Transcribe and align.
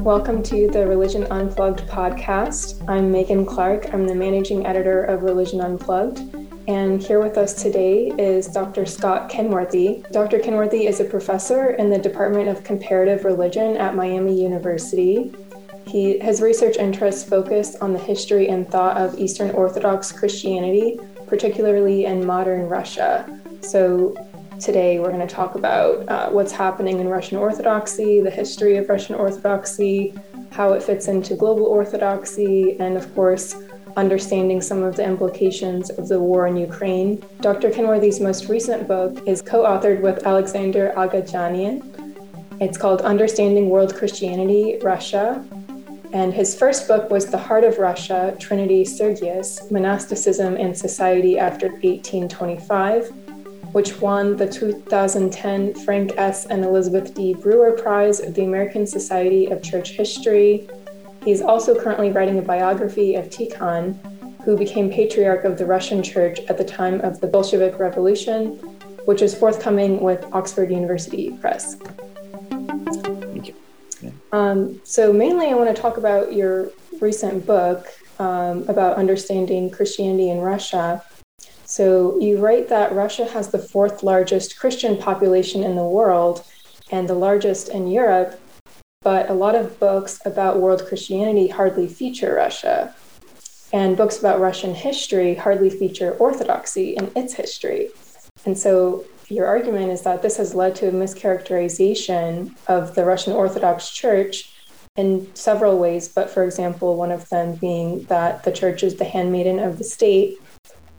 Welcome 0.00 0.42
to 0.44 0.66
the 0.70 0.86
Religion 0.86 1.24
Unplugged 1.30 1.80
podcast. 1.80 2.82
I'm 2.88 3.12
Megan 3.12 3.44
Clark. 3.44 3.92
I'm 3.92 4.06
the 4.06 4.14
managing 4.14 4.64
editor 4.64 5.04
of 5.04 5.24
Religion 5.24 5.60
Unplugged. 5.60 6.20
And 6.66 7.02
here 7.02 7.22
with 7.22 7.36
us 7.36 7.52
today 7.52 8.06
is 8.18 8.46
Dr. 8.46 8.86
Scott 8.86 9.28
Kenworthy. 9.28 10.02
Dr. 10.10 10.38
Kenworthy 10.38 10.86
is 10.86 11.00
a 11.00 11.04
professor 11.04 11.72
in 11.72 11.90
the 11.90 11.98
Department 11.98 12.48
of 12.48 12.64
Comparative 12.64 13.26
Religion 13.26 13.76
at 13.76 13.94
Miami 13.94 14.42
University. 14.42 15.34
He, 15.86 16.18
his 16.18 16.40
research 16.40 16.78
interests 16.78 17.22
focus 17.22 17.76
on 17.76 17.92
the 17.92 17.98
history 17.98 18.48
and 18.48 18.66
thought 18.66 18.96
of 18.96 19.18
Eastern 19.18 19.50
Orthodox 19.50 20.12
Christianity, 20.12 20.98
particularly 21.26 22.06
in 22.06 22.24
modern 22.24 22.70
Russia. 22.70 23.38
So, 23.60 24.16
today 24.60 24.98
we're 24.98 25.10
going 25.10 25.26
to 25.26 25.34
talk 25.34 25.54
about 25.54 26.06
uh, 26.08 26.28
what's 26.28 26.52
happening 26.52 27.00
in 27.00 27.08
Russian 27.08 27.38
Orthodoxy, 27.38 28.20
the 28.20 28.30
history 28.30 28.76
of 28.76 28.88
Russian 28.88 29.14
Orthodoxy, 29.14 30.14
how 30.50 30.74
it 30.74 30.82
fits 30.82 31.08
into 31.08 31.34
global 31.34 31.64
Orthodoxy, 31.64 32.78
and 32.78 32.96
of 32.96 33.12
course, 33.14 33.56
understanding 33.96 34.60
some 34.60 34.82
of 34.82 34.96
the 34.96 35.04
implications 35.04 35.88
of 35.90 36.08
the 36.08 36.20
war 36.20 36.46
in 36.46 36.56
Ukraine. 36.56 37.24
Dr. 37.40 37.70
Kenworthy's 37.70 38.20
most 38.20 38.48
recent 38.48 38.86
book 38.86 39.26
is 39.26 39.40
co 39.40 39.64
authored 39.64 40.02
with 40.02 40.26
Alexander 40.26 40.92
Agadjanian. 40.94 41.82
It's 42.60 42.76
called 42.76 43.00
Understanding 43.00 43.70
World 43.70 43.96
Christianity, 43.96 44.78
Russia, 44.82 45.42
and 46.12 46.34
his 46.34 46.58
first 46.58 46.88
book 46.88 47.08
was 47.08 47.26
The 47.26 47.38
Heart 47.38 47.62
of 47.62 47.78
Russia 47.78 48.36
Trinity 48.38 48.84
Sergius 48.84 49.70
Monasticism 49.70 50.56
and 50.56 50.76
Society 50.76 51.38
After 51.38 51.68
1825, 51.68 53.19
which 53.72 54.00
won 54.00 54.36
the 54.36 54.48
2010 54.48 55.74
Frank 55.84 56.12
S. 56.16 56.46
and 56.46 56.64
Elizabeth 56.64 57.14
D. 57.14 57.34
Brewer 57.34 57.72
Prize 57.72 58.20
of 58.20 58.34
the 58.34 58.44
American 58.44 58.86
Society 58.86 59.46
of 59.46 59.62
Church 59.62 59.90
History. 59.90 60.68
He's 61.24 61.40
also 61.40 61.80
currently 61.80 62.10
writing 62.10 62.38
a 62.38 62.42
biography 62.42 63.14
of 63.14 63.30
Tikhon, 63.30 63.96
who 64.44 64.56
became 64.56 64.90
patriarch 64.90 65.44
of 65.44 65.58
the 65.58 65.66
Russian 65.66 66.02
Church 66.02 66.40
at 66.48 66.56
the 66.56 66.64
time 66.64 67.00
of 67.02 67.20
the 67.20 67.26
Bolshevik 67.26 67.78
Revolution, 67.78 68.56
which 69.04 69.22
is 69.22 69.34
forthcoming 69.34 70.00
with 70.00 70.24
Oxford 70.32 70.70
University 70.70 71.30
Press. 71.40 71.76
Thank 72.50 73.48
you. 73.48 73.54
Yeah. 74.00 74.10
Um, 74.32 74.80
so, 74.84 75.12
mainly, 75.12 75.48
I 75.48 75.54
want 75.54 75.74
to 75.74 75.80
talk 75.80 75.96
about 75.96 76.32
your 76.32 76.70
recent 77.00 77.46
book 77.46 77.86
um, 78.18 78.68
about 78.68 78.96
understanding 78.96 79.70
Christianity 79.70 80.30
in 80.30 80.38
Russia. 80.38 81.02
So, 81.70 82.18
you 82.18 82.38
write 82.38 82.68
that 82.70 82.96
Russia 82.96 83.24
has 83.26 83.46
the 83.46 83.60
fourth 83.60 84.02
largest 84.02 84.58
Christian 84.58 84.96
population 84.96 85.62
in 85.62 85.76
the 85.76 85.84
world 85.84 86.42
and 86.90 87.08
the 87.08 87.14
largest 87.14 87.68
in 87.68 87.86
Europe, 87.86 88.40
but 89.02 89.30
a 89.30 89.34
lot 89.34 89.54
of 89.54 89.78
books 89.78 90.18
about 90.24 90.58
world 90.58 90.84
Christianity 90.88 91.46
hardly 91.46 91.86
feature 91.86 92.34
Russia. 92.34 92.92
And 93.72 93.96
books 93.96 94.18
about 94.18 94.40
Russian 94.40 94.74
history 94.74 95.36
hardly 95.36 95.70
feature 95.70 96.14
Orthodoxy 96.14 96.96
in 96.96 97.12
its 97.14 97.34
history. 97.34 97.90
And 98.44 98.58
so, 98.58 99.04
your 99.28 99.46
argument 99.46 99.92
is 99.92 100.02
that 100.02 100.22
this 100.22 100.38
has 100.38 100.56
led 100.56 100.74
to 100.74 100.88
a 100.88 100.92
mischaracterization 100.92 102.52
of 102.66 102.96
the 102.96 103.04
Russian 103.04 103.32
Orthodox 103.32 103.90
Church 103.90 104.52
in 104.96 105.32
several 105.36 105.78
ways, 105.78 106.08
but 106.08 106.30
for 106.30 106.42
example, 106.42 106.96
one 106.96 107.12
of 107.12 107.28
them 107.28 107.54
being 107.54 108.02
that 108.14 108.42
the 108.42 108.50
church 108.50 108.82
is 108.82 108.96
the 108.96 109.04
handmaiden 109.04 109.60
of 109.60 109.78
the 109.78 109.84
state. 109.84 110.36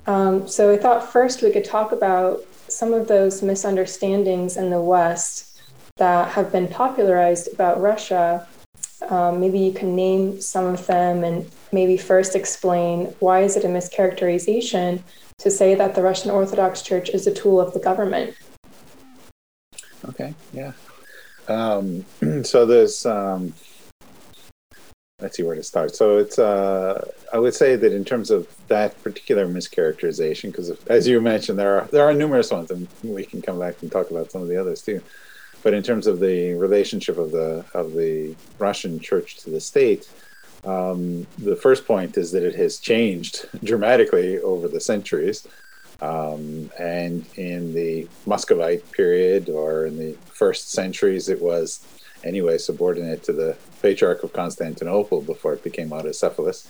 Um, 0.07 0.47
so 0.47 0.73
I 0.73 0.77
thought 0.77 1.11
first 1.11 1.41
we 1.41 1.51
could 1.51 1.65
talk 1.65 1.91
about 1.91 2.43
some 2.67 2.93
of 2.93 3.07
those 3.07 3.41
misunderstandings 3.41 4.57
in 4.57 4.69
the 4.69 4.81
West 4.81 5.61
that 5.97 6.29
have 6.29 6.51
been 6.51 6.67
popularized 6.67 7.53
about 7.53 7.81
Russia. 7.81 8.47
Um, 9.09 9.39
maybe 9.39 9.59
you 9.59 9.73
can 9.73 9.95
name 9.95 10.39
some 10.41 10.65
of 10.65 10.85
them 10.87 11.23
and 11.23 11.49
maybe 11.71 11.97
first 11.97 12.35
explain 12.35 13.13
why 13.19 13.41
is 13.41 13.55
it 13.57 13.65
a 13.65 13.67
mischaracterization 13.67 15.01
to 15.39 15.51
say 15.51 15.75
that 15.75 15.95
the 15.95 16.01
Russian 16.01 16.31
Orthodox 16.31 16.81
Church 16.81 17.09
is 17.09 17.27
a 17.27 17.33
tool 17.33 17.59
of 17.59 17.73
the 17.73 17.79
government. 17.79 18.35
Okay, 20.07 20.33
yeah. 20.53 20.73
Um, 21.47 22.05
so 22.43 22.65
there's, 22.65 23.05
um, 23.05 23.53
let's 25.21 25.37
see 25.37 25.43
where 25.43 25.55
to 25.55 25.63
start. 25.63 25.95
So 25.95 26.17
it's, 26.17 26.39
uh, 26.39 27.07
I 27.31 27.37
would 27.37 27.53
say 27.53 27.75
that 27.75 27.93
in 27.93 28.03
terms 28.03 28.31
of 28.31 28.47
that 28.67 29.01
particular 29.03 29.45
mischaracterization, 29.47 30.51
because 30.51 30.71
as 30.87 31.07
you 31.07 31.21
mentioned, 31.21 31.59
there 31.59 31.79
are 31.79 31.85
there 31.91 32.03
are 32.03 32.13
numerous 32.13 32.51
ones, 32.51 32.71
and 32.71 32.87
we 33.03 33.23
can 33.23 33.41
come 33.41 33.59
back 33.59 33.81
and 33.81 33.91
talk 33.91 34.09
about 34.11 34.31
some 34.31 34.41
of 34.41 34.47
the 34.47 34.57
others 34.57 34.81
too. 34.81 35.01
But 35.63 35.73
in 35.75 35.83
terms 35.83 36.07
of 36.07 36.19
the 36.19 36.53
relationship 36.53 37.17
of 37.17 37.31
the 37.31 37.63
of 37.73 37.93
the 37.93 38.35
Russian 38.57 38.99
Church 38.99 39.37
to 39.37 39.49
the 39.51 39.61
state, 39.61 40.09
um, 40.63 41.27
the 41.37 41.55
first 41.55 41.85
point 41.85 42.17
is 42.17 42.31
that 42.31 42.43
it 42.43 42.55
has 42.55 42.79
changed 42.79 43.47
dramatically 43.63 44.39
over 44.39 44.67
the 44.67 44.81
centuries. 44.81 45.47
Um, 46.01 46.71
and 46.79 47.27
in 47.35 47.75
the 47.75 48.07
Muscovite 48.25 48.91
period 48.91 49.49
or 49.49 49.85
in 49.85 49.99
the 49.99 50.13
first 50.33 50.71
centuries, 50.71 51.29
it 51.29 51.39
was 51.39 51.85
anyway 52.23 52.57
subordinate 52.57 53.23
to 53.23 53.33
the 53.33 53.55
Patriarch 53.81 54.23
of 54.23 54.33
Constantinople 54.33 55.21
before 55.21 55.53
it 55.53 55.63
became 55.63 55.89
autocephalous. 55.89 56.67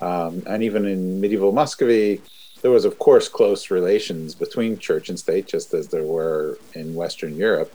Um, 0.00 0.42
and 0.46 0.62
even 0.62 0.86
in 0.86 1.20
medieval 1.20 1.52
Muscovy, 1.52 2.22
there 2.62 2.70
was, 2.70 2.84
of 2.84 2.98
course, 2.98 3.28
close 3.28 3.70
relations 3.70 4.34
between 4.34 4.78
church 4.78 5.08
and 5.08 5.18
state, 5.18 5.46
just 5.46 5.72
as 5.74 5.88
there 5.88 6.04
were 6.04 6.58
in 6.74 6.94
Western 6.94 7.36
Europe. 7.36 7.72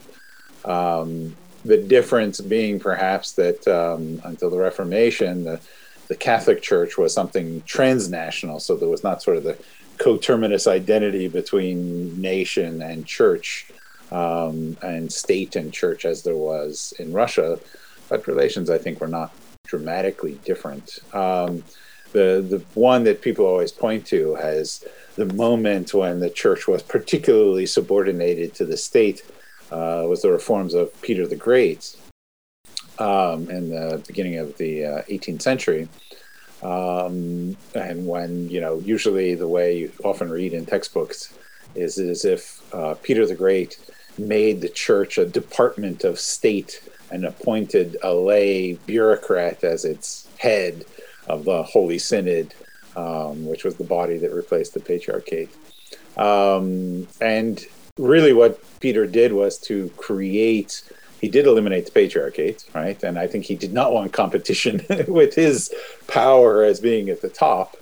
Um, 0.64 1.36
the 1.64 1.78
difference 1.78 2.40
being 2.42 2.80
perhaps 2.80 3.32
that 3.34 3.68
um, 3.68 4.22
until 4.24 4.50
the 4.50 4.58
Reformation, 4.58 5.44
the, 5.44 5.60
the 6.08 6.16
Catholic 6.16 6.62
Church 6.62 6.98
was 6.98 7.14
something 7.14 7.64
transnational, 7.66 8.60
so 8.60 8.76
there 8.76 8.90
was 8.90 9.04
not 9.04 9.24
sort 9.24 9.38
of 9.38 9.44
the 9.44 9.58
coterminous 9.98 10.68
identity 10.68 11.28
between 11.28 12.20
nation 12.22 12.82
and 12.82 13.06
church 13.06 13.72
um, 14.12 14.78
and 14.84 15.12
state 15.12 15.56
and 15.56 15.74
church 15.74 16.06
as 16.06 16.22
there 16.22 16.38
was 16.38 16.94
in 17.00 17.12
Russia. 17.12 17.60
But 18.10 18.28
relations, 18.28 18.70
I 18.70 18.78
think, 18.78 19.02
were 19.02 19.08
not 19.08 19.34
dramatically 19.66 20.40
different. 20.46 21.00
Um, 21.14 21.64
the 22.12 22.46
the 22.48 22.64
one 22.74 23.04
that 23.04 23.22
people 23.22 23.46
always 23.46 23.72
point 23.72 24.06
to 24.08 24.38
as 24.38 24.86
the 25.16 25.26
moment 25.34 25.94
when 25.94 26.20
the 26.20 26.30
church 26.30 26.68
was 26.68 26.82
particularly 26.84 27.66
subordinated 27.66 28.54
to 28.56 28.66
the 28.66 28.78
state 28.78 29.24
uh, 29.72 30.06
was 30.08 30.22
the 30.22 30.32
reforms 30.32 30.74
of 30.74 31.00
Peter 31.02 31.28
the 31.28 31.36
Great 31.36 31.96
um, 33.00 33.50
in 33.50 33.70
the 33.70 34.04
beginning 34.08 34.38
of 34.38 34.58
the 34.58 34.86
uh, 34.86 35.02
18th 35.04 35.42
century. 35.42 35.88
Um, 36.64 37.58
and 37.76 38.08
when, 38.08 38.50
you 38.50 38.62
know, 38.62 38.80
usually 38.80 39.36
the 39.36 39.48
way 39.48 39.78
you 39.78 39.92
often 40.04 40.30
read 40.30 40.54
in 40.54 40.66
textbooks 40.66 41.38
is 41.76 41.98
as 41.98 42.26
if 42.26 42.62
uh, 42.74 42.96
Peter 43.04 43.26
the 43.26 43.36
Great 43.36 43.78
made 44.18 44.62
the 44.62 44.70
church 44.70 45.18
a 45.18 45.26
department 45.26 46.04
of 46.04 46.20
state 46.20 46.82
and 47.12 47.26
appointed 47.26 47.98
a 48.04 48.14
lay 48.14 48.74
bureaucrat 48.86 49.64
as 49.64 49.86
its 49.86 50.28
head 50.38 50.86
of 51.28 51.46
the 51.46 51.64
Holy 51.64 51.98
Synod, 51.98 52.54
um, 52.96 53.46
which 53.46 53.64
was 53.64 53.76
the 53.76 53.84
body 53.84 54.18
that 54.18 54.32
replaced 54.32 54.74
the 54.74 54.80
Patriarchate. 54.80 55.50
Um, 56.18 57.08
and 57.22 57.66
really 57.98 58.34
what 58.34 58.60
Peter 58.80 59.06
did 59.06 59.34
was 59.34 59.58
to 59.60 59.90
create 59.98 60.84
he 61.22 61.32
did 61.32 61.48
eliminate 61.48 61.86
the 61.86 61.92
patriarchate, 61.92 62.66
right? 62.76 63.02
And 63.02 63.18
I 63.18 63.26
think 63.26 63.46
he 63.46 63.56
did 63.56 63.74
not 63.74 63.94
want 63.94 64.14
competition 64.14 64.86
with 65.08 65.34
his 65.34 65.74
power 66.08 66.64
as 66.64 66.80
being 66.80 67.10
at 67.10 67.22
the 67.22 67.30
top. 67.30 67.78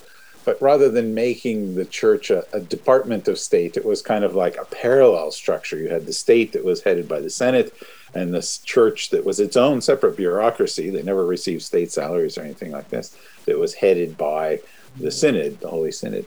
But 0.45 0.61
rather 0.61 0.89
than 0.89 1.13
making 1.13 1.75
the 1.75 1.83
church 1.85 2.29
a, 2.29 2.45
a, 2.55 2.61
department 2.61 3.27
of 3.27 3.39
state, 3.39 3.75
it 3.75 3.83
was 3.83 4.01
kind 4.01 4.23
of 4.23 4.35
like 4.35 4.55
a 4.57 4.65
parallel 4.65 5.31
structure. 5.31 5.77
You 5.77 5.89
had 5.89 6.05
the 6.05 6.13
state 6.13 6.53
that 6.53 6.63
was 6.63 6.83
headed 6.83 7.07
by 7.07 7.19
the 7.21 7.29
Senate 7.29 7.73
and 8.15 8.33
this 8.33 8.59
church 8.59 9.09
that 9.09 9.25
was 9.25 9.39
its 9.39 9.57
own 9.57 9.81
separate 9.81 10.15
bureaucracy. 10.15 10.89
They 10.89 11.03
never 11.03 11.25
received 11.25 11.63
state 11.63 11.91
salaries 11.91 12.37
or 12.37 12.41
anything 12.41 12.71
like 12.71 12.89
this, 12.89 13.17
that 13.45 13.57
was 13.57 13.73
headed 13.73 14.17
by 14.17 14.59
the 14.99 15.11
Synod, 15.11 15.59
the 15.59 15.69
Holy 15.69 15.91
Synod. 15.91 16.25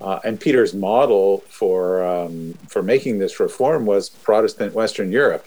Uh, 0.00 0.20
and 0.24 0.40
Peter's 0.40 0.74
model 0.74 1.38
for 1.48 2.04
um, 2.04 2.54
for 2.68 2.82
making 2.82 3.18
this 3.18 3.40
reform 3.40 3.84
was 3.84 4.08
Protestant 4.08 4.72
Western 4.74 5.10
Europe. 5.10 5.44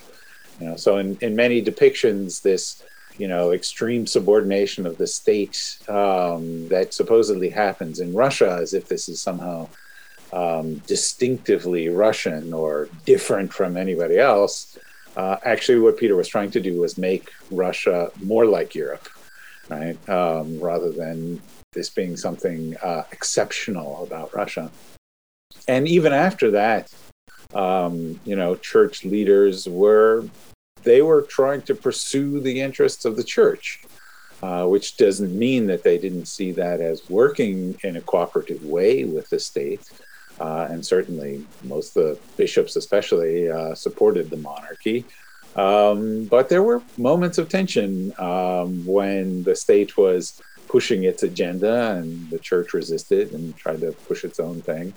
You 0.60 0.68
know, 0.68 0.76
so 0.76 0.98
in, 0.98 1.18
in 1.22 1.36
many 1.36 1.64
depictions, 1.64 2.42
this 2.42 2.84
you 3.18 3.28
know 3.28 3.52
extreme 3.52 4.06
subordination 4.06 4.86
of 4.86 4.98
the 4.98 5.08
state 5.08 5.78
um, 5.88 6.68
that 6.68 6.94
supposedly 6.94 7.50
happens 7.50 8.02
in 8.02 8.14
Russia, 8.14 8.58
as 8.62 8.74
if 8.74 8.88
this 8.90 9.08
is 9.08 9.22
somehow 9.22 9.70
um, 10.34 10.76
distinctively 10.88 11.88
Russian 11.90 12.54
or 12.54 12.90
different 13.06 13.54
from 13.54 13.78
anybody 13.78 14.18
else. 14.20 14.78
Uh, 15.16 15.38
actually, 15.44 15.80
what 15.80 15.98
Peter 15.98 16.16
was 16.16 16.28
trying 16.28 16.52
to 16.52 16.62
do 16.62 16.80
was 16.80 16.98
make 16.98 17.32
Russia 17.50 18.12
more 18.24 18.46
like 18.46 18.74
Europe, 18.74 19.10
right, 19.70 19.98
um, 20.10 20.60
rather 20.60 20.92
than 20.92 21.42
this 21.74 21.90
being 21.90 22.16
something 22.18 22.76
uh, 22.78 23.04
exceptional 23.12 24.04
about 24.04 24.34
Russia. 24.34 24.72
And 25.68 25.88
even 25.88 26.14
after 26.14 26.52
that, 26.52 26.92
um, 27.54 28.20
you 28.26 28.36
know, 28.36 28.56
church 28.56 29.04
leaders 29.04 29.68
were 29.68 30.26
they 30.84 31.02
were 31.02 31.22
trying 31.22 31.62
to 31.64 31.76
pursue 31.76 32.40
the 32.40 32.60
interests 32.60 33.06
of 33.06 33.16
the 33.16 33.24
church, 33.24 33.84
uh, 34.42 34.66
which 34.66 34.98
doesn't 34.98 35.38
mean 35.38 35.68
that 35.68 35.84
they 35.84 35.98
didn't 35.98 36.26
see 36.26 36.52
that 36.54 36.82
as 36.82 37.10
working 37.10 37.78
in 37.84 37.98
a 37.98 38.02
cooperative 38.02 38.66
way 38.66 39.04
with 39.04 39.30
the 39.30 39.40
state. 39.40 39.82
Uh, 40.42 40.68
and 40.72 40.84
certainly, 40.84 41.46
most 41.64 41.96
of 41.96 42.04
the 42.04 42.20
bishops, 42.36 42.76
especially, 42.76 43.48
uh, 43.58 43.76
supported 43.76 44.32
the 44.32 44.38
monarchy. 44.38 45.06
Um, 45.56 46.26
but 46.26 46.50
there 46.50 46.64
were 46.64 46.82
moments 46.98 47.38
of 47.38 47.48
tension 47.48 48.12
um, 48.18 48.84
when 48.98 49.44
the 49.44 49.56
state 49.56 49.98
was 49.98 50.42
pushing 50.68 51.04
its 51.04 51.22
agenda 51.22 51.92
and 51.98 52.30
the 52.32 52.40
church 52.40 52.74
resisted 52.74 53.34
and 53.34 53.56
tried 53.56 53.82
to 53.82 53.92
push 54.08 54.24
its 54.24 54.40
own 54.40 54.62
thing. 54.62 54.94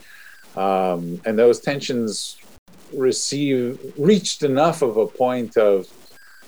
Um, 0.56 1.20
and 1.26 1.38
those 1.38 1.60
tensions 1.60 2.38
received 2.94 3.80
reached 3.98 4.44
enough 4.44 4.80
of 4.80 4.96
a 4.96 5.06
point 5.06 5.56
of 5.56 5.88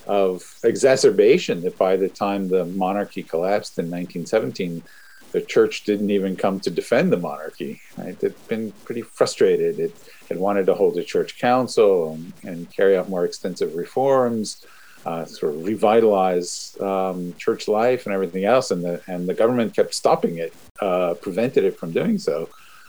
of 0.06 0.42
exacerbation 0.62 1.60
that 1.62 1.76
by 1.76 1.96
the 1.96 2.08
time 2.08 2.48
the 2.48 2.64
monarchy 2.64 3.24
collapsed 3.24 3.76
in 3.78 3.86
1917, 3.86 4.82
the 5.36 5.42
church 5.42 5.84
didn't 5.84 6.10
even 6.10 6.34
come 6.34 6.58
to 6.58 6.70
defend 6.70 7.12
the 7.12 7.18
monarchy. 7.18 7.78
Right? 7.98 8.16
It'd 8.16 8.48
been 8.48 8.72
pretty 8.86 9.02
frustrated. 9.02 9.78
It 9.78 9.94
had 10.30 10.38
wanted 10.38 10.64
to 10.64 10.74
hold 10.74 10.96
a 10.96 11.04
church 11.04 11.38
council 11.38 12.14
and, 12.14 12.32
and 12.42 12.70
carry 12.70 12.96
out 12.96 13.10
more 13.10 13.26
extensive 13.26 13.74
reforms, 13.74 14.64
uh, 15.04 15.26
sort 15.26 15.54
of 15.54 15.62
revitalize 15.62 16.74
um, 16.80 17.34
church 17.34 17.68
life 17.68 18.06
and 18.06 18.14
everything 18.14 18.46
else, 18.46 18.70
and 18.70 18.82
the 18.82 19.02
and 19.08 19.28
the 19.28 19.34
government 19.34 19.76
kept 19.76 19.92
stopping 19.92 20.38
it, 20.38 20.54
uh, 20.80 21.12
prevented 21.20 21.64
it 21.64 21.78
from 21.78 21.90
doing 21.92 22.16
so. 22.16 22.48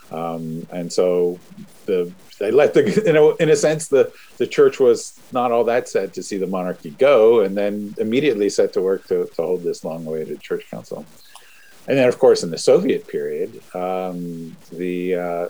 Um, 0.10 0.66
and 0.72 0.88
so 0.92 1.38
the 1.86 2.10
they 2.40 2.52
let 2.52 2.74
the 2.74 2.84
you 3.06 3.12
know 3.12 3.32
in 3.44 3.50
a 3.50 3.58
sense 3.58 3.90
the 3.90 4.10
the 4.38 4.48
church 4.48 4.80
was 4.80 5.20
not 5.34 5.52
all 5.52 5.66
that 5.66 5.90
sad 5.90 6.14
to 6.14 6.24
see 6.24 6.38
the 6.38 6.48
monarchy 6.48 6.92
go, 6.92 7.42
and 7.42 7.58
then 7.58 7.94
immediately 7.98 8.50
set 8.50 8.72
to 8.72 8.82
work 8.82 9.06
to, 9.10 9.26
to 9.36 9.42
hold 9.42 9.64
this 9.64 9.84
long-awaited 9.84 10.40
church 10.40 10.64
council. 10.72 11.06
And 11.88 11.98
then, 11.98 12.08
of 12.08 12.20
course, 12.20 12.44
in 12.44 12.52
the 12.52 12.58
Soviet 12.58 13.08
period, 13.08 13.62
um, 13.74 14.56
the 14.72 15.16
uh, 15.16 15.48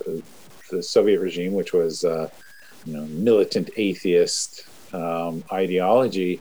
the 0.69 0.83
Soviet 0.83 1.19
regime, 1.19 1.53
which 1.53 1.73
was 1.73 2.03
uh, 2.03 2.29
you 2.85 2.93
know 2.93 3.05
militant 3.07 3.71
atheist 3.75 4.65
um, 4.93 5.43
ideology, 5.51 6.39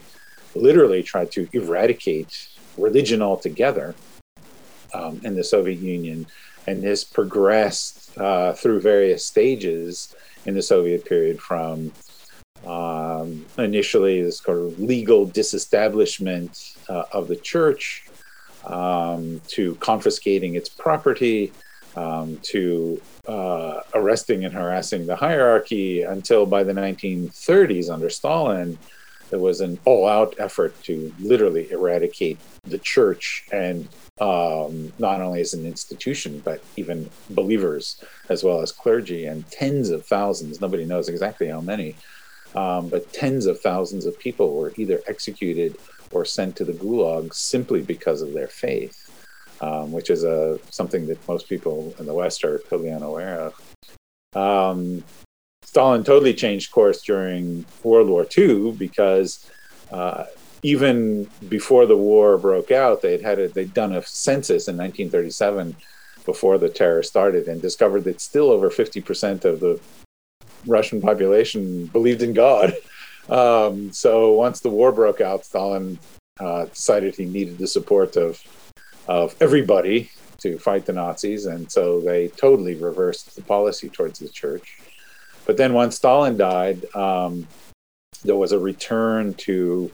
literally 0.53 1.01
tried 1.01 1.31
to 1.31 1.47
eradicate 1.53 2.49
religion 2.77 3.21
altogether 3.23 3.95
um, 4.93 5.19
in 5.23 5.35
the 5.35 5.43
Soviet 5.43 5.79
Union, 5.79 6.27
and 6.67 6.83
this 6.83 7.03
progressed 7.03 8.15
uh, 8.19 8.53
through 8.53 8.79
various 8.81 9.25
stages 9.25 10.15
in 10.45 10.53
the 10.53 10.61
Soviet 10.61 11.05
period 11.05 11.39
from 11.39 11.91
um, 12.65 13.45
initially 13.57 14.21
this 14.21 14.39
sort 14.39 14.59
of 14.59 14.79
legal 14.79 15.25
disestablishment 15.25 16.75
uh, 16.89 17.03
of 17.13 17.27
the 17.27 17.35
church 17.35 18.06
um, 18.67 19.41
to 19.47 19.75
confiscating 19.75 20.55
its 20.55 20.69
property 20.69 21.51
um, 21.95 22.37
to 22.43 23.01
uh, 23.27 23.81
arresting 23.93 24.45
and 24.45 24.53
harassing 24.53 25.07
the 25.07 25.15
hierarchy 25.15 26.03
until 26.03 26.45
by 26.45 26.63
the 26.63 26.73
1930s 26.73 27.89
under 27.89 28.09
Stalin, 28.09 28.77
there 29.29 29.39
was 29.39 29.61
an 29.61 29.79
all 29.83 30.07
out 30.07 30.35
effort 30.37 30.81
to 30.83 31.13
literally 31.19 31.69
eradicate 31.71 32.37
the 32.65 32.77
church 32.77 33.45
and 33.51 33.87
um, 34.19 34.91
not 34.99 35.21
only 35.21 35.41
as 35.41 35.53
an 35.53 35.65
institution, 35.65 36.41
but 36.43 36.61
even 36.75 37.09
believers 37.31 38.03
as 38.29 38.43
well 38.43 38.61
as 38.61 38.71
clergy 38.71 39.25
and 39.25 39.49
tens 39.51 39.89
of 39.89 40.05
thousands, 40.05 40.61
nobody 40.61 40.85
knows 40.85 41.09
exactly 41.09 41.47
how 41.47 41.61
many, 41.61 41.95
um, 42.55 42.89
but 42.89 43.11
tens 43.13 43.45
of 43.45 43.59
thousands 43.59 44.05
of 44.05 44.17
people 44.17 44.55
were 44.55 44.73
either 44.77 45.01
executed 45.07 45.77
or 46.11 46.25
sent 46.25 46.55
to 46.55 46.65
the 46.65 46.73
gulags 46.73 47.35
simply 47.35 47.81
because 47.81 48.21
of 48.21 48.33
their 48.33 48.47
faith 48.47 49.07
um, 49.61 49.91
which 49.91 50.09
is 50.09 50.23
a 50.23 50.59
something 50.69 51.07
that 51.07 51.27
most 51.27 51.49
people 51.49 51.93
in 51.99 52.05
the 52.05 52.13
West 52.13 52.43
are 52.43 52.59
totally 52.69 52.91
unaware 52.91 53.39
of. 53.39 53.75
Um, 54.35 55.03
Stalin 55.63 56.03
totally 56.03 56.33
changed 56.33 56.71
course 56.71 57.01
during 57.01 57.65
World 57.83 58.09
War 58.09 58.25
II 58.37 58.71
because 58.73 59.49
uh, 59.91 60.25
even 60.63 61.29
before 61.49 61.85
the 61.85 61.97
war 61.97 62.37
broke 62.37 62.71
out, 62.71 63.01
they'd 63.01 63.21
had 63.21 63.39
a, 63.39 63.47
they'd 63.47 63.73
done 63.73 63.93
a 63.93 64.03
census 64.03 64.67
in 64.67 64.77
1937 64.77 65.75
before 66.25 66.57
the 66.57 66.69
terror 66.69 67.03
started 67.03 67.47
and 67.47 67.61
discovered 67.61 68.03
that 68.03 68.21
still 68.21 68.49
over 68.49 68.69
50% 68.69 69.45
of 69.45 69.59
the 69.59 69.79
Russian 70.65 71.01
population 71.01 71.85
believed 71.87 72.21
in 72.21 72.33
God. 72.33 72.73
Um, 73.29 73.91
so 73.91 74.33
once 74.33 74.59
the 74.59 74.69
war 74.69 74.91
broke 74.91 75.21
out, 75.21 75.45
Stalin 75.45 75.99
uh, 76.39 76.65
decided 76.65 77.15
he 77.15 77.25
needed 77.25 77.57
the 77.57 77.67
support 77.67 78.15
of 78.15 78.41
of 79.07 79.35
everybody 79.39 80.11
to 80.39 80.59
fight 80.59 80.85
the 80.85 80.93
Nazis, 80.93 81.45
and 81.45 81.71
so 81.71 81.99
they 82.01 82.27
totally 82.29 82.75
reversed 82.75 83.35
the 83.35 83.41
policy 83.41 83.89
towards 83.89 84.19
the 84.19 84.29
church. 84.29 84.79
But 85.45 85.57
then 85.57 85.73
once 85.73 85.95
Stalin 85.95 86.37
died, 86.37 86.85
um, 86.93 87.47
there 88.23 88.35
was 88.35 88.51
a 88.51 88.59
return 88.59 89.33
to 89.35 89.91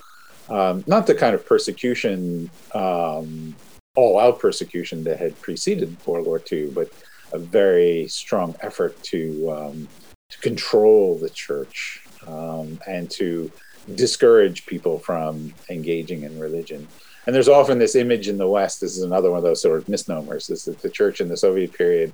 um, 0.49 0.83
not 0.87 1.07
the 1.07 1.15
kind 1.15 1.35
of 1.35 1.45
persecution, 1.45 2.49
um, 2.73 3.55
all 3.95 4.19
out 4.19 4.39
persecution 4.39 5.03
that 5.05 5.19
had 5.19 5.39
preceded 5.41 5.95
World 6.05 6.25
War 6.25 6.41
II, 6.51 6.71
but 6.71 6.91
a 7.31 7.37
very 7.37 8.07
strong 8.07 8.55
effort 8.61 9.01
to, 9.03 9.51
um, 9.51 9.87
to 10.29 10.39
control 10.39 11.17
the 11.17 11.29
church 11.29 12.02
um, 12.27 12.79
and 12.87 13.09
to 13.11 13.51
discourage 13.95 14.65
people 14.65 14.99
from 14.99 15.53
engaging 15.69 16.23
in 16.23 16.39
religion. 16.39 16.87
And 17.25 17.35
there's 17.35 17.49
often 17.49 17.79
this 17.79 17.95
image 17.95 18.27
in 18.27 18.37
the 18.37 18.47
West. 18.47 18.81
This 18.81 18.97
is 18.97 19.03
another 19.03 19.29
one 19.29 19.37
of 19.37 19.43
those 19.43 19.61
sort 19.61 19.81
of 19.81 19.89
misnomers. 19.89 20.49
Is 20.49 20.65
that 20.65 20.81
the 20.81 20.89
church 20.89 21.21
in 21.21 21.29
the 21.29 21.37
Soviet 21.37 21.73
period, 21.73 22.11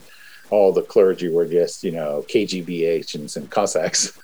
all 0.50 0.72
the 0.72 0.82
clergy 0.82 1.30
were 1.30 1.48
just 1.48 1.84
you 1.84 1.92
know 1.92 2.24
KGB 2.28 2.88
agents 2.88 3.36
and 3.36 3.50
Cossacks. 3.50 4.18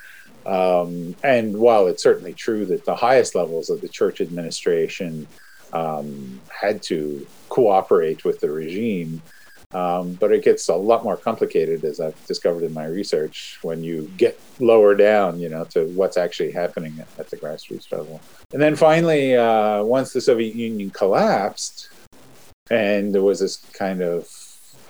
Um, 0.46 1.16
and 1.24 1.58
while 1.58 1.88
it's 1.88 2.04
certainly 2.04 2.34
true 2.34 2.66
that 2.68 2.86
the 2.86 2.96
highest 2.96 3.34
levels 3.34 3.72
of 3.72 3.82
the 3.82 3.90
church 3.90 4.22
administration 4.22 5.28
um, 5.74 6.40
had 6.50 6.84
to 6.84 7.26
cooperate 7.50 8.24
with 8.24 8.40
the 8.42 8.52
regime, 8.52 9.24
um, 9.74 10.14
but 10.14 10.32
it 10.32 10.44
gets 10.44 10.70
a 10.70 10.76
lot 10.76 11.04
more 11.04 11.18
complicated, 11.18 11.84
as 11.84 12.00
I've 12.00 12.26
discovered 12.28 12.64
in 12.64 12.74
my 12.74 12.86
research, 12.86 13.60
when 13.62 13.84
you 13.84 14.12
get 14.18 14.40
lower 14.60 14.96
down, 14.96 15.40
you 15.40 15.50
know, 15.50 15.64
to 15.66 15.86
what's 15.88 16.18
actually 16.18 16.52
happening 16.52 16.98
at, 17.00 17.08
at 17.20 17.30
the 17.30 17.38
grassroots 17.38 17.92
level. 17.92 18.22
And 18.54 18.62
then 18.62 18.76
finally, 18.76 19.36
uh, 19.36 19.84
once 19.84 20.14
the 20.14 20.22
Soviet 20.22 20.56
Union 20.56 20.90
collapsed, 20.90 21.90
and 22.72 23.14
there 23.14 23.22
was 23.22 23.40
this 23.40 23.58
kind 23.58 24.02
of 24.02 24.30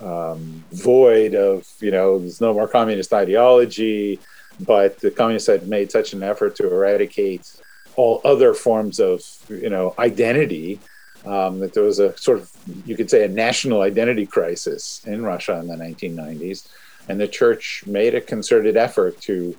um, 0.01 0.63
void 0.72 1.36
of, 1.36 1.67
you 1.79 1.91
know, 1.91 2.20
there's 2.20 2.41
no 2.41 2.53
more 2.53 2.67
communist 2.67 3.13
ideology, 3.13 4.20
but 4.62 5.00
the 5.00 5.12
communists 5.12 5.48
had 5.48 5.67
made 5.67 5.91
such 5.91 6.13
an 6.13 6.24
effort 6.24 6.55
to 6.55 6.72
eradicate 6.72 7.60
all 7.96 8.22
other 8.24 8.53
forms 8.53 9.00
of, 9.00 9.22
you 9.50 9.70
know, 9.70 9.94
identity 10.00 10.79
um, 11.25 11.60
that 11.60 11.74
there 11.74 11.84
was 11.84 12.00
a 12.00 12.15
sort 12.17 12.39
of, 12.39 12.51
you 12.86 12.96
could 12.96 13.10
say, 13.10 13.25
a 13.25 13.27
national 13.27 13.82
identity 13.82 14.25
crisis 14.25 15.01
in 15.05 15.24
Russia 15.24 15.60
in 15.60 15.67
the 15.67 15.75
1990s. 15.75 16.67
And 17.08 17.20
the 17.20 17.27
church 17.27 17.84
made 17.86 18.15
a 18.15 18.22
concerted 18.22 18.77
effort 18.77 19.20
to, 19.22 19.55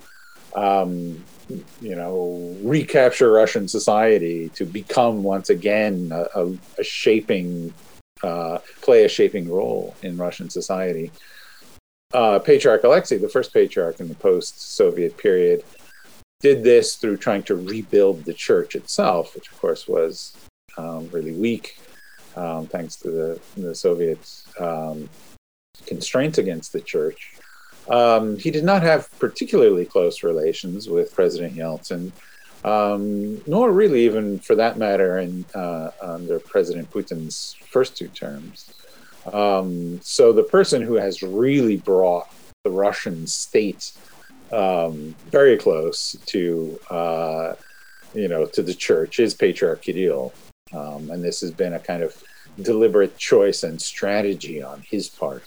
um, 0.55 1.23
you 1.81 1.95
know, 1.95 2.55
recapture 2.61 3.31
Russian 3.31 3.67
society 3.67 4.49
to 4.49 4.65
become 4.65 5.23
once 5.23 5.49
again 5.49 6.11
a, 6.11 6.27
a, 6.35 6.57
a 6.79 6.83
shaping, 6.83 7.73
uh, 8.23 8.59
play 8.81 9.05
a 9.05 9.09
shaping 9.09 9.49
role 9.49 9.95
in 10.01 10.17
Russian 10.17 10.49
society. 10.49 11.11
Uh, 12.13 12.39
patriarch 12.39 12.83
Alexei, 12.83 13.17
the 13.17 13.29
first 13.29 13.53
patriarch 13.53 13.99
in 13.99 14.07
the 14.07 14.15
post 14.15 14.75
Soviet 14.75 15.17
period, 15.17 15.63
did 16.39 16.63
this 16.63 16.95
through 16.95 17.17
trying 17.17 17.43
to 17.43 17.55
rebuild 17.55 18.23
the 18.23 18.33
church 18.33 18.75
itself, 18.75 19.35
which 19.35 19.51
of 19.51 19.59
course 19.59 19.87
was 19.87 20.37
um, 20.77 21.09
really 21.11 21.33
weak, 21.33 21.79
um, 22.35 22.67
thanks 22.67 22.95
to 22.97 23.11
the, 23.11 23.39
the 23.55 23.73
Soviet 23.73 24.43
um, 24.59 25.09
constraints 25.85 26.37
against 26.37 26.73
the 26.73 26.81
church. 26.81 27.35
Um, 27.89 28.37
he 28.37 28.51
did 28.51 28.63
not 28.63 28.83
have 28.83 29.09
particularly 29.19 29.85
close 29.85 30.23
relations 30.23 30.89
with 30.89 31.13
President 31.13 31.55
Yeltsin, 31.55 32.11
um, 32.63 33.41
nor 33.47 33.71
really 33.71 34.05
even, 34.05 34.39
for 34.39 34.55
that 34.55 34.77
matter, 34.77 35.19
in, 35.19 35.45
uh, 35.55 35.91
under 36.01 36.39
President 36.39 36.91
Putin's 36.91 37.55
first 37.69 37.95
two 37.95 38.09
terms. 38.09 38.73
Um, 39.31 39.99
so 40.01 40.33
the 40.33 40.43
person 40.43 40.81
who 40.81 40.95
has 40.95 41.23
really 41.23 41.77
brought 41.77 42.27
the 42.63 42.71
Russian 42.71 43.27
state 43.27 43.93
very 44.49 45.57
close 45.57 46.15
to, 46.25 46.79
uh, 46.89 47.53
you 48.13 48.27
know, 48.27 48.45
to 48.45 48.61
the 48.61 48.73
church 48.73 49.19
is 49.19 49.33
Patriarch 49.33 49.81
Kirill. 49.81 50.33
Um, 50.73 51.09
and 51.11 51.23
this 51.23 51.41
has 51.41 51.51
been 51.51 51.73
a 51.73 51.79
kind 51.79 52.03
of 52.03 52.21
deliberate 52.61 53.17
choice 53.17 53.63
and 53.63 53.81
strategy 53.81 54.61
on 54.61 54.81
his 54.81 55.09
part. 55.09 55.43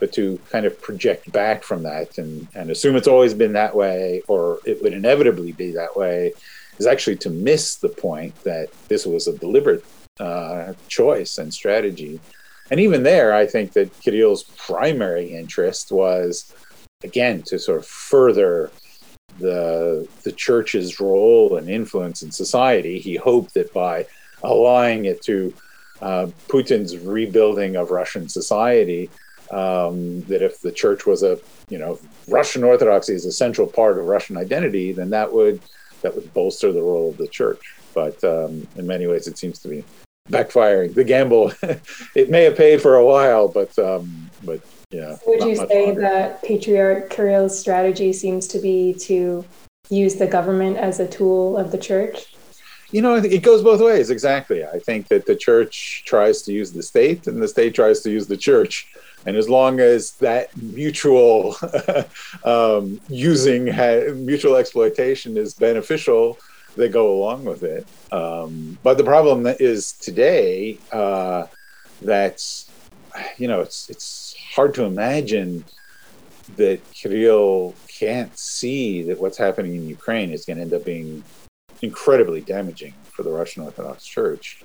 But 0.00 0.12
to 0.14 0.38
kind 0.50 0.66
of 0.66 0.80
project 0.80 1.30
back 1.32 1.62
from 1.62 1.82
that 1.84 2.18
and, 2.18 2.46
and 2.54 2.70
assume 2.70 2.96
it's 2.96 3.08
always 3.08 3.32
been 3.32 3.52
that 3.54 3.74
way 3.74 4.22
or 4.28 4.58
it 4.64 4.82
would 4.82 4.92
inevitably 4.92 5.52
be 5.52 5.70
that 5.72 5.96
way 5.96 6.32
is 6.78 6.86
actually 6.86 7.16
to 7.16 7.30
miss 7.30 7.76
the 7.76 7.88
point 7.88 8.34
that 8.42 8.68
this 8.88 9.06
was 9.06 9.28
a 9.28 9.38
deliberate 9.38 9.84
uh, 10.20 10.72
choice 10.88 11.38
and 11.38 11.52
strategy. 11.52 12.20
And 12.70 12.80
even 12.80 13.02
there, 13.02 13.34
I 13.34 13.46
think 13.46 13.72
that 13.72 13.92
Kirill's 14.00 14.44
primary 14.56 15.34
interest 15.34 15.92
was, 15.92 16.52
again, 17.02 17.42
to 17.42 17.58
sort 17.58 17.78
of 17.78 17.86
further 17.86 18.70
the 19.38 20.08
the 20.22 20.32
church's 20.32 21.00
role 21.00 21.56
and 21.56 21.68
influence 21.68 22.22
in 22.22 22.30
society. 22.30 22.98
He 22.98 23.16
hoped 23.16 23.54
that 23.54 23.72
by 23.74 24.06
allying 24.44 25.06
it 25.06 25.22
to 25.22 25.52
uh, 26.00 26.26
Putin's 26.48 26.96
rebuilding 26.98 27.76
of 27.76 27.90
Russian 27.90 28.28
society, 28.28 29.10
um, 29.50 30.22
that 30.22 30.42
if 30.42 30.60
the 30.60 30.72
church 30.72 31.06
was 31.06 31.22
a 31.22 31.38
you 31.68 31.78
know 31.78 31.98
Russian 32.28 32.64
Orthodoxy 32.64 33.14
is 33.14 33.24
a 33.24 33.32
central 33.32 33.66
part 33.66 33.98
of 33.98 34.06
Russian 34.06 34.36
identity, 34.36 34.92
then 34.92 35.10
that 35.10 35.32
would 35.32 35.60
that 36.02 36.14
would 36.14 36.32
bolster 36.34 36.72
the 36.72 36.82
role 36.82 37.10
of 37.10 37.16
the 37.16 37.28
church. 37.28 37.74
But 37.94 38.22
um, 38.24 38.66
in 38.76 38.86
many 38.86 39.06
ways, 39.06 39.26
it 39.26 39.38
seems 39.38 39.58
to 39.60 39.68
be 39.68 39.84
backfiring. 40.30 40.94
The 40.94 41.04
gamble, 41.04 41.52
it 42.14 42.30
may 42.30 42.44
have 42.44 42.56
paid 42.56 42.82
for 42.82 42.96
a 42.96 43.04
while, 43.04 43.48
but 43.48 43.76
um, 43.78 44.30
but 44.44 44.60
yeah. 44.90 45.16
Would 45.26 45.44
you 45.44 45.56
say 45.56 45.86
longer. 45.86 46.00
that 46.02 46.42
Patriarch 46.42 47.10
Kirill's 47.10 47.58
strategy 47.58 48.12
seems 48.12 48.46
to 48.48 48.58
be 48.58 48.94
to 49.00 49.44
use 49.90 50.14
the 50.16 50.26
government 50.26 50.76
as 50.76 51.00
a 51.00 51.08
tool 51.08 51.56
of 51.56 51.72
the 51.72 51.78
church? 51.78 52.33
You 52.94 53.02
know, 53.02 53.16
it 53.16 53.42
goes 53.42 53.60
both 53.60 53.80
ways. 53.80 54.10
Exactly. 54.10 54.64
I 54.64 54.78
think 54.78 55.08
that 55.08 55.26
the 55.26 55.34
church 55.34 56.04
tries 56.06 56.42
to 56.42 56.52
use 56.52 56.70
the 56.70 56.80
state, 56.80 57.26
and 57.26 57.42
the 57.42 57.48
state 57.48 57.74
tries 57.74 58.02
to 58.02 58.10
use 58.12 58.28
the 58.28 58.36
church. 58.36 58.86
And 59.26 59.36
as 59.36 59.48
long 59.48 59.80
as 59.80 60.12
that 60.26 60.56
mutual 60.56 61.56
um, 62.44 63.00
using, 63.08 63.66
ha- 63.66 64.12
mutual 64.14 64.54
exploitation 64.54 65.36
is 65.36 65.54
beneficial, 65.54 66.38
they 66.76 66.88
go 66.88 67.16
along 67.16 67.44
with 67.46 67.64
it. 67.64 67.84
Um, 68.12 68.78
but 68.84 68.96
the 68.96 69.02
problem 69.02 69.44
is 69.58 69.94
today 69.94 70.78
uh, 70.92 71.48
that 72.02 72.38
you 73.38 73.48
know 73.48 73.60
it's 73.60 73.90
it's 73.90 74.36
hard 74.54 74.72
to 74.74 74.84
imagine 74.84 75.64
that 76.56 76.78
Kirill 76.92 77.74
can't 77.88 78.38
see 78.38 79.02
that 79.02 79.20
what's 79.20 79.38
happening 79.38 79.74
in 79.74 79.88
Ukraine 79.88 80.30
is 80.30 80.44
going 80.44 80.58
to 80.58 80.62
end 80.62 80.74
up 80.74 80.84
being 80.84 81.24
incredibly 81.82 82.40
damaging 82.40 82.94
for 83.10 83.22
the 83.22 83.30
Russian 83.30 83.62
Orthodox 83.62 84.04
Church. 84.04 84.62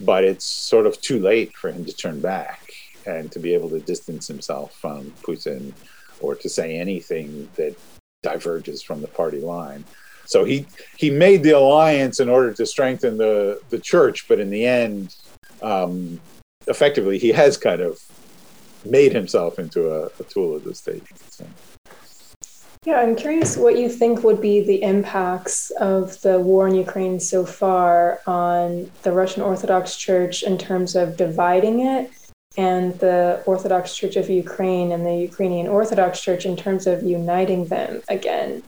But 0.00 0.24
it's 0.24 0.44
sort 0.44 0.86
of 0.86 1.00
too 1.00 1.20
late 1.20 1.56
for 1.56 1.70
him 1.70 1.84
to 1.84 1.92
turn 1.92 2.20
back 2.20 2.72
and 3.06 3.30
to 3.32 3.38
be 3.38 3.54
able 3.54 3.70
to 3.70 3.80
distance 3.80 4.26
himself 4.26 4.74
from 4.74 5.12
Putin 5.22 5.72
or 6.20 6.34
to 6.34 6.48
say 6.48 6.76
anything 6.76 7.48
that 7.54 7.76
diverges 8.22 8.82
from 8.82 9.00
the 9.00 9.08
party 9.08 9.40
line. 9.40 9.84
So 10.26 10.44
he 10.44 10.66
he 10.96 11.10
made 11.10 11.42
the 11.42 11.50
alliance 11.50 12.18
in 12.18 12.28
order 12.28 12.52
to 12.54 12.66
strengthen 12.66 13.18
the 13.18 13.60
the 13.68 13.78
church, 13.78 14.26
but 14.26 14.40
in 14.40 14.50
the 14.50 14.66
end, 14.66 15.14
um, 15.62 16.18
effectively, 16.66 17.18
he 17.18 17.28
has 17.28 17.56
kind 17.56 17.80
of 17.80 18.02
made 18.84 19.12
himself 19.12 19.58
into 19.58 19.90
a, 19.90 20.06
a 20.18 20.24
tool 20.24 20.56
of 20.56 20.64
the 20.64 20.74
state. 20.74 21.02
So. 21.30 21.46
Yeah, 22.84 23.00
I'm 23.00 23.16
curious 23.16 23.56
what 23.56 23.78
you 23.78 23.88
think 23.88 24.22
would 24.24 24.42
be 24.42 24.60
the 24.60 24.82
impacts 24.82 25.70
of 25.70 26.20
the 26.20 26.38
war 26.38 26.68
in 26.68 26.74
Ukraine 26.74 27.18
so 27.18 27.46
far 27.46 28.20
on 28.26 28.90
the 29.02 29.12
Russian 29.12 29.42
Orthodox 29.42 29.96
Church 29.96 30.42
in 30.42 30.58
terms 30.58 30.94
of 30.94 31.16
dividing 31.16 31.80
it 31.80 32.12
and 32.58 32.92
the 33.00 33.42
Orthodox 33.46 33.96
Church 33.96 34.16
of 34.16 34.28
Ukraine 34.28 34.92
and 34.92 35.04
the 35.06 35.16
Ukrainian 35.16 35.66
Orthodox 35.66 36.20
Church 36.20 36.44
in 36.44 36.56
terms 36.56 36.86
of 36.86 37.02
uniting 37.02 37.64
them 37.66 38.02
again. 38.08 38.62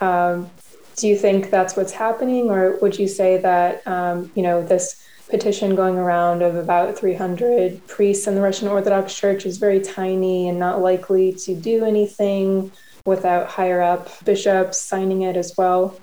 Um, 0.00 0.48
do 0.96 1.08
you 1.08 1.16
think 1.16 1.50
that's 1.50 1.76
what's 1.76 1.92
happening, 1.92 2.50
or 2.50 2.76
would 2.76 2.98
you 2.98 3.08
say 3.08 3.36
that 3.38 3.86
um, 3.86 4.30
you 4.36 4.42
know 4.42 4.62
this 4.62 5.04
petition 5.28 5.74
going 5.74 5.96
around 5.96 6.42
of 6.42 6.54
about 6.56 6.96
300 6.98 7.86
priests 7.86 8.26
in 8.26 8.34
the 8.34 8.40
Russian 8.40 8.68
Orthodox 8.68 9.14
Church 9.14 9.44
is 9.44 9.58
very 9.58 9.80
tiny 9.80 10.48
and 10.48 10.58
not 10.58 10.80
likely 10.80 11.32
to 11.32 11.54
do 11.54 11.84
anything 11.84 12.70
without 13.10 13.48
higher 13.48 13.82
up 13.82 14.02
bishops 14.24 14.80
signing 14.80 15.22
it 15.22 15.36
as 15.36 15.52
well? 15.58 15.98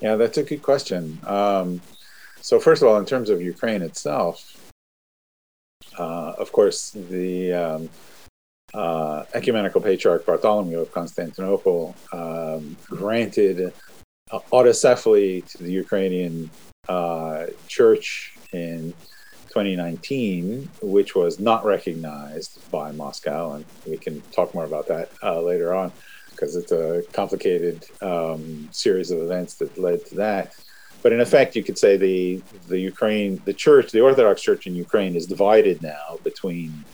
Yeah, 0.00 0.16
that's 0.16 0.38
a 0.38 0.42
good 0.42 0.62
question. 0.62 1.18
Um, 1.26 1.80
so, 2.40 2.58
first 2.58 2.80
of 2.82 2.88
all, 2.88 2.98
in 2.98 3.06
terms 3.06 3.28
of 3.30 3.42
Ukraine 3.42 3.82
itself, 3.82 4.36
uh, 5.98 6.32
of 6.38 6.52
course, 6.52 6.90
the 6.90 7.52
um, 7.52 7.90
uh, 8.72 9.24
ecumenical 9.34 9.80
patriarch 9.80 10.26
Bartholomew 10.26 10.80
of 10.80 10.92
Constantinople 10.92 11.94
um, 12.12 12.76
granted 12.88 13.72
autocephaly 14.30 15.46
to 15.50 15.62
the 15.62 15.72
Ukrainian 15.72 16.50
uh, 16.88 17.46
church 17.68 18.36
in 18.52 18.92
2019, 19.54 20.68
which 20.82 21.14
was 21.14 21.38
not 21.38 21.64
recognized 21.64 22.58
by 22.72 22.90
Moscow, 22.90 23.52
and 23.52 23.64
we 23.86 23.96
can 23.96 24.20
talk 24.32 24.52
more 24.52 24.64
about 24.64 24.88
that 24.88 25.10
uh, 25.22 25.40
later 25.40 25.72
on 25.72 25.92
because 26.32 26.56
it's 26.56 26.72
a 26.72 27.04
complicated 27.12 27.86
um, 28.02 28.68
series 28.72 29.12
of 29.12 29.20
events 29.20 29.54
that 29.54 29.78
led 29.78 30.04
to 30.06 30.16
that. 30.16 30.56
But 31.02 31.12
in 31.12 31.20
effect, 31.20 31.54
you 31.54 31.62
could 31.62 31.78
say 31.78 31.96
the 31.96 32.42
the 32.66 32.80
Ukraine, 32.80 33.40
the 33.44 33.54
church, 33.54 33.92
the 33.92 34.00
Orthodox 34.00 34.42
Church 34.42 34.66
in 34.66 34.74
Ukraine 34.74 35.14
is 35.14 35.26
divided 35.26 35.80
now 35.82 36.18
between 36.24 36.84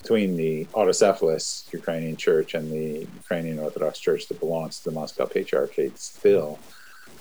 between 0.00 0.36
the 0.36 0.64
autocephalous 0.72 1.70
Ukrainian 1.70 2.16
church 2.16 2.54
and 2.54 2.72
the 2.72 3.06
Ukrainian 3.22 3.58
Orthodox 3.58 3.98
Church 3.98 4.28
that 4.28 4.40
belongs 4.40 4.78
to 4.78 4.84
the 4.88 4.92
Moscow 4.92 5.26
Patriarchate 5.26 5.98
still. 5.98 6.58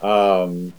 Um, 0.01 0.71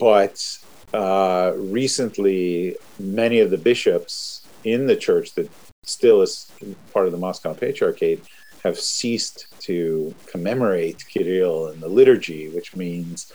but 0.00 0.58
uh, 0.92 1.52
recently, 1.56 2.76
many 2.98 3.40
of 3.40 3.50
the 3.50 3.58
bishops 3.58 4.46
in 4.64 4.86
the 4.86 4.96
church 4.96 5.34
that 5.34 5.50
still 5.82 6.22
is 6.22 6.50
part 6.92 7.06
of 7.06 7.12
the 7.12 7.18
Moscow 7.18 7.54
Patriarchate 7.54 8.24
have 8.64 8.78
ceased 8.78 9.46
to 9.60 10.14
commemorate 10.26 11.06
Kirill 11.06 11.68
in 11.68 11.80
the 11.80 11.88
liturgy, 11.88 12.48
which 12.48 12.74
means 12.74 13.32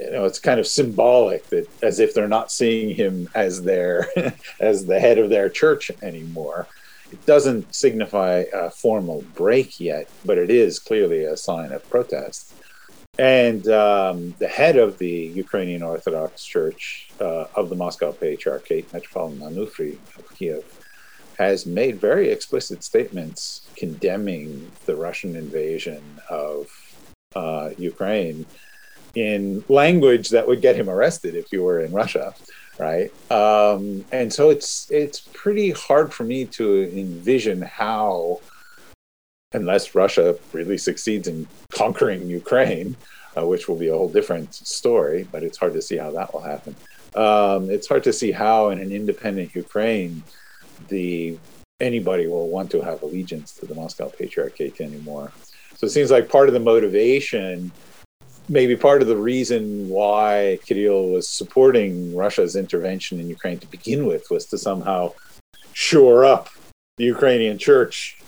you 0.00 0.10
know 0.10 0.24
it's 0.24 0.38
kind 0.38 0.58
of 0.58 0.66
symbolic 0.66 1.46
that 1.48 1.68
as 1.82 2.00
if 2.00 2.14
they're 2.14 2.26
not 2.26 2.50
seeing 2.50 2.94
him 2.94 3.28
as 3.34 3.62
their 3.62 4.08
as 4.60 4.86
the 4.86 4.98
head 4.98 5.18
of 5.18 5.30
their 5.30 5.48
church 5.48 5.90
anymore 6.02 6.66
it 7.12 7.24
doesn't 7.26 7.74
signify 7.74 8.44
a 8.54 8.70
formal 8.70 9.22
break 9.34 9.78
yet, 9.78 10.08
but 10.24 10.38
it 10.38 10.50
is 10.50 10.78
clearly 10.78 11.24
a 11.24 11.36
sign 11.36 11.70
of 11.70 11.88
protest. 11.90 12.54
And 13.18 13.68
um, 13.68 14.34
the 14.38 14.48
head 14.48 14.76
of 14.76 14.98
the 14.98 15.32
Ukrainian 15.34 15.82
Orthodox 15.82 16.44
Church 16.44 17.10
uh, 17.20 17.46
of 17.54 17.68
the 17.68 17.76
Moscow 17.76 18.12
Patriarchate, 18.12 18.92
Metropolitan 18.92 19.40
Onufry 19.40 19.98
of 20.18 20.34
Kiev, 20.36 20.64
has 21.38 21.66
made 21.66 22.00
very 22.00 22.30
explicit 22.30 22.82
statements 22.82 23.68
condemning 23.76 24.70
the 24.86 24.96
Russian 24.96 25.36
invasion 25.36 26.02
of 26.30 26.70
uh, 27.34 27.70
Ukraine 27.76 28.46
in 29.14 29.62
language 29.68 30.30
that 30.30 30.46
would 30.46 30.62
get 30.62 30.76
him 30.76 30.88
arrested 30.88 31.34
if 31.34 31.52
you 31.52 31.62
were 31.62 31.80
in 31.80 31.92
Russia 31.92 32.34
right? 32.78 33.12
Um, 33.30 34.04
and 34.12 34.32
so 34.32 34.50
it's 34.50 34.90
it's 34.90 35.20
pretty 35.32 35.70
hard 35.70 36.12
for 36.12 36.24
me 36.24 36.44
to 36.46 36.90
envision 36.98 37.62
how, 37.62 38.40
unless 39.52 39.94
Russia 39.94 40.36
really 40.52 40.78
succeeds 40.78 41.28
in 41.28 41.46
conquering 41.72 42.28
Ukraine, 42.28 42.96
uh, 43.36 43.46
which 43.46 43.68
will 43.68 43.76
be 43.76 43.88
a 43.88 43.96
whole 43.96 44.08
different 44.08 44.54
story, 44.54 45.26
but 45.30 45.42
it's 45.42 45.58
hard 45.58 45.74
to 45.74 45.82
see 45.82 45.96
how 45.96 46.10
that 46.12 46.32
will 46.32 46.42
happen. 46.42 46.74
Um, 47.14 47.70
it's 47.70 47.88
hard 47.88 48.04
to 48.04 48.12
see 48.12 48.32
how, 48.32 48.70
in 48.70 48.78
an 48.78 48.92
independent 48.92 49.54
Ukraine, 49.54 50.22
the 50.88 51.38
anybody 51.80 52.26
will 52.28 52.48
want 52.48 52.70
to 52.70 52.80
have 52.80 53.02
allegiance 53.02 53.52
to 53.54 53.66
the 53.66 53.74
Moscow 53.74 54.08
Patriarchate 54.08 54.80
anymore. 54.80 55.32
So 55.76 55.86
it 55.86 55.90
seems 55.90 56.10
like 56.10 56.28
part 56.28 56.48
of 56.48 56.54
the 56.54 56.60
motivation 56.60 57.72
maybe 58.48 58.76
part 58.76 59.02
of 59.02 59.08
the 59.08 59.16
reason 59.16 59.88
why 59.88 60.58
Kirill 60.64 61.08
was 61.08 61.28
supporting 61.28 62.14
Russia's 62.14 62.56
intervention 62.56 63.20
in 63.20 63.28
Ukraine 63.28 63.58
to 63.58 63.66
begin 63.66 64.06
with 64.06 64.30
was 64.30 64.46
to 64.46 64.58
somehow 64.58 65.12
shore 65.72 66.24
up 66.24 66.50
the 66.96 67.04
Ukrainian 67.04 67.58
church 67.58 68.20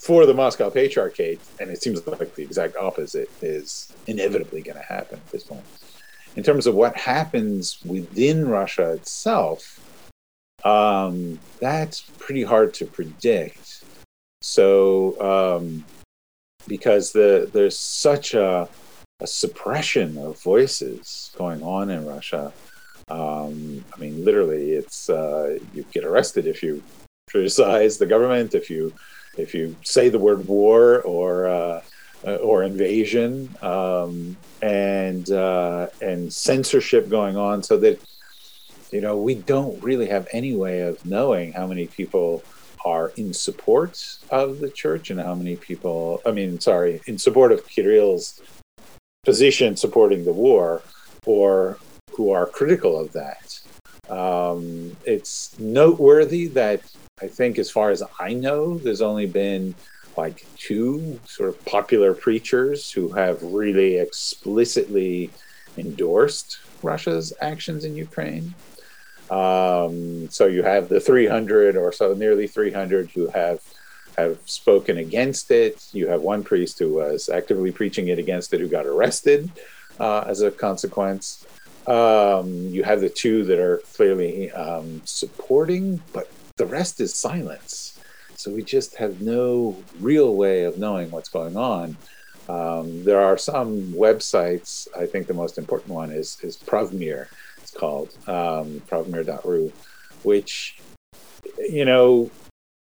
for 0.00 0.26
the 0.26 0.34
Moscow 0.34 0.70
Patriarchate. 0.70 1.40
And 1.60 1.70
it 1.70 1.82
seems 1.82 2.06
like 2.06 2.34
the 2.34 2.42
exact 2.42 2.76
opposite 2.76 3.30
is 3.42 3.92
inevitably 4.06 4.62
going 4.62 4.78
to 4.78 4.84
happen 4.84 5.18
at 5.18 5.30
this 5.30 5.44
point. 5.44 5.64
In 6.36 6.42
terms 6.42 6.66
of 6.66 6.74
what 6.74 6.96
happens 6.96 7.82
within 7.84 8.48
Russia 8.48 8.92
itself, 8.92 9.80
um, 10.64 11.38
that's 11.60 12.02
pretty 12.18 12.42
hard 12.42 12.74
to 12.74 12.86
predict. 12.86 13.84
So, 14.42 15.20
um, 15.20 15.84
because 16.68 17.12
the, 17.12 17.48
there's 17.52 17.78
such 17.78 18.34
a 18.34 18.68
a 19.20 19.26
suppression 19.26 20.16
of 20.18 20.40
voices 20.40 21.32
going 21.36 21.62
on 21.62 21.90
in 21.90 22.06
Russia. 22.06 22.52
Um, 23.08 23.84
I 23.92 23.98
mean, 23.98 24.24
literally, 24.24 24.72
it's 24.72 25.10
uh, 25.10 25.58
you 25.74 25.84
get 25.92 26.04
arrested 26.04 26.46
if 26.46 26.62
you 26.62 26.82
criticize 27.28 27.98
the 27.98 28.06
government, 28.06 28.54
if 28.54 28.70
you 28.70 28.92
if 29.38 29.54
you 29.54 29.76
say 29.82 30.08
the 30.08 30.18
word 30.18 30.46
war 30.46 31.00
or 31.02 31.46
uh, 31.46 31.82
uh, 32.26 32.36
or 32.36 32.62
invasion 32.62 33.54
um, 33.62 34.36
and 34.62 35.30
uh, 35.30 35.88
and 36.00 36.32
censorship 36.32 37.08
going 37.08 37.36
on, 37.36 37.62
so 37.62 37.76
that 37.78 38.00
you 38.90 39.00
know 39.00 39.16
we 39.16 39.34
don't 39.34 39.82
really 39.82 40.08
have 40.08 40.28
any 40.32 40.54
way 40.54 40.80
of 40.80 41.04
knowing 41.04 41.52
how 41.52 41.66
many 41.66 41.86
people 41.86 42.42
are 42.84 43.12
in 43.16 43.32
support 43.32 44.18
of 44.30 44.60
the 44.60 44.70
church 44.70 45.10
and 45.10 45.20
how 45.20 45.34
many 45.34 45.56
people 45.56 46.22
i 46.24 46.30
mean 46.30 46.60
sorry 46.60 47.00
in 47.06 47.18
support 47.18 47.50
of 47.50 47.66
kirill's 47.66 48.40
position 49.24 49.76
supporting 49.76 50.24
the 50.24 50.32
war 50.32 50.80
or 51.26 51.76
who 52.12 52.32
are 52.32 52.46
critical 52.46 52.98
of 52.98 53.12
that. 53.12 53.60
Um, 54.08 54.96
it's 55.04 55.58
noteworthy 55.58 56.48
that 56.48 56.80
i 57.22 57.26
think 57.26 57.58
as 57.58 57.70
far 57.70 57.90
as 57.90 58.02
i 58.20 58.32
know 58.32 58.78
there's 58.78 59.02
only 59.02 59.26
been 59.26 59.74
like 60.16 60.44
two 60.56 61.18
sort 61.26 61.48
of 61.48 61.64
popular 61.64 62.12
preachers 62.12 62.90
who 62.90 63.08
have 63.08 63.42
really 63.42 63.96
explicitly 63.96 65.30
endorsed 65.76 66.58
russia's 66.82 67.32
actions 67.40 67.84
in 67.84 67.94
ukraine 67.94 68.54
um, 69.30 70.30
so 70.30 70.46
you 70.46 70.62
have 70.62 70.88
the 70.88 71.00
300 71.00 71.76
or 71.76 71.92
so, 71.92 72.14
nearly 72.14 72.46
300 72.46 73.10
who 73.10 73.28
have 73.28 73.60
have 74.16 74.38
spoken 74.46 74.98
against 74.98 75.50
it. 75.50 75.88
You 75.92 76.08
have 76.08 76.22
one 76.22 76.42
priest 76.42 76.78
who 76.78 76.94
was 76.94 77.28
actively 77.28 77.70
preaching 77.70 78.08
it 78.08 78.18
against 78.18 78.52
it 78.52 78.60
who 78.60 78.68
got 78.68 78.84
arrested 78.84 79.50
uh, 80.00 80.24
as 80.26 80.40
a 80.40 80.50
consequence. 80.50 81.46
Um, 81.86 82.48
you 82.68 82.82
have 82.82 83.00
the 83.00 83.08
two 83.08 83.44
that 83.44 83.58
are 83.60 83.78
clearly 83.94 84.50
um, 84.50 85.00
supporting, 85.04 86.02
but 86.12 86.28
the 86.58 86.66
rest 86.66 87.00
is 87.00 87.14
silence. 87.14 87.98
So 88.36 88.52
we 88.52 88.62
just 88.62 88.96
have 88.96 89.20
no 89.20 89.76
real 89.98 90.36
way 90.36 90.64
of 90.64 90.78
knowing 90.78 91.10
what's 91.10 91.28
going 91.28 91.56
on. 91.56 91.96
Um, 92.48 93.04
there 93.04 93.20
are 93.20 93.36
some 93.36 93.92
websites. 93.92 94.86
I 94.96 95.06
think 95.06 95.26
the 95.26 95.34
most 95.34 95.58
important 95.58 95.90
one 95.90 96.10
is 96.12 96.38
is 96.42 96.56
Pravmir, 96.56 97.26
it's 97.58 97.72
called, 97.72 98.10
um, 98.26 98.80
Pravmir.ru, 98.88 99.72
which, 100.22 100.80
you 101.58 101.84
know, 101.84 102.30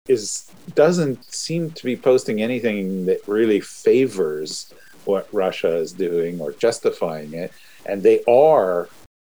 is 0.09 0.51
doesn't 0.75 1.25
seem 1.33 1.71
to 1.71 1.85
be 1.85 1.97
posting 1.97 2.43
anything 2.43 3.07
that 3.07 3.27
really 3.27 3.61
favors 3.61 4.73
what 5.05 5.29
Russia 5.33 5.77
is 5.77 5.93
doing 5.93 6.41
or 6.41 6.53
justifying 6.53 7.33
it. 7.35 7.53
And 7.87 8.03
they 8.03 8.23
are 8.25 8.89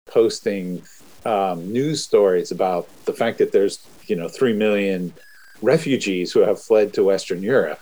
posting 0.07 0.83
um, 1.25 1.73
news 1.73 2.03
stories 2.03 2.51
about 2.51 2.89
the 3.05 3.13
fact 3.13 3.39
that 3.39 3.53
there's, 3.53 3.79
you 4.11 4.17
know, 4.17 4.29
3 4.29 4.53
million 4.53 5.13
refugees 5.63 6.33
who 6.33 6.41
have 6.41 6.61
fled 6.61 6.93
to 6.95 7.05
Western 7.05 7.43
Europe. 7.43 7.81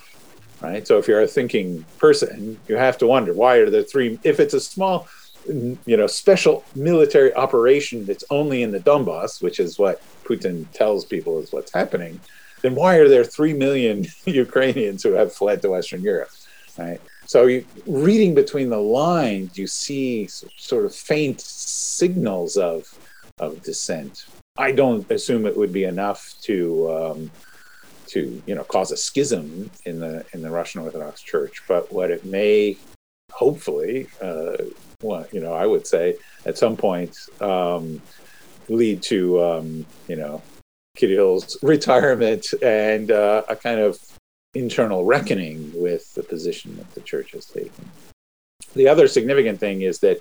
Right. 0.61 0.87
So 0.87 0.99
if 0.99 1.07
you're 1.07 1.23
a 1.23 1.29
thinking 1.29 1.85
person, 1.99 2.59
you 2.67 2.77
have 2.77 2.99
to 2.99 3.07
wonder 3.07 3.33
why 3.33 3.59
are 3.59 3.71
there 3.71 3.85
three, 3.85 4.19
if 4.25 4.41
it's 4.41 4.55
a 4.55 4.61
small, 4.61 5.07
you 5.47 5.97
know 5.97 6.07
special 6.07 6.65
military 6.75 7.33
operation 7.35 8.05
that's 8.05 8.25
only 8.29 8.63
in 8.63 8.73
the 8.73 8.81
Donbass, 8.81 9.41
which 9.41 9.61
is 9.61 9.79
what 9.79 10.03
Putin 10.25 10.67
tells 10.73 11.05
people 11.05 11.39
is 11.39 11.53
what's 11.53 11.73
happening, 11.73 12.21
then 12.63 12.75
why 12.75 12.97
are 12.97 13.09
there 13.09 13.25
three 13.25 13.53
million 13.53 14.07
Ukrainians 14.27 15.03
who 15.05 15.13
have 15.13 15.33
fled 15.33 15.63
to 15.63 15.71
Western 15.71 16.03
Europe? 16.03 16.31
Right. 16.77 17.01
So, 17.27 17.47
you, 17.47 17.65
reading 17.87 18.35
between 18.35 18.69
the 18.69 18.81
lines, 18.81 19.57
you 19.59 19.67
see 19.67 20.27
sort 20.27 20.85
of 20.85 20.95
faint 20.95 21.41
signals 21.41 22.57
of 22.57 22.93
of 23.39 23.63
dissent. 23.63 24.27
I 24.59 24.73
don't 24.73 25.11
assume 25.11 25.47
it 25.47 25.57
would 25.57 25.73
be 25.73 25.85
enough 25.85 26.35
to 26.43 26.91
um, 26.93 27.31
to 28.09 28.43
you 28.47 28.55
know 28.55 28.65
cause 28.65 28.91
a 28.93 28.97
schism 28.97 29.71
in 29.87 30.01
the 30.01 30.27
in 30.33 30.43
the 30.43 30.51
Russian 30.51 30.83
Orthodox 30.83 31.23
Church, 31.23 31.63
but 31.67 31.91
what 31.93 32.11
it 32.11 32.25
may 32.25 32.77
hopefully 33.33 34.09
uh, 34.21 34.57
well, 35.03 35.27
you 35.31 35.41
know, 35.41 35.53
I 35.53 35.65
would 35.65 35.87
say 35.87 36.17
at 36.45 36.59
some 36.59 36.77
point 36.77 37.17
um, 37.41 38.03
lead 38.69 39.01
to, 39.05 39.43
um, 39.43 39.87
you 40.09 40.17
know, 40.17 40.43
Kirill's 40.97 41.57
retirement 41.63 42.53
and 42.63 43.13
uh, 43.13 43.45
a 43.49 43.55
kind 43.55 43.79
of 43.79 43.99
internal 44.55 45.05
reckoning 45.05 45.71
with 45.75 46.13
the 46.15 46.23
position 46.25 46.77
that 46.79 46.93
the 46.95 47.01
church 47.01 47.31
has 47.31 47.47
taken. 47.47 47.89
The 48.75 48.89
other 48.89 49.07
significant 49.07 49.61
thing 49.61 49.83
is 49.83 50.01
that, 50.01 50.21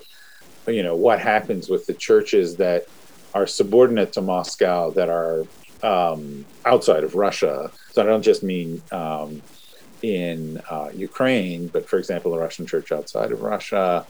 you 0.68 0.84
know, 0.84 0.96
what 0.96 1.20
happens 1.20 1.70
with 1.70 1.88
the 1.88 1.94
churches 1.94 2.56
that 2.58 2.86
are 3.34 3.48
subordinate 3.48 4.14
to 4.14 4.22
Moscow 4.22 4.92
that 4.92 5.10
are 5.10 5.46
um, 5.84 6.46
outside 6.66 7.04
of 7.04 7.16
Russia. 7.16 7.72
So 7.92 8.02
I 8.02 8.06
don't 8.06 8.24
just 8.24 8.44
mean 8.44 8.82
um, 8.92 9.42
in 10.02 10.62
uh, 10.70 10.90
Ukraine, 10.94 11.68
but 11.68 11.88
for 11.88 12.00
example, 12.00 12.32
the 12.32 12.40
Russian 12.40 12.66
church 12.66 12.92
outside 12.92 13.32
of 13.32 13.42
Russia, 13.42 14.06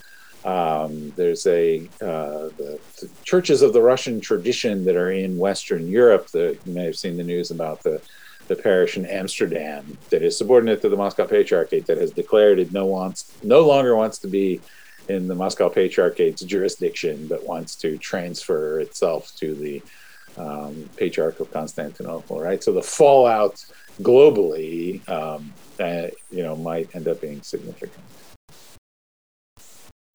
um, 0.46 1.12
there's 1.16 1.46
a 1.48 1.80
uh, 2.02 2.50
the, 2.58 2.80
the, 3.00 3.10
churches 3.24 3.62
of 3.62 3.74
the 3.74 3.82
Russian 3.82 4.22
tradition 4.22 4.86
that 4.86 4.96
are 4.96 5.12
in 5.12 5.38
Western 5.38 5.88
Europe. 5.88 6.28
The, 6.28 6.58
you 6.66 6.74
may 6.74 6.86
have 6.86 6.98
seen 6.98 7.18
the 7.18 7.24
news 7.24 7.52
about 7.52 7.84
the 7.84 8.02
the 8.48 8.56
parish 8.56 8.96
in 8.96 9.06
Amsterdam 9.06 9.98
that 10.10 10.22
is 10.22 10.38
subordinate 10.38 10.82
to 10.82 10.90
the 10.90 10.96
Moscow 10.96 11.28
Patriarchate 11.28 11.86
that 11.88 11.98
has 11.98 12.12
declared 12.12 12.60
it 12.60 12.72
no 12.72 12.86
wants 12.86 13.34
no 13.44 13.68
longer 13.68 13.96
wants 13.96 14.20
to 14.20 14.28
be 14.28 14.62
in 15.10 15.28
the 15.28 15.36
Moscow 15.36 15.70
Patriarchate's 15.70 16.42
jurisdiction, 16.44 17.28
but 17.28 17.46
wants 17.46 17.76
to 17.76 17.98
transfer 17.98 18.80
itself 18.80 19.34
to 19.38 19.54
the 19.56 19.82
um, 20.38 20.90
Patriarch 20.98 21.40
of 21.40 21.52
Constantinople. 21.52 22.40
Right. 22.40 22.64
So 22.64 22.72
the 22.72 22.82
fallout 22.82 23.66
globally, 24.02 25.08
um, 25.10 25.54
uh, 25.80 26.08
you 26.30 26.44
know, 26.44 26.56
might 26.56 26.96
end 26.96 27.08
up 27.08 27.22
being 27.22 27.42
significant. 27.42 28.04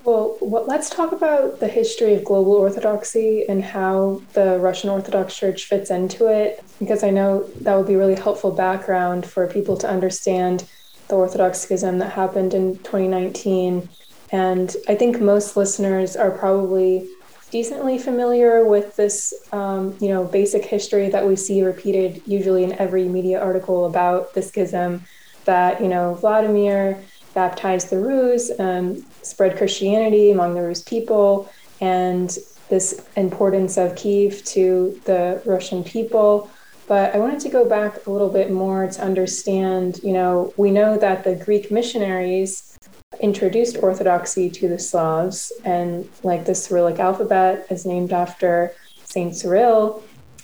Well, 0.05 0.37
let's 0.41 0.91
talk 0.91 1.13
about 1.13 1.61
the 1.61 1.69
history 1.69 2.15
of 2.15 2.25
global 2.25 2.55
orthodoxy 2.55 3.47
and 3.49 3.63
how 3.63 4.21
the 4.33 4.59
Russian 4.59 4.91
Orthodox 4.91 5.37
Church 5.37 5.67
fits 5.67 5.93
into 5.93 6.27
it, 6.27 6.63
because 6.81 7.05
I 7.05 7.11
know 7.11 7.45
that 7.61 7.77
would 7.77 7.87
be 7.87 7.95
really 7.95 8.17
helpful 8.17 8.51
background 8.51 9.25
for 9.25 9.47
people 9.47 9.77
to 9.77 9.89
understand 9.89 10.69
the 11.07 11.15
Orthodox 11.15 11.61
schism 11.61 11.99
that 11.99 12.13
happened 12.13 12.53
in 12.53 12.79
2019. 12.79 13.89
And 14.33 14.75
I 14.89 14.95
think 14.95 15.21
most 15.21 15.57
listeners 15.57 16.17
are 16.17 16.31
probably 16.31 17.09
decently 17.51 17.99
familiar 17.99 18.65
with 18.65 18.97
this, 18.97 19.35
um, 19.53 19.95
you 20.01 20.09
know, 20.09 20.25
basic 20.25 20.65
history 20.65 21.11
that 21.11 21.27
we 21.27 21.37
see 21.37 21.63
repeated 21.63 22.23
usually 22.27 22.65
in 22.65 22.73
every 22.73 23.07
media 23.07 23.41
article 23.41 23.85
about 23.85 24.33
the 24.33 24.41
schism. 24.41 25.05
That 25.45 25.81
you 25.81 25.89
know, 25.89 26.15
Vladimir 26.15 27.03
baptized 27.35 27.91
the 27.91 27.99
Rus, 27.99 28.51
um, 28.59 29.05
spread 29.23 29.57
Christianity 29.57 30.31
among 30.31 30.55
the 30.55 30.63
Rus 30.63 30.83
people, 30.83 31.51
and 31.81 32.37
this 32.71 33.07
importance 33.17 33.77
of 33.77 33.95
Kiev 33.97 34.43
to 34.47 34.99
the 35.05 35.43
Russian 35.45 35.85
people. 35.85 36.51
But 36.89 37.15
I 37.15 37.19
wanted 37.19 37.41
to 37.41 37.49
go 37.49 37.69
back 37.69 38.07
a 38.07 38.11
little 38.11 38.29
bit 38.29 38.51
more 38.51 38.87
to 38.87 39.03
understand, 39.03 40.01
you 40.03 40.13
know, 40.13 40.55
we 40.57 40.71
know 40.71 40.97
that 40.97 41.25
the 41.25 41.35
Greek 41.35 41.71
missionaries 41.71 42.79
introduced 43.23 43.79
Orthodoxy 43.81 44.51
to 44.51 44.69
the 44.69 44.79
Slavs, 44.79 45.53
and 45.65 46.09
like 46.23 46.45
the 46.45 46.55
Cyrillic 46.55 46.99
alphabet 46.99 47.67
is 47.71 47.87
named 47.87 48.13
after 48.13 48.75
Saint 49.05 49.35
Cyril. 49.37 50.03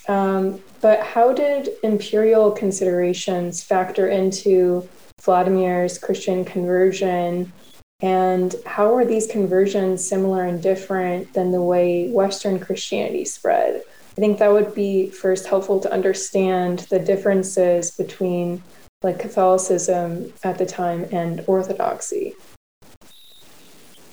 Um, 0.09 0.63
but 0.81 1.01
how 1.01 1.33
did 1.33 1.71
imperial 1.83 2.53
considerations 2.53 3.63
factor 3.63 4.09
into 4.09 4.89
Vladimir's 5.21 5.99
Christian 5.99 6.45
conversion? 6.45 7.53
And 8.01 8.55
how 8.65 8.95
are 8.95 9.05
these 9.05 9.27
conversions 9.27 10.09
similar 10.09 10.45
and 10.45 10.63
different 10.63 11.33
than 11.35 11.51
the 11.51 11.61
way 11.61 12.11
Western 12.11 12.61
Christianity 12.61 13.25
spread? 13.25 13.83
I 14.17 14.21
think 14.21 14.39
that 14.39 14.53
would 14.53 14.73
be 14.75 15.11
first 15.11 15.47
helpful 15.47 15.81
to 15.81 15.93
understand 15.93 16.81
the 16.91 17.01
differences 17.01 17.91
between 17.91 18.63
like 19.03 19.19
Catholicism 19.19 20.33
at 20.43 20.59
the 20.59 20.67
time 20.67 21.07
and 21.13 21.45
Orthodoxy. 21.47 22.35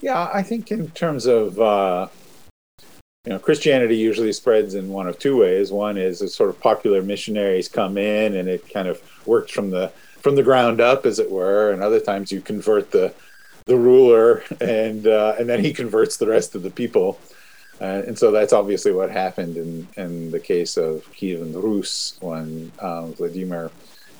Yeah, 0.06 0.30
I 0.32 0.44
think 0.44 0.72
in 0.72 0.92
terms 0.92 1.26
of 1.26 1.60
uh, 1.60 2.10
you 3.26 3.32
know 3.32 3.40
Christianity 3.40 3.98
usually 3.98 4.34
spreads 4.34 4.76
in 4.76 4.90
one 4.90 5.08
of 5.08 5.18
two 5.18 5.36
ways. 5.36 5.72
One 5.72 5.98
is 5.98 6.20
sort 6.32 6.52
of 6.52 6.60
popular 6.60 7.02
missionaries 7.02 7.68
come 7.68 7.98
in 7.98 8.36
and 8.36 8.48
it 8.48 8.72
kind 8.72 8.88
of 8.88 9.02
works 9.26 9.52
from 9.52 9.72
the 9.72 9.92
from 10.22 10.36
the 10.36 10.44
ground 10.44 10.80
up, 10.80 11.08
as 11.08 11.18
it 11.18 11.32
were, 11.32 11.72
and 11.72 11.82
other 11.82 12.00
times 12.00 12.32
you 12.32 12.40
convert 12.40 12.92
the 12.92 13.16
the 13.66 13.76
ruler, 13.76 14.44
and 14.62 15.08
uh, 15.08 15.34
and 15.40 15.50
then 15.50 15.64
he 15.64 15.74
converts 15.74 16.18
the 16.18 16.28
rest 16.28 16.54
of 16.54 16.62
the 16.62 16.70
people. 16.70 17.20
Uh, 17.82 18.04
and 18.06 18.16
so 18.16 18.30
that's 18.30 18.54
obviously 18.54 18.92
what 18.92 19.10
happened 19.10 19.58
in, 19.58 19.88
in 19.98 20.30
the 20.30 20.40
case 20.40 20.78
of 20.78 21.12
Kievan 21.14 21.52
Rus 21.56 22.16
when 22.22 22.72
um, 22.80 23.12
Vladimir 23.16 23.72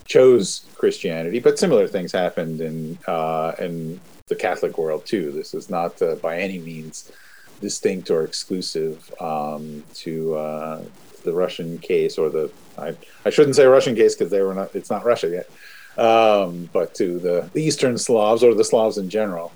chose 0.04 0.66
Christianity. 0.74 1.38
But 1.38 1.60
similar 1.60 1.86
things 1.86 2.10
happened 2.10 2.60
in 2.60 2.98
uh, 3.06 3.52
in 3.60 4.00
the 4.28 4.36
Catholic 4.36 4.76
world 4.76 5.06
too. 5.06 5.30
This 5.32 5.54
is 5.54 5.70
not 5.70 6.00
uh, 6.02 6.16
by 6.16 6.38
any 6.38 6.58
means 6.58 7.12
distinct 7.60 8.10
or 8.10 8.24
exclusive 8.24 9.12
um, 9.20 9.84
to 9.94 10.34
uh, 10.34 10.82
the 11.24 11.32
Russian 11.32 11.78
case 11.78 12.18
or 12.18 12.28
the 12.28 12.50
I, 12.76 12.94
I 13.24 13.30
shouldn't 13.30 13.56
say 13.56 13.64
Russian 13.66 13.94
case 13.94 14.14
because 14.14 14.30
they 14.30 14.42
were 14.42 14.54
not. 14.54 14.74
It's 14.74 14.90
not 14.90 15.04
Russia 15.04 15.28
yet 15.28 15.50
um, 15.98 16.68
but 16.72 16.94
to 16.94 17.18
the, 17.18 17.48
the 17.52 17.62
Eastern 17.62 17.96
Slavs 17.98 18.42
or 18.42 18.54
the 18.54 18.64
Slavs 18.64 18.98
in 18.98 19.08
general. 19.08 19.52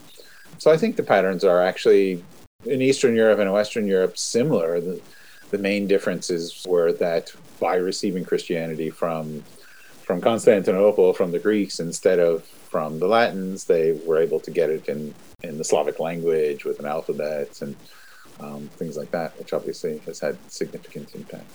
So 0.59 0.71
I 0.71 0.77
think 0.77 0.97
the 0.97 1.03
patterns 1.03 1.45
are 1.45 1.63
actually 1.63 2.23
in 2.65 2.83
Eastern 2.83 3.15
Europe 3.15 3.39
and 3.39 3.53
Western 3.53 3.87
Europe 3.87 4.19
similar. 4.19 4.81
The, 4.81 5.01
the 5.51 5.59
main 5.59 5.87
differences 5.87 6.65
were 6.69 6.93
that 6.95 7.33
by 7.59 7.77
receiving 7.77 8.25
Christianity 8.25 8.91
from 8.91 9.43
from 10.03 10.21
Constantinople, 10.21 11.13
from 11.13 11.31
the 11.31 11.39
Greeks 11.39 11.79
instead 11.79 12.19
of 12.19 12.45
from 12.71 13.01
the 13.01 13.09
Latins, 13.09 13.65
they 13.65 13.93
were 14.07 14.19
able 14.19 14.39
to 14.41 14.51
get 14.51 14.71
it 14.71 14.89
in 14.89 15.13
in 15.43 15.59
the 15.59 15.65
Slavic 15.65 15.99
language 15.99 16.65
with 16.65 16.79
an 16.79 16.87
alphabet 16.87 17.61
and 17.63 17.75
um, 18.39 18.69
things 18.77 18.97
like 18.97 19.11
that, 19.11 19.37
which 19.39 19.53
obviously 19.53 19.99
has 20.07 20.21
had 20.21 20.39
significant 20.49 21.15
impact. 21.15 21.51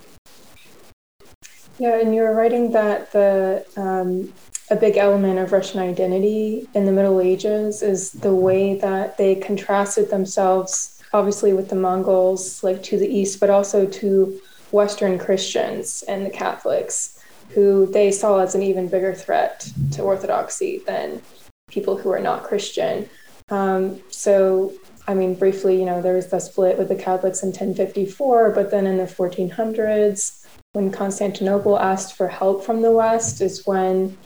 Yeah, 1.79 1.99
and 1.99 2.13
you 2.13 2.21
were 2.21 2.33
writing 2.33 2.71
that 2.71 3.11
the 3.11 3.65
um, 3.77 4.33
a 4.69 4.75
big 4.75 4.97
element 4.97 5.39
of 5.39 5.51
Russian 5.51 5.79
identity 5.79 6.67
in 6.73 6.85
the 6.85 6.91
Middle 6.91 7.21
Ages 7.21 7.81
is 7.81 8.11
the 8.11 8.33
way 8.33 8.77
that 8.79 9.17
they 9.17 9.35
contrasted 9.35 10.09
themselves, 10.09 11.01
obviously 11.13 11.53
with 11.53 11.69
the 11.69 11.75
Mongols, 11.75 12.63
like 12.63 12.81
to 12.83 12.97
the 12.97 13.07
east, 13.07 13.39
but 13.39 13.49
also 13.49 13.85
to 13.85 14.39
Western 14.71 15.19
Christians 15.19 16.03
and 16.07 16.25
the 16.25 16.29
Catholics, 16.29 17.14
who 17.55 17.87
they 17.87 18.11
saw 18.11 18.39
as 18.39 18.53
an 18.53 18.61
even 18.61 18.87
bigger 18.87 19.15
threat 19.15 19.67
to 19.91 20.03
Orthodoxy 20.03 20.79
than 20.85 21.21
people 21.69 21.97
who 21.97 22.11
are 22.11 22.19
not 22.19 22.43
Christian. 22.43 23.09
Um, 23.49 24.01
so, 24.09 24.73
I 25.07 25.13
mean, 25.13 25.35
briefly, 25.35 25.79
you 25.79 25.85
know, 25.85 26.01
there 26.01 26.15
was 26.15 26.27
the 26.27 26.39
split 26.39 26.77
with 26.77 26.89
the 26.89 26.95
Catholics 26.95 27.41
in 27.41 27.49
1054, 27.49 28.51
but 28.51 28.71
then 28.71 28.85
in 28.85 28.97
the 28.97 29.03
1400s, 29.03 30.45
when 30.73 30.91
Constantinople 30.91 31.79
asked 31.79 32.17
for 32.17 32.27
help 32.27 32.63
from 32.63 32.81
the 32.81 32.91
West, 32.91 33.39
is 33.39 33.65
when 33.65 34.17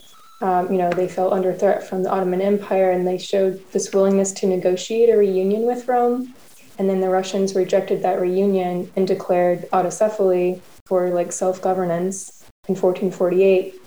um, 0.42 0.72
you 0.72 0.78
know, 0.78 0.90
they 0.90 1.08
felt 1.08 1.34
under 1.34 1.54
threat 1.54 1.88
from 1.88 2.04
the 2.04 2.10
Ottoman 2.10 2.42
Empire 2.42 2.92
and 2.92 3.06
they 3.06 3.18
showed 3.18 3.62
this 3.72 3.94
willingness 3.94 4.32
to 4.34 4.48
negotiate 4.48 5.10
a 5.10 5.18
reunion 5.18 5.64
with 5.64 5.88
Rome. 5.88 6.34
And 6.78 6.90
then 6.90 7.02
the 7.02 7.10
Russians 7.10 7.56
rejected 7.56 8.02
that 8.04 8.22
reunion 8.22 8.90
and 8.96 9.06
declared 9.06 9.70
autocephaly 9.72 10.62
for 10.86 11.10
like 11.10 11.34
self 11.34 11.62
governance 11.62 12.39
in 12.70 12.76
1448. 12.76 13.82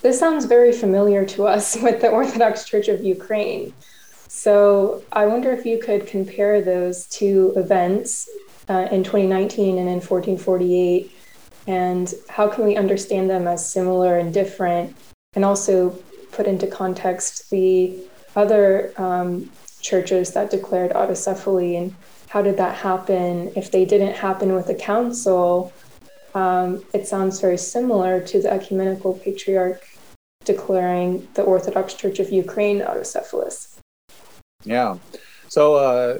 This 0.00 0.18
sounds 0.18 0.44
very 0.46 0.72
familiar 0.72 1.26
to 1.26 1.46
us 1.46 1.76
with 1.82 2.00
the 2.00 2.08
Orthodox 2.08 2.64
Church 2.64 2.88
of 2.88 3.02
Ukraine. 3.04 3.74
So 4.28 5.02
I 5.12 5.26
wonder 5.26 5.50
if 5.52 5.66
you 5.66 5.78
could 5.78 6.06
compare 6.06 6.62
those 6.62 7.06
two 7.08 7.52
events 7.56 8.30
uh, 8.68 8.88
in 8.90 9.04
2019 9.04 9.78
and 9.78 9.88
in 9.88 10.00
1448, 10.00 11.12
and 11.66 12.14
how 12.28 12.48
can 12.48 12.64
we 12.64 12.76
understand 12.76 13.28
them 13.28 13.46
as 13.46 13.68
similar 13.68 14.18
and 14.18 14.32
different 14.32 14.96
and 15.34 15.44
also 15.44 15.90
put 16.30 16.46
into 16.46 16.66
context 16.66 17.50
the 17.50 17.98
other 18.34 18.92
um, 18.96 19.50
churches 19.80 20.32
that 20.32 20.50
declared 20.50 20.92
autocephaly 20.92 21.76
and 21.76 21.94
how 22.28 22.40
did 22.40 22.56
that 22.56 22.76
happen? 22.76 23.52
If 23.54 23.70
they 23.70 23.84
didn't 23.84 24.14
happen 24.14 24.54
with 24.54 24.70
a 24.70 24.74
council, 24.74 25.70
um, 26.34 26.84
it 26.92 27.06
sounds 27.06 27.40
very 27.40 27.58
similar 27.58 28.20
to 28.20 28.40
the 28.40 28.52
ecumenical 28.52 29.14
patriarch 29.14 29.86
declaring 30.44 31.28
the 31.34 31.42
Orthodox 31.42 31.94
Church 31.94 32.18
of 32.18 32.30
Ukraine 32.30 32.80
autocephalous. 32.80 33.78
Yeah. 34.64 34.96
So 35.48 35.74
uh, 35.74 36.18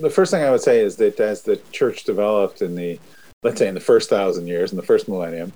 the 0.00 0.10
first 0.10 0.30
thing 0.30 0.42
I 0.42 0.50
would 0.50 0.60
say 0.60 0.80
is 0.80 0.96
that 0.96 1.18
as 1.20 1.42
the 1.42 1.56
church 1.72 2.04
developed 2.04 2.62
in 2.62 2.74
the, 2.74 3.00
let's 3.42 3.58
say, 3.58 3.68
in 3.68 3.74
the 3.74 3.80
first 3.80 4.08
thousand 4.08 4.46
years, 4.46 4.72
in 4.72 4.76
the 4.76 4.82
first 4.82 5.08
millennium, 5.08 5.52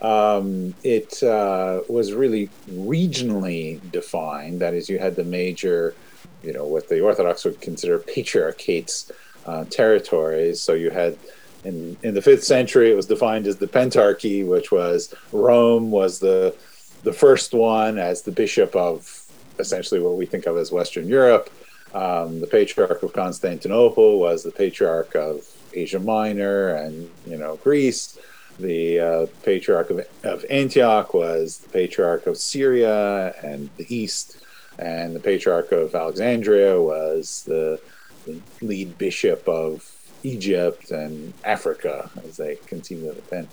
um, 0.00 0.74
it 0.82 1.22
uh, 1.22 1.80
was 1.88 2.12
really 2.12 2.50
regionally 2.70 3.80
defined. 3.90 4.60
That 4.60 4.74
is, 4.74 4.88
you 4.88 4.98
had 4.98 5.16
the 5.16 5.24
major, 5.24 5.94
you 6.42 6.52
know, 6.52 6.66
what 6.66 6.88
the 6.88 7.00
Orthodox 7.00 7.44
would 7.44 7.60
consider 7.60 7.98
patriarchates 7.98 9.10
uh, 9.46 9.64
territories. 9.64 10.60
So 10.60 10.74
you 10.74 10.90
had 10.90 11.16
in 11.64 11.96
in 12.02 12.14
the 12.14 12.22
fifth 12.22 12.44
century, 12.44 12.90
it 12.90 12.96
was 12.96 13.06
defined 13.06 13.46
as 13.46 13.56
the 13.56 13.66
Pentarchy, 13.66 14.46
which 14.46 14.70
was 14.70 15.14
Rome 15.32 15.90
was 15.90 16.18
the 16.18 16.54
the 17.02 17.12
first 17.12 17.52
one 17.52 17.98
as 17.98 18.22
the 18.22 18.32
bishop 18.32 18.74
of 18.74 19.22
essentially 19.58 20.00
what 20.00 20.16
we 20.16 20.26
think 20.26 20.46
of 20.46 20.56
as 20.56 20.72
Western 20.72 21.08
Europe. 21.08 21.50
Um, 21.94 22.40
the 22.40 22.46
Patriarch 22.46 23.02
of 23.02 23.12
Constantinople 23.12 24.18
was 24.18 24.42
the 24.42 24.50
Patriarch 24.50 25.14
of 25.14 25.46
Asia 25.72 26.00
Minor 26.00 26.74
and 26.74 27.10
you 27.26 27.36
know 27.36 27.56
Greece. 27.56 28.18
The 28.58 29.00
uh, 29.00 29.26
patriarch 29.42 29.90
of, 29.90 30.06
of 30.22 30.44
Antioch 30.48 31.12
was 31.12 31.58
the 31.58 31.68
patriarch 31.70 32.28
of 32.28 32.36
Syria 32.36 33.34
and 33.42 33.68
the 33.78 33.86
East, 33.92 34.36
and 34.78 35.14
the 35.14 35.18
patriarch 35.18 35.72
of 35.72 35.92
Alexandria 35.92 36.80
was 36.80 37.42
the, 37.48 37.80
the 38.26 38.40
lead 38.62 38.96
bishop 38.96 39.48
of 39.48 39.93
Egypt 40.24 40.90
and 40.90 41.32
Africa, 41.44 42.10
as 42.26 42.36
they 42.36 42.56
continue 42.66 43.14
to 43.14 43.30
then. 43.30 43.46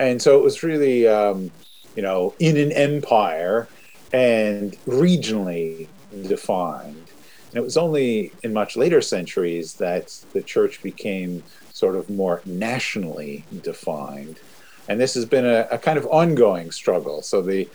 And 0.00 0.20
so 0.20 0.36
it 0.38 0.42
was 0.42 0.64
really, 0.64 1.06
um, 1.06 1.52
you 1.94 2.02
know, 2.02 2.34
in 2.40 2.56
an 2.56 2.72
empire 2.72 3.68
and 4.12 4.72
regionally 4.86 5.86
defined. 6.26 7.10
And 7.50 7.56
it 7.58 7.62
was 7.62 7.76
only 7.76 8.32
in 8.42 8.52
much 8.52 8.76
later 8.76 9.00
centuries 9.00 9.74
that 9.74 10.08
the 10.32 10.42
church 10.42 10.82
became 10.82 11.44
sort 11.72 11.94
of 11.94 12.10
more 12.10 12.40
nationally 12.44 13.44
defined. 13.62 14.40
And 14.88 15.00
this 15.00 15.14
has 15.14 15.24
been 15.24 15.46
a, 15.46 15.68
a 15.70 15.78
kind 15.78 15.98
of 15.98 16.06
ongoing 16.06 16.72
struggle. 16.72 17.22
So 17.22 17.40
the 17.42 17.68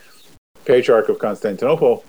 Patriarch 0.65 1.07
of 1.09 1.19
Constantinople 1.19 2.03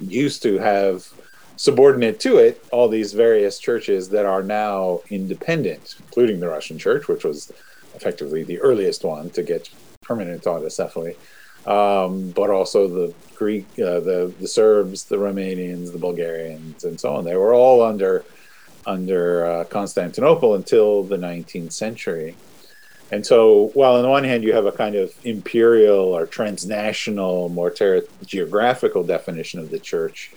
used 0.00 0.42
to 0.42 0.58
have 0.58 1.12
subordinate 1.60 2.18
to 2.18 2.38
it 2.38 2.64
all 2.72 2.88
these 2.88 3.12
various 3.12 3.58
churches 3.58 4.08
that 4.08 4.24
are 4.24 4.42
now 4.42 5.02
independent, 5.10 5.96
including 6.00 6.40
the 6.40 6.48
Russian 6.48 6.78
Church, 6.78 7.06
which 7.06 7.22
was 7.22 7.52
effectively 7.94 8.42
the 8.42 8.58
earliest 8.60 9.04
one 9.04 9.28
to 9.28 9.42
get 9.42 9.68
permanent 10.00 10.44
autocephaly, 10.44 11.16
um, 11.66 12.30
but 12.30 12.48
also 12.48 12.88
the 12.88 13.14
Greek, 13.34 13.66
uh, 13.78 14.00
the 14.00 14.32
the 14.40 14.48
Serbs, 14.48 15.04
the 15.04 15.16
Romanians, 15.18 15.92
the 15.92 15.98
Bulgarians, 15.98 16.84
and 16.84 16.98
so 16.98 17.14
on. 17.16 17.26
They 17.26 17.36
were 17.36 17.52
all 17.52 17.82
under 17.82 18.24
under 18.86 19.44
uh, 19.44 19.64
Constantinople 19.64 20.54
until 20.54 21.02
the 21.02 21.18
19th 21.18 21.72
century. 21.72 22.36
And 23.12 23.26
so, 23.26 23.70
while 23.74 23.96
on 23.96 24.02
the 24.02 24.08
one 24.08 24.24
hand 24.24 24.44
you 24.44 24.54
have 24.54 24.64
a 24.64 24.72
kind 24.72 24.94
of 24.94 25.12
imperial 25.24 26.16
or 26.16 26.24
transnational, 26.24 27.50
more 27.50 27.70
ter- 27.70 28.06
geographical 28.24 29.02
definition 29.02 29.60
of 29.60 29.70
the 29.70 29.78
church, 29.78 30.32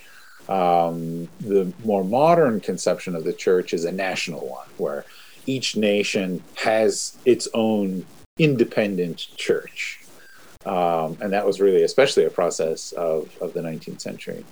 um, 0.50 1.30
the 1.40 1.72
more 1.84 2.04
modern 2.04 2.60
conception 2.60 3.16
of 3.16 3.24
the 3.24 3.34
church 3.34 3.74
is 3.74 3.86
a 3.86 3.92
national 3.92 4.48
one, 4.48 4.68
where 4.78 5.06
each 5.46 5.76
nation 5.76 6.44
has 6.56 7.18
its 7.26 7.48
own 7.54 8.06
independent 8.38 9.28
church. 9.38 10.02
Um, 10.66 11.18
and 11.22 11.34
that 11.34 11.46
was 11.46 11.60
really 11.60 11.84
especially 11.84 12.26
a 12.26 12.30
process 12.30 12.94
of, 12.94 13.30
of 13.42 13.54
the 13.54 13.62
19th 13.62 14.02
century. 14.02 14.46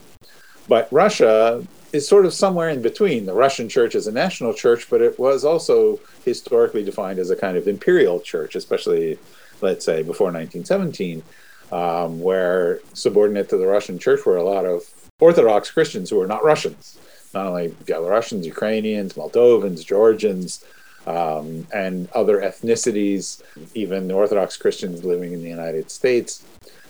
But 0.68 0.88
Russia 0.92 1.66
is 1.92 2.08
sort 2.08 2.26
of 2.26 2.34
somewhere 2.34 2.70
in 2.70 2.82
between. 2.82 3.26
The 3.26 3.34
Russian 3.34 3.68
church 3.68 3.96
is 3.96 4.08
a 4.08 4.12
national 4.12 4.54
church, 4.54 4.90
but 4.90 5.02
it 5.02 5.18
was 5.20 5.44
also 5.44 6.00
historically 6.24 6.84
defined 6.84 7.20
as 7.20 7.30
a 7.30 7.36
kind 7.36 7.58
of 7.58 7.68
imperial 7.68 8.20
church, 8.20 8.56
especially, 8.56 9.18
let's 9.62 9.86
say, 9.86 10.04
before 10.04 10.28
1917, 10.28 11.24
um, 11.72 12.22
where 12.22 12.80
subordinate 12.94 13.50
to 13.50 13.58
the 13.58 13.68
Russian 13.68 14.00
church 14.00 14.26
were 14.26 14.38
a 14.38 14.44
lot 14.44 14.66
of 14.66 14.84
Orthodox 15.22 15.72
Christians 15.72 16.10
who 16.10 16.20
are 16.20 16.28
not 16.28 16.44
Russians, 16.44 17.00
not 17.34 17.46
only 17.46 17.70
Belarusians, 17.86 18.44
Ukrainians, 18.44 19.14
Moldovans, 19.14 19.86
Georgians, 19.86 20.66
um, 21.08 21.66
and 21.74 22.10
other 22.12 22.42
ethnicities, 22.42 23.42
even 23.74 24.12
Orthodox 24.12 24.58
Christians 24.58 25.06
living 25.06 25.32
in 25.32 25.42
the 25.42 25.50
United 25.50 25.90
States. 25.90 26.44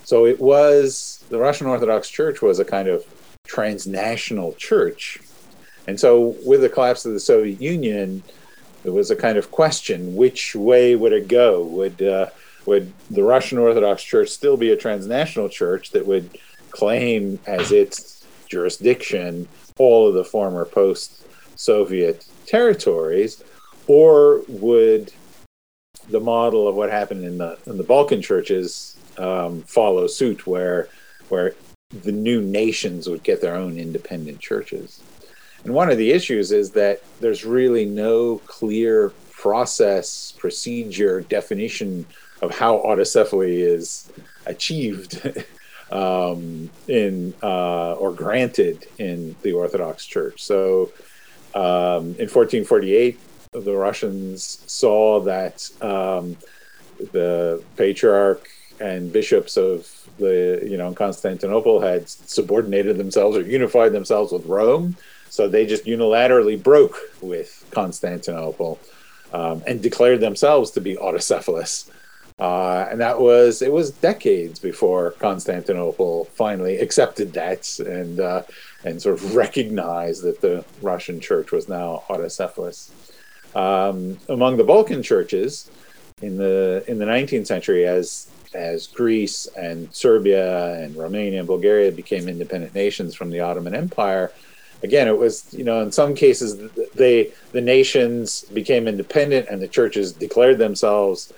So 0.04 0.26
it 0.26 0.39
was 0.39 1.24
the 1.30 1.38
Russian 1.38 1.67
Orthodox 1.67 2.10
Church 2.10 2.41
was 2.41 2.60
a 2.60 2.65
kind 2.65 2.88
of 2.88 3.06
transnational 3.46 4.54
church. 4.54 5.20
And 5.88 6.00
so, 6.00 6.36
with 6.46 6.62
the 6.62 6.70
collapse 6.70 7.06
of 7.06 7.13
the 7.13 7.20
Soviet 7.20 7.62
Union, 7.62 8.24
it 8.84 8.89
was 8.89 9.12
a 9.12 9.15
kind 9.15 9.38
of 9.38 9.52
question 9.52 10.15
which 10.15 10.56
way 10.56 10.96
would 10.96 11.13
it 11.13 11.28
go? 11.28 11.63
Would, 11.63 12.02
uh, 12.02 12.28
would 12.65 12.94
the 13.10 13.24
Russian 13.24 13.58
Orthodox 13.58 14.04
Church 14.04 14.30
still 14.30 14.58
be 14.58 14.72
a 14.72 14.78
transnational 14.78 15.50
church 15.50 15.91
that 15.91 16.06
would 16.06 16.38
claim 16.70 17.39
as 17.48 17.72
its 17.72 18.21
jurisdiction 18.52 19.48
all 19.78 20.08
of 20.08 20.14
the 20.14 20.24
former 20.24 20.66
post 20.66 21.26
Soviet 21.56 22.28
territories? 22.46 23.44
Or 23.88 24.42
would 24.48 25.12
the 26.10 26.20
model 26.20 26.68
of 26.68 26.76
what 26.76 26.90
happened 26.90 27.24
in 27.24 27.38
the, 27.38 27.58
in 27.66 27.78
the 27.78 27.84
Balkan 27.84 28.22
churches 28.22 28.98
um, 29.18 29.62
follow 29.64 30.08
suit, 30.08 30.46
where, 30.46 30.90
where 31.30 31.54
the 32.04 32.12
new 32.12 32.42
nations 32.42 33.08
would 33.10 33.24
get 33.24 33.42
their 33.42 33.56
own 33.56 33.78
independent 33.78 34.40
churches. 34.40 35.02
And 35.64 35.74
one 35.74 35.90
of 35.92 35.98
the 35.98 36.12
issues 36.12 36.52
is 36.52 36.72
that 36.72 37.02
there's 37.20 37.46
really 37.46 37.86
no 37.86 38.38
clear 38.46 39.12
process, 39.32 40.34
procedure, 40.38 41.22
definition 41.22 42.06
of 42.42 42.56
how 42.56 42.78
autocephaly 42.80 43.60
is 43.60 44.12
achieved. 44.46 45.22
um, 45.92 46.70
in 46.88 47.34
uh, 47.44 47.94
or 47.94 48.12
granted 48.14 48.88
in 48.98 49.36
the 49.42 49.52
Orthodox 49.52 50.06
Church. 50.06 50.42
So 50.42 50.92
um, 51.54 52.16
in 52.18 52.30
1448, 52.30 53.20
the 53.52 53.76
Russians 53.76 54.64
saw 54.68 55.20
that 55.22 55.70
um, 55.82 56.38
the 57.12 57.62
patriarch 57.76 58.50
and 58.80 59.12
bishops 59.12 59.58
of 59.58 59.88
the 60.18 60.62
you 60.64 60.78
know 60.78 60.94
Constantinople 60.94 61.82
had 61.82 62.08
subordinated 62.10 62.98
themselves 62.98 63.38
or 63.38 63.42
unified 63.42 63.92
themselves 63.92 64.32
with 64.32 64.46
Rome, 64.46 64.96
so 65.30 65.48
they 65.48 65.66
just 65.66 65.86
unilaterally 65.86 66.62
broke 66.62 66.98
with 67.22 67.66
Constantinople 67.72 68.80
um, 69.34 69.64
and 69.68 69.82
declared 69.82 70.22
themselves 70.22 70.72
to 70.72 70.82
be 70.82 70.96
autocephalous. 70.96 71.90
Uh, 72.39 72.88
and 72.89 73.00
that 73.00 73.20
was 73.20 73.62
it 73.62 73.72
was 73.72 73.91
decades 73.91 74.60
before 74.60 75.12
Constantinople 75.12 76.26
finally 76.26 76.78
accepted 76.78 77.34
that 77.34 77.80
and 77.80 78.20
uh, 78.20 78.44
and 78.84 79.02
sort 79.02 79.15
of 79.15 79.36
recognized 79.44 80.24
that 80.24 80.41
the 80.41 80.65
Russian 80.82 81.20
Church 81.20 81.52
was 81.52 81.70
now 81.70 82.04
autocephalous. 82.10 82.89
Um, 83.56 84.17
among 84.30 84.58
the 84.58 84.63
Balkan 84.63 85.04
churches 85.04 85.70
in 86.22 86.38
the 86.38 86.84
in 86.88 87.00
the 87.00 87.06
19th 87.06 87.48
century, 87.48 87.86
as 87.86 88.30
as 88.54 88.88
Greece 88.88 89.48
and 89.58 89.94
Serbia 89.94 90.76
and 90.76 90.96
Romania 90.96 91.39
and 91.39 91.48
Bulgaria 91.48 91.91
became 91.91 92.28
independent 92.28 92.76
nations 92.76 93.15
from 93.15 93.30
the 93.30 93.39
Ottoman 93.39 93.74
Empire, 93.74 94.32
again, 94.84 95.08
it 95.08 95.17
was 95.17 95.54
you 95.54 95.63
know 95.63 95.82
in 95.82 95.91
some 95.91 96.15
cases 96.15 96.58
they 96.96 97.32
the 97.52 97.62
nations 97.62 98.44
became 98.54 98.88
independent 98.88 99.48
and 99.50 99.62
the 99.62 99.67
churches 99.67 100.13
declared 100.13 100.58
themselves 100.58 101.34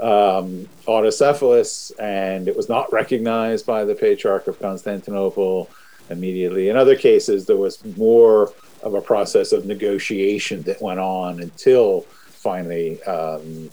um, 0.00 0.68
autocephalous, 0.86 1.92
and 1.98 2.48
it 2.48 2.56
was 2.56 2.68
not 2.68 2.92
recognized 2.92 3.66
by 3.66 3.84
the 3.84 3.94
Patriarch 3.94 4.46
of 4.46 4.58
Constantinople 4.60 5.70
immediately. 6.10 6.68
In 6.68 6.76
other 6.76 6.96
cases, 6.96 7.46
there 7.46 7.56
was 7.56 7.84
more 7.96 8.52
of 8.82 8.94
a 8.94 9.00
process 9.00 9.52
of 9.52 9.66
negotiation 9.66 10.62
that 10.62 10.80
went 10.80 11.00
on 11.00 11.40
until 11.40 12.02
finally 12.02 13.02
um, 13.04 13.70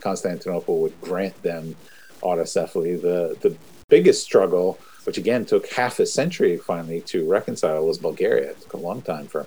Constantinople 0.00 0.80
would 0.80 0.98
grant 1.00 1.40
them 1.42 1.76
autocephaly. 2.22 3.00
The 3.00 3.36
the 3.40 3.56
biggest 3.88 4.22
struggle, 4.22 4.78
which 5.04 5.18
again 5.18 5.44
took 5.44 5.68
half 5.68 5.98
a 5.98 6.06
century 6.06 6.56
finally 6.56 7.00
to 7.02 7.28
reconcile, 7.28 7.86
was 7.86 7.98
Bulgaria. 7.98 8.50
It 8.50 8.60
took 8.62 8.72
a 8.74 8.78
long 8.78 9.02
time 9.02 9.26
for 9.26 9.46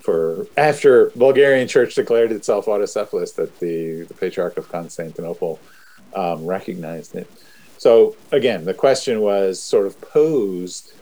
for 0.00 0.46
after 0.56 1.10
Bulgarian 1.10 1.68
Church 1.68 1.94
declared 1.94 2.32
itself 2.32 2.66
autocephalous 2.66 3.34
that 3.36 3.58
the, 3.60 4.02
the 4.02 4.14
Patriarch 4.14 4.56
of 4.56 4.68
Constantinople 4.68 5.60
um, 6.14 6.44
recognized 6.46 7.14
it. 7.14 7.30
So 7.78 8.16
again, 8.32 8.64
the 8.64 8.74
question 8.74 9.20
was 9.20 9.62
sort 9.62 9.86
of 9.86 10.00
posed. 10.00 10.92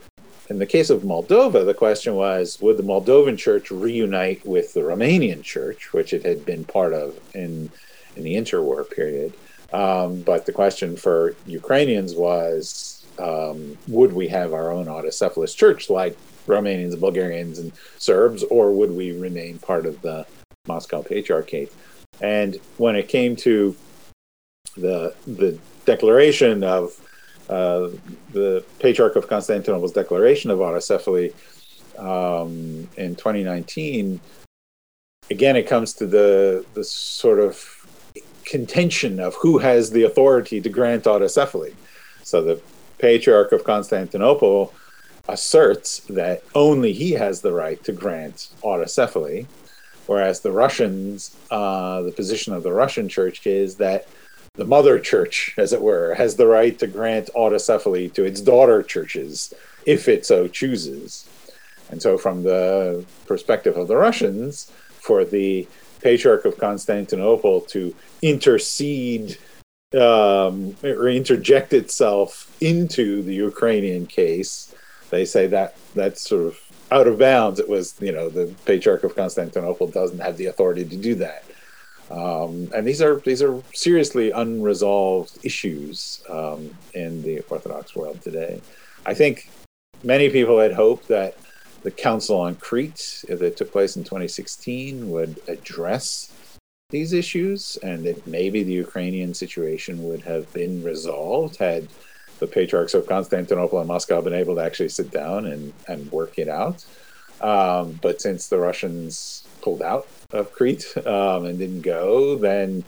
In 0.51 0.59
the 0.59 0.67
case 0.67 0.91
of 0.91 1.03
Moldova, 1.03 1.67
the 1.67 1.75
question 1.75 2.15
was 2.15 2.61
would 2.61 2.77
the 2.77 2.83
Moldovan 2.83 3.37
church 3.37 3.71
reunite 3.71 4.45
with 4.47 4.75
the 4.75 4.81
Romanian 4.81 5.43
church, 5.43 5.93
which 5.93 6.13
it 6.13 6.25
had 6.25 6.45
been 6.45 6.65
part 6.65 6.93
of 6.93 7.19
in, 7.35 7.71
in 8.17 8.23
the 8.23 8.35
interwar 8.35 8.89
period? 8.89 9.35
Um, 9.73 10.23
but 10.23 10.47
the 10.47 10.53
question 10.53 10.97
for 10.97 11.35
Ukrainians 11.47 12.15
was 12.15 13.05
um, 13.19 13.77
would 13.89 14.13
we 14.13 14.29
have 14.29 14.53
our 14.53 14.71
own 14.71 14.87
autocephalous 14.87 15.57
church 15.57 15.91
like 15.91 16.17
Romanians, 16.49 16.99
Bulgarians, 16.99 17.59
and 17.59 17.73
Serbs, 17.99 18.43
or 18.45 18.73
would 18.73 18.91
we 18.91 19.13
remain 19.13 19.59
part 19.59 19.87
of 19.87 20.01
the 20.03 20.27
Moscow 20.67 21.03
Patriarchate? 21.03 21.73
And 22.21 22.57
when 22.79 22.97
it 22.97 23.09
came 23.09 23.37
to 23.37 23.77
the 24.77 25.15
the 25.27 25.59
declaration 25.85 26.65
of 26.65 26.99
uh, 27.49 27.89
the 28.33 28.65
Patriarch 28.79 29.17
of 29.17 29.29
Constantinople's 29.29 29.93
declaration 29.93 30.51
of 30.51 30.59
autocephaly 30.59 31.33
um, 31.99 32.89
in 32.97 33.17
2019, 33.17 34.21
again, 35.31 35.57
it 35.57 35.67
comes 35.67 35.93
to 35.95 36.07
the 36.07 36.65
the 36.75 36.85
sort 36.85 37.39
of 37.39 37.75
contention 38.45 39.21
of 39.21 39.35
who 39.35 39.59
has 39.59 39.91
the 39.91 40.05
authority 40.05 40.61
to 40.61 40.69
grant 40.69 41.05
autocephaly. 41.05 41.75
So 42.23 42.43
the 42.43 42.61
Patriarch 42.99 43.53
of 43.53 43.65
Constantinople 43.65 44.73
asserts 45.29 46.01
that 46.09 46.43
only 46.55 46.93
he 46.93 47.13
has 47.13 47.41
the 47.41 47.53
right 47.53 47.83
to 47.85 47.93
grant 47.93 48.49
autocephaly, 48.63 49.47
whereas 50.07 50.41
the 50.41 50.53
Russians, 50.53 51.37
uh, 51.51 52.03
the 52.03 52.13
position 52.13 52.55
of 52.55 52.63
the 52.63 52.73
Russian 52.73 53.09
church 53.09 53.47
is 53.47 53.77
that 53.77 54.09
the 54.55 54.65
mother 54.65 54.99
church, 54.99 55.55
as 55.59 55.73
it 55.73 55.81
were, 55.81 56.15
has 56.15 56.35
the 56.35 56.47
right 56.47 56.77
to 56.79 56.87
grant 56.87 57.31
autocephaly 57.37 58.13
to 58.15 58.25
its 58.25 58.41
daughter 58.41 58.83
churches 58.83 59.55
if 59.87 60.09
it 60.09 60.27
so 60.27 60.49
chooses. 60.49 61.29
And 61.91 62.03
so, 62.03 62.19
from 62.19 62.43
the 62.43 63.05
perspective 63.27 63.77
of 63.77 63.89
the 63.89 63.97
Russians, 63.97 64.73
for 65.01 65.25
the 65.25 65.69
Patriarch 66.01 66.45
of 66.45 66.59
Constantinople 66.59 67.63
to 67.63 67.95
intercede 68.21 69.39
um, 69.95 70.77
or 70.83 71.09
interject 71.09 71.73
itself 71.73 72.55
into 72.61 73.23
the 73.23 73.35
Ukrainian 73.35 74.07
case 74.07 74.75
they 75.11 75.25
say 75.25 75.47
that 75.49 75.77
that's 75.95 76.23
sort 76.23 76.47
of 76.47 76.61
out 76.91 77.07
of 77.07 77.19
bounds. 77.19 77.61
It 77.61 77.69
was, 77.69 77.95
you 78.01 78.13
know, 78.13 78.29
the 78.29 78.55
Patriarch 78.65 79.05
of 79.05 79.15
Constantinople 79.15 79.89
doesn't 79.89 80.19
have 80.19 80.37
the 80.37 80.47
authority 80.47 80.85
to 80.85 80.97
do 80.97 81.15
that. 81.17 81.45
Um, 82.11 82.71
and 82.75 82.87
these 82.87 83.03
are 83.03 83.21
these 83.21 83.43
are 83.43 83.63
seriously 83.75 84.31
unresolved 84.31 85.45
issues 85.45 86.23
um, 86.29 86.75
in 86.95 87.23
the 87.23 87.41
Orthodox 87.51 87.95
world 87.95 88.23
today. 88.23 88.63
I 89.05 89.15
think 89.15 89.51
many 90.03 90.31
people 90.31 90.59
had 90.59 90.73
hoped 90.73 91.09
that 91.09 91.37
the 91.83 91.91
Council 91.91 92.41
on 92.41 92.57
Crete, 92.57 93.25
that 93.29 93.57
took 93.57 93.71
place 93.71 93.97
in 93.97 94.05
2016, 94.05 95.11
would 95.11 95.41
address 95.49 96.33
these 96.91 97.13
issues, 97.13 97.77
and 97.83 98.05
that 98.05 98.27
maybe 98.27 98.63
the 98.63 98.73
Ukrainian 98.73 99.35
situation 99.35 100.03
would 100.05 100.23
have 100.23 100.51
been 100.55 100.83
resolved 100.83 101.57
had 101.57 101.89
the 102.39 102.47
patriarchs 102.47 102.95
of 102.95 103.07
Constantinople 103.07 103.79
and 103.79 103.89
Moscow 103.89 104.17
have 104.17 104.25
been 104.25 104.35
able 104.35 104.55
to 104.57 104.63
actually 104.63 104.89
sit 104.89 105.11
down 105.11 105.47
and, 105.47 105.73
and 105.87 106.11
work 106.13 106.39
it 106.39 106.49
out. 106.49 106.85
Um, 107.41 107.99
but 108.03 108.21
since 108.21 108.49
the 108.49 108.59
Russians 108.59 109.47
pulled 109.61 109.83
out 109.83 110.09
of 110.33 110.53
Crete 110.53 110.97
um, 111.07 111.45
and 111.45 111.59
didn't 111.59 111.83
go, 111.83 112.37
then 112.37 112.85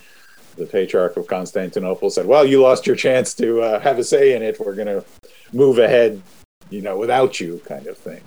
the 0.56 0.66
patriarch 0.66 1.16
of 1.16 1.26
Constantinople 1.26 2.10
said, 2.10 2.26
"Well, 2.26 2.44
you 2.44 2.60
lost 2.60 2.86
your 2.86 2.96
chance 2.96 3.34
to 3.34 3.60
uh, 3.60 3.80
have 3.80 3.98
a 3.98 4.04
say 4.04 4.34
in 4.34 4.42
it. 4.42 4.58
We're 4.58 4.74
going 4.74 4.88
to 4.88 5.04
move 5.52 5.78
ahead, 5.78 6.20
you 6.68 6.82
know, 6.82 6.98
without 6.98 7.38
you," 7.40 7.60
kind 7.64 7.86
of 7.86 7.96
thing. 7.96 8.22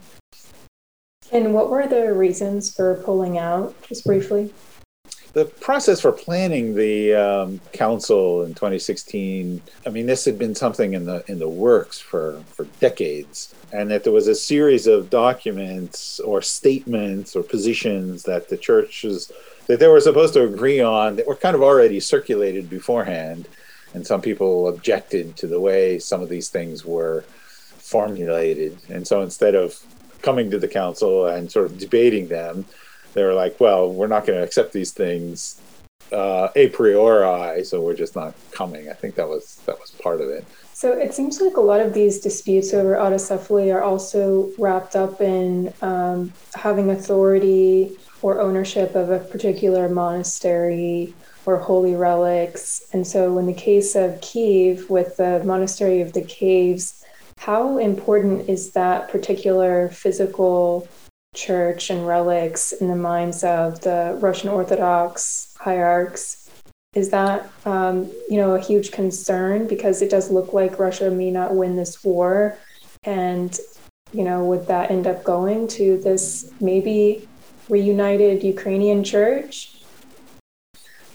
And 1.32 1.54
what 1.54 1.70
were 1.70 1.88
the 1.88 2.14
reasons 2.14 2.74
for 2.74 2.96
pulling 3.04 3.38
out, 3.38 3.76
just 3.84 4.06
briefly? 4.06 4.54
The 5.34 5.46
process 5.46 6.00
for 6.00 6.12
planning 6.12 6.76
the 6.76 7.14
um, 7.14 7.60
council 7.72 8.44
in 8.44 8.54
2016 8.54 9.62
i 9.86 9.90
mean 9.90 10.06
this 10.06 10.26
had 10.26 10.38
been 10.38 10.56
something 10.56 10.94
in 10.94 11.06
the 11.06 11.24
in 11.28 11.40
the 11.40 11.50
works 11.50 12.00
for 12.00 12.42
for 12.64 12.66
decades. 12.80 13.54
And 13.72 13.90
that 13.92 14.04
there 14.04 14.14
was 14.14 14.28
a 14.28 14.36
series 14.36 14.88
of 14.88 15.10
documents 15.10 16.20
or 16.20 16.42
statements 16.42 17.36
or 17.36 17.44
positions 17.44 18.24
that 18.24 18.50
the 18.50 18.58
churches 18.58 19.32
that 19.68 19.80
they 19.80 19.88
were 19.88 20.00
supposed 20.00 20.34
to 20.36 20.44
agree 20.44 20.82
on 20.82 21.16
that 21.16 21.28
were 21.28 21.36
kind 21.36 21.56
of 21.56 21.64
already 21.64 22.00
circulated 22.00 22.70
beforehand. 22.70 23.48
And 23.94 24.06
some 24.06 24.22
people 24.22 24.68
objected 24.68 25.38
to 25.38 25.48
the 25.48 25.60
way 25.60 26.00
some 26.00 26.22
of 26.22 26.30
these 26.30 26.50
things 26.50 26.86
were 26.86 27.22
formulated. 27.94 28.78
And 28.90 29.08
so 29.08 29.22
instead 29.22 29.56
of 29.56 29.80
coming 30.22 30.52
to 30.52 30.60
the 30.60 30.68
council 30.68 31.28
and 31.28 31.52
sort 31.52 31.68
of 31.68 31.78
debating 31.78 32.28
them 32.28 32.66
they 33.14 33.24
were 33.24 33.34
like, 33.34 33.60
well, 33.60 33.92
we're 33.92 34.08
not 34.08 34.26
going 34.26 34.38
to 34.38 34.44
accept 34.44 34.74
these 34.74 34.92
things 34.92 35.62
uh, 36.12 36.50
a 36.56 36.70
priori, 36.70 37.64
so 37.64 37.82
we're 37.82 37.96
just 37.96 38.16
not 38.16 38.36
coming. 38.52 38.90
I 38.90 38.94
think 38.94 39.16
that 39.16 39.28
was 39.28 39.62
that 39.66 39.80
was 39.80 39.92
part 39.92 40.22
of 40.22 40.30
it. 40.30 40.46
So 40.74 40.92
it 40.92 41.14
seems 41.14 41.40
like 41.40 41.58
a 41.58 41.62
lot 41.62 41.80
of 41.80 41.94
these 41.94 42.20
disputes 42.20 42.74
over 42.74 42.96
autocephaly 42.96 43.74
are 43.74 43.84
also 43.84 44.52
wrapped 44.58 44.96
up 44.96 45.22
in 45.22 45.74
um, 45.82 46.34
having 46.56 46.90
authority 46.90 47.98
or 48.22 48.40
ownership 48.40 48.96
of 48.96 49.10
a 49.10 49.20
particular 49.20 49.88
monastery 49.90 51.14
or 51.46 51.58
holy 51.58 51.96
relics. 51.96 52.84
And 52.94 53.06
so, 53.06 53.38
in 53.38 53.46
the 53.46 53.54
case 53.54 53.96
of 53.96 54.20
Kiev, 54.22 54.90
with 54.90 55.18
the 55.18 55.44
Monastery 55.44 56.02
of 56.02 56.14
the 56.14 56.22
Caves, 56.24 57.04
how 57.38 57.78
important 57.78 58.50
is 58.50 58.72
that 58.72 59.10
particular 59.10 59.90
physical 59.90 60.88
church 61.34 61.90
and 61.90 62.08
relics 62.08 62.72
in 62.72 62.88
the 62.88 62.96
minds 62.96 63.44
of 63.44 63.82
the 63.82 64.18
Russian 64.20 64.50
Orthodox 64.50 65.56
hierarchs. 65.60 66.50
Is 66.94 67.10
that 67.10 67.50
um, 67.66 68.12
you 68.30 68.38
know 68.38 68.54
a 68.54 68.60
huge 68.60 68.92
concern 68.92 69.68
because 69.68 70.02
it 70.02 70.12
does 70.12 70.30
look 70.30 70.54
like 70.54 70.78
Russia 70.78 71.10
may 71.10 71.32
not 71.32 71.56
win 71.56 71.76
this 71.76 72.04
war, 72.04 72.58
and 73.04 73.58
you 74.12 74.24
know 74.24 74.46
would 74.46 74.68
that 74.68 74.92
end 74.92 75.08
up 75.08 75.24
going 75.24 75.68
to 75.70 75.98
this 75.98 76.52
maybe 76.62 77.28
reunited 77.68 78.44
Ukrainian 78.44 79.04
church? 79.04 79.82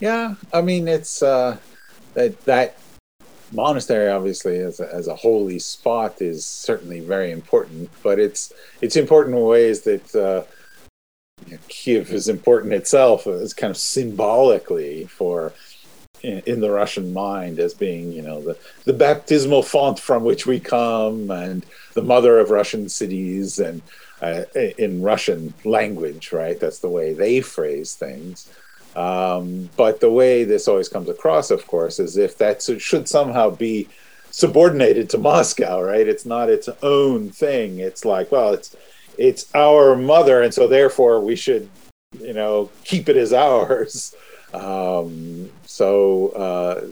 Yeah, 0.00 0.34
I 0.52 0.62
mean 0.62 0.88
it's 0.88 1.22
uh, 1.22 1.58
that 2.14 2.44
that 2.44 2.76
monastery, 3.52 4.10
obviously, 4.10 4.58
as 4.58 4.80
a, 4.80 4.92
as 4.92 5.06
a 5.08 5.16
holy 5.16 5.58
spot, 5.58 6.20
is 6.20 6.44
certainly 6.44 7.00
very 7.00 7.30
important. 7.30 7.90
But 8.02 8.18
it's 8.18 8.52
it's 8.80 8.96
important 8.96 9.36
in 9.36 9.42
ways 9.44 9.82
that 9.82 10.14
uh, 10.14 10.44
you 11.46 11.52
know, 11.52 11.58
Kiev 11.68 12.12
is 12.12 12.28
important 12.28 12.72
itself, 12.72 13.26
as 13.26 13.54
kind 13.54 13.70
of 13.70 13.76
symbolically 13.76 15.04
for 15.04 15.52
in, 16.22 16.42
in, 16.46 16.60
the 16.60 16.70
Russian 16.70 17.12
mind 17.12 17.58
as 17.60 17.74
being, 17.74 18.12
you 18.12 18.22
know, 18.22 18.40
the, 18.40 18.56
the 18.84 18.92
baptismal 18.92 19.62
font 19.62 19.98
from 19.98 20.24
which 20.24 20.46
we 20.46 20.58
come 20.58 21.30
and 21.30 21.64
the 21.94 22.02
mother 22.02 22.38
of 22.38 22.50
Russian 22.50 22.88
cities 22.88 23.58
and 23.58 23.82
uh, 24.20 24.42
in 24.78 25.02
Russian 25.02 25.54
language, 25.64 26.32
right? 26.32 26.58
That's 26.58 26.80
the 26.80 26.88
way 26.88 27.12
they 27.12 27.40
phrase 27.40 27.94
things. 27.94 28.50
Um, 28.96 29.70
but 29.76 30.00
the 30.00 30.10
way 30.10 30.44
this 30.44 30.66
always 30.66 30.88
comes 30.88 31.08
across, 31.08 31.50
of 31.50 31.66
course, 31.66 31.98
is 31.98 32.16
if 32.16 32.38
that 32.38 32.62
should 32.62 33.08
somehow 33.08 33.50
be 33.50 33.88
subordinated 34.30 35.10
to 35.10 35.18
Moscow, 35.18 35.80
right? 35.82 36.06
It's 36.06 36.26
not 36.26 36.48
its 36.48 36.68
own 36.82 37.30
thing. 37.30 37.78
It's 37.78 38.04
like, 38.04 38.32
well, 38.32 38.52
it's 38.54 38.76
it's 39.16 39.52
our 39.54 39.96
mother, 39.96 40.42
and 40.42 40.54
so 40.54 40.68
therefore 40.68 41.20
we 41.20 41.34
should, 41.34 41.68
you 42.20 42.32
know, 42.32 42.70
keep 42.84 43.08
it 43.08 43.16
as 43.16 43.32
ours. 43.32 44.14
Um, 44.54 45.50
so 45.66 46.28
uh, 46.28 46.86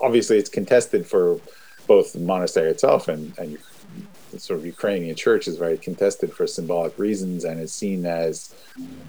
obviously, 0.00 0.38
it's 0.38 0.48
contested 0.48 1.06
for 1.06 1.38
both 1.86 2.14
the 2.14 2.20
monastery 2.20 2.70
itself 2.70 3.08
and, 3.08 3.36
and 3.38 3.58
sort 4.38 4.60
of 4.60 4.66
Ukrainian 4.66 5.16
church 5.16 5.48
is 5.48 5.56
very 5.56 5.78
contested 5.78 6.32
for 6.32 6.46
symbolic 6.46 6.98
reasons 6.98 7.44
and 7.44 7.60
is 7.60 7.72
seen 7.72 8.06
as 8.06 8.54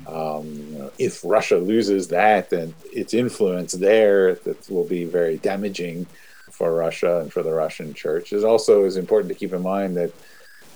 um, 0.07 0.45
you 0.45 0.79
know, 0.79 0.91
if 0.99 1.23
Russia 1.23 1.57
loses 1.57 2.07
that, 2.09 2.49
then 2.49 2.73
its 2.91 3.13
influence 3.13 3.73
there 3.73 4.35
that 4.35 4.69
will 4.69 4.83
be 4.83 5.05
very 5.05 5.37
damaging 5.37 6.05
for 6.51 6.73
Russia 6.75 7.19
and 7.19 7.31
for 7.31 7.43
the 7.43 7.51
Russian 7.51 7.93
church. 7.93 8.31
It 8.31 8.43
also 8.43 8.85
is 8.85 8.97
important 8.97 9.31
to 9.33 9.37
keep 9.37 9.53
in 9.53 9.61
mind 9.61 9.97
that 9.97 10.11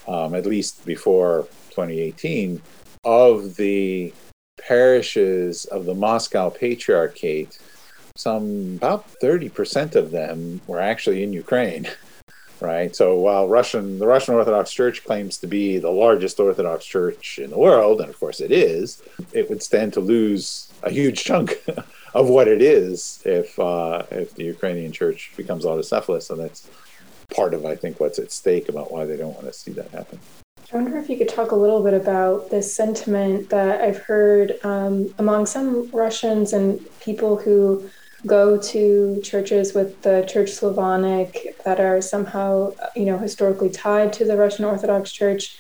um, 0.08 0.34
at 0.34 0.46
least 0.46 0.86
before 0.86 1.48
2018, 1.70 2.62
of 3.04 3.56
the 3.56 4.14
parishes 4.60 5.66
of 5.66 5.86
the 5.86 5.96
Moscow 5.96 6.50
Patriarchate, 6.50 7.58
some 8.16 8.76
about 8.76 9.08
30% 9.22 9.96
of 9.96 10.12
them 10.12 10.60
were 10.68 10.80
actually 10.82 11.24
in 11.24 11.32
Ukraine. 11.32 11.88
right? 12.62 12.96
So 12.96 13.18
while 13.18 13.48
Russian, 13.48 14.00
the 14.00 14.08
Russian 14.08 14.36
Orthodox 14.36 14.72
Church 14.72 15.04
claims 15.04 15.38
to 15.40 15.48
be 15.48 15.78
the 15.78 15.90
largest 15.90 16.40
Orthodox 16.40 16.86
Church 16.86 17.40
in 17.40 17.50
the 17.50 17.58
world, 17.58 18.02
and 18.02 18.10
of 18.10 18.20
course 18.20 18.40
it 18.42 18.52
is, 18.52 19.02
it 19.34 19.50
would 19.50 19.64
stand 19.64 19.94
to 19.94 20.00
lose 20.00 20.72
a 20.84 20.90
huge 20.90 21.24
chunk 21.24 21.62
of 22.14 22.30
what 22.30 22.48
it 22.48 22.62
is 22.62 23.22
if 23.26 23.58
uh, 23.60 24.04
if 24.12 24.34
the 24.36 24.46
Ukrainian 24.46 24.92
Church 24.92 25.32
becomes 25.36 25.66
autocephalous. 25.66 26.30
and 26.30 26.40
that's 26.40 26.68
part 27.34 27.54
of, 27.54 27.66
I 27.66 27.76
think, 27.76 28.00
what's 28.00 28.20
at 28.20 28.32
stake 28.32 28.70
about 28.70 28.92
why 28.92 29.06
they 29.06 29.18
don't 29.18 29.34
want 29.34 29.48
to 29.48 29.54
see 29.54 29.72
that 29.74 29.90
happen. 29.92 30.20
I 30.72 30.76
wonder 30.76 30.98
if 30.98 31.10
you 31.10 31.18
could 31.18 31.30
talk 31.30 31.52
a 31.52 31.56
little 31.56 31.82
bit 31.82 31.96
about 31.96 32.52
this 32.52 32.74
sentiment 32.74 33.50
that 33.50 33.82
I've 33.82 33.98
heard 33.98 34.60
um, 34.64 35.14
among 35.18 35.48
some 35.48 35.90
Russians 35.90 36.54
and 36.54 36.80
people 37.00 37.38
who 37.38 37.90
go 38.26 38.58
to 38.58 39.22
churches 39.24 39.74
with 39.74 40.02
the 40.02 40.26
Church 40.28 40.52
Slavonic 40.52 41.56
that 41.64 41.80
are 41.80 42.02
somehow, 42.02 42.74
you 42.96 43.06
know, 43.06 43.18
historically 43.18 43.70
tied 43.70 44.12
to 44.14 44.26
the 44.26 44.36
Russian 44.36 44.66
Orthodox 44.66 45.12
Church, 45.12 45.58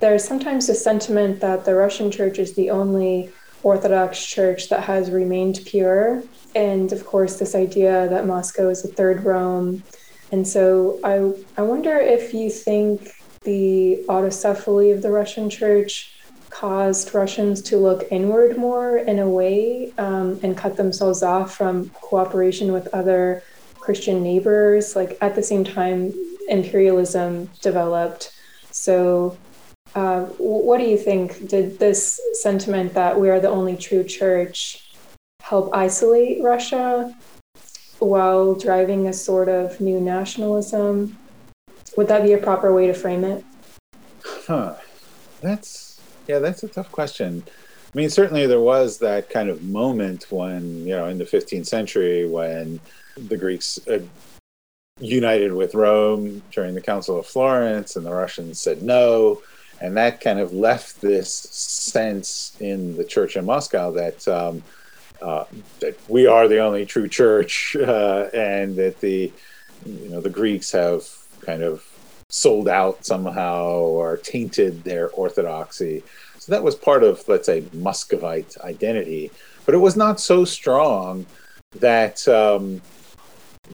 there's 0.00 0.24
sometimes 0.24 0.68
a 0.68 0.74
sentiment 0.74 1.40
that 1.40 1.64
the 1.64 1.74
Russian 1.74 2.10
Church 2.10 2.38
is 2.38 2.54
the 2.54 2.70
only 2.70 3.30
Orthodox 3.62 4.24
Church 4.24 4.68
that 4.70 4.84
has 4.84 5.10
remained 5.10 5.60
pure. 5.66 6.22
And 6.54 6.90
of 6.92 7.04
course, 7.06 7.38
this 7.38 7.54
idea 7.54 8.08
that 8.08 8.26
Moscow 8.26 8.70
is 8.70 8.82
the 8.82 8.88
third 8.88 9.24
Rome. 9.24 9.82
And 10.32 10.46
so 10.46 10.98
I, 11.04 11.60
I 11.60 11.62
wonder 11.62 11.96
if 11.96 12.32
you 12.32 12.50
think 12.50 13.10
the 13.42 14.04
autocephaly 14.08 14.94
of 14.94 15.02
the 15.02 15.10
Russian 15.10 15.50
Church 15.50 16.14
caused 16.50 17.14
Russians 17.14 17.62
to 17.62 17.78
look 17.78 18.04
inward 18.10 18.58
more 18.58 18.98
in 18.98 19.18
a 19.18 19.28
way 19.28 19.92
um, 19.98 20.38
and 20.42 20.56
cut 20.56 20.76
themselves 20.76 21.22
off 21.22 21.56
from 21.56 21.88
cooperation 21.90 22.72
with 22.72 22.88
other 22.92 23.42
Christian 23.74 24.22
neighbors. 24.22 24.94
Like 24.94 25.16
at 25.20 25.34
the 25.34 25.42
same 25.42 25.64
time, 25.64 26.12
imperialism 26.48 27.50
developed. 27.62 28.32
So, 28.70 29.38
uh, 29.94 30.24
what 30.38 30.78
do 30.78 30.84
you 30.84 30.98
think? 30.98 31.48
Did 31.48 31.78
this 31.78 32.20
sentiment 32.34 32.94
that 32.94 33.18
we 33.18 33.30
are 33.30 33.40
the 33.40 33.48
only 33.48 33.76
true 33.76 34.04
church 34.04 34.92
help 35.42 35.74
isolate 35.74 36.42
Russia 36.42 37.14
while 37.98 38.54
driving 38.54 39.08
a 39.08 39.12
sort 39.12 39.48
of 39.48 39.80
new 39.80 40.00
nationalism? 40.00 41.18
Would 41.96 42.08
that 42.08 42.22
be 42.22 42.34
a 42.34 42.38
proper 42.38 42.72
way 42.72 42.86
to 42.86 42.94
frame 42.94 43.24
it? 43.24 43.44
Huh. 44.22 44.76
That's 45.40 45.89
yeah, 46.30 46.38
that's 46.38 46.62
a 46.62 46.68
tough 46.68 46.92
question. 46.92 47.42
I 47.92 47.98
mean, 47.98 48.08
certainly 48.08 48.46
there 48.46 48.60
was 48.60 48.98
that 48.98 49.30
kind 49.30 49.48
of 49.48 49.64
moment 49.64 50.26
when, 50.30 50.86
you 50.86 50.94
know, 50.94 51.06
in 51.06 51.18
the 51.18 51.24
15th 51.24 51.66
century 51.66 52.28
when 52.28 52.78
the 53.16 53.36
Greeks 53.36 53.80
uh, 53.88 53.98
united 55.00 55.52
with 55.52 55.74
Rome 55.74 56.40
during 56.52 56.76
the 56.76 56.80
Council 56.80 57.18
of 57.18 57.26
Florence 57.26 57.96
and 57.96 58.06
the 58.06 58.12
Russians 58.12 58.60
said 58.60 58.82
no. 58.82 59.42
And 59.80 59.96
that 59.96 60.20
kind 60.20 60.38
of 60.38 60.52
left 60.52 61.00
this 61.00 61.32
sense 61.32 62.56
in 62.60 62.96
the 62.96 63.04
church 63.04 63.36
in 63.36 63.44
Moscow 63.44 63.90
that, 63.92 64.28
um, 64.28 64.62
uh, 65.20 65.46
that 65.80 65.98
we 66.08 66.26
are 66.28 66.46
the 66.46 66.60
only 66.60 66.86
true 66.86 67.08
church 67.08 67.74
uh, 67.80 68.28
and 68.32 68.76
that 68.76 69.00
the, 69.00 69.32
you 69.84 70.08
know, 70.10 70.20
the 70.20 70.30
Greeks 70.30 70.70
have 70.70 71.08
kind 71.40 71.64
of 71.64 71.84
sold 72.30 72.68
out 72.68 73.04
somehow 73.04 73.74
or 73.74 74.16
tainted 74.16 74.82
their 74.84 75.10
orthodoxy. 75.10 76.02
So 76.38 76.52
that 76.52 76.62
was 76.62 76.74
part 76.74 77.02
of, 77.02 77.28
let's 77.28 77.46
say, 77.46 77.64
Muscovite 77.74 78.56
identity. 78.62 79.30
But 79.66 79.74
it 79.74 79.78
was 79.78 79.96
not 79.96 80.20
so 80.20 80.46
strong 80.46 81.26
that, 81.78 82.26
um, 82.28 82.80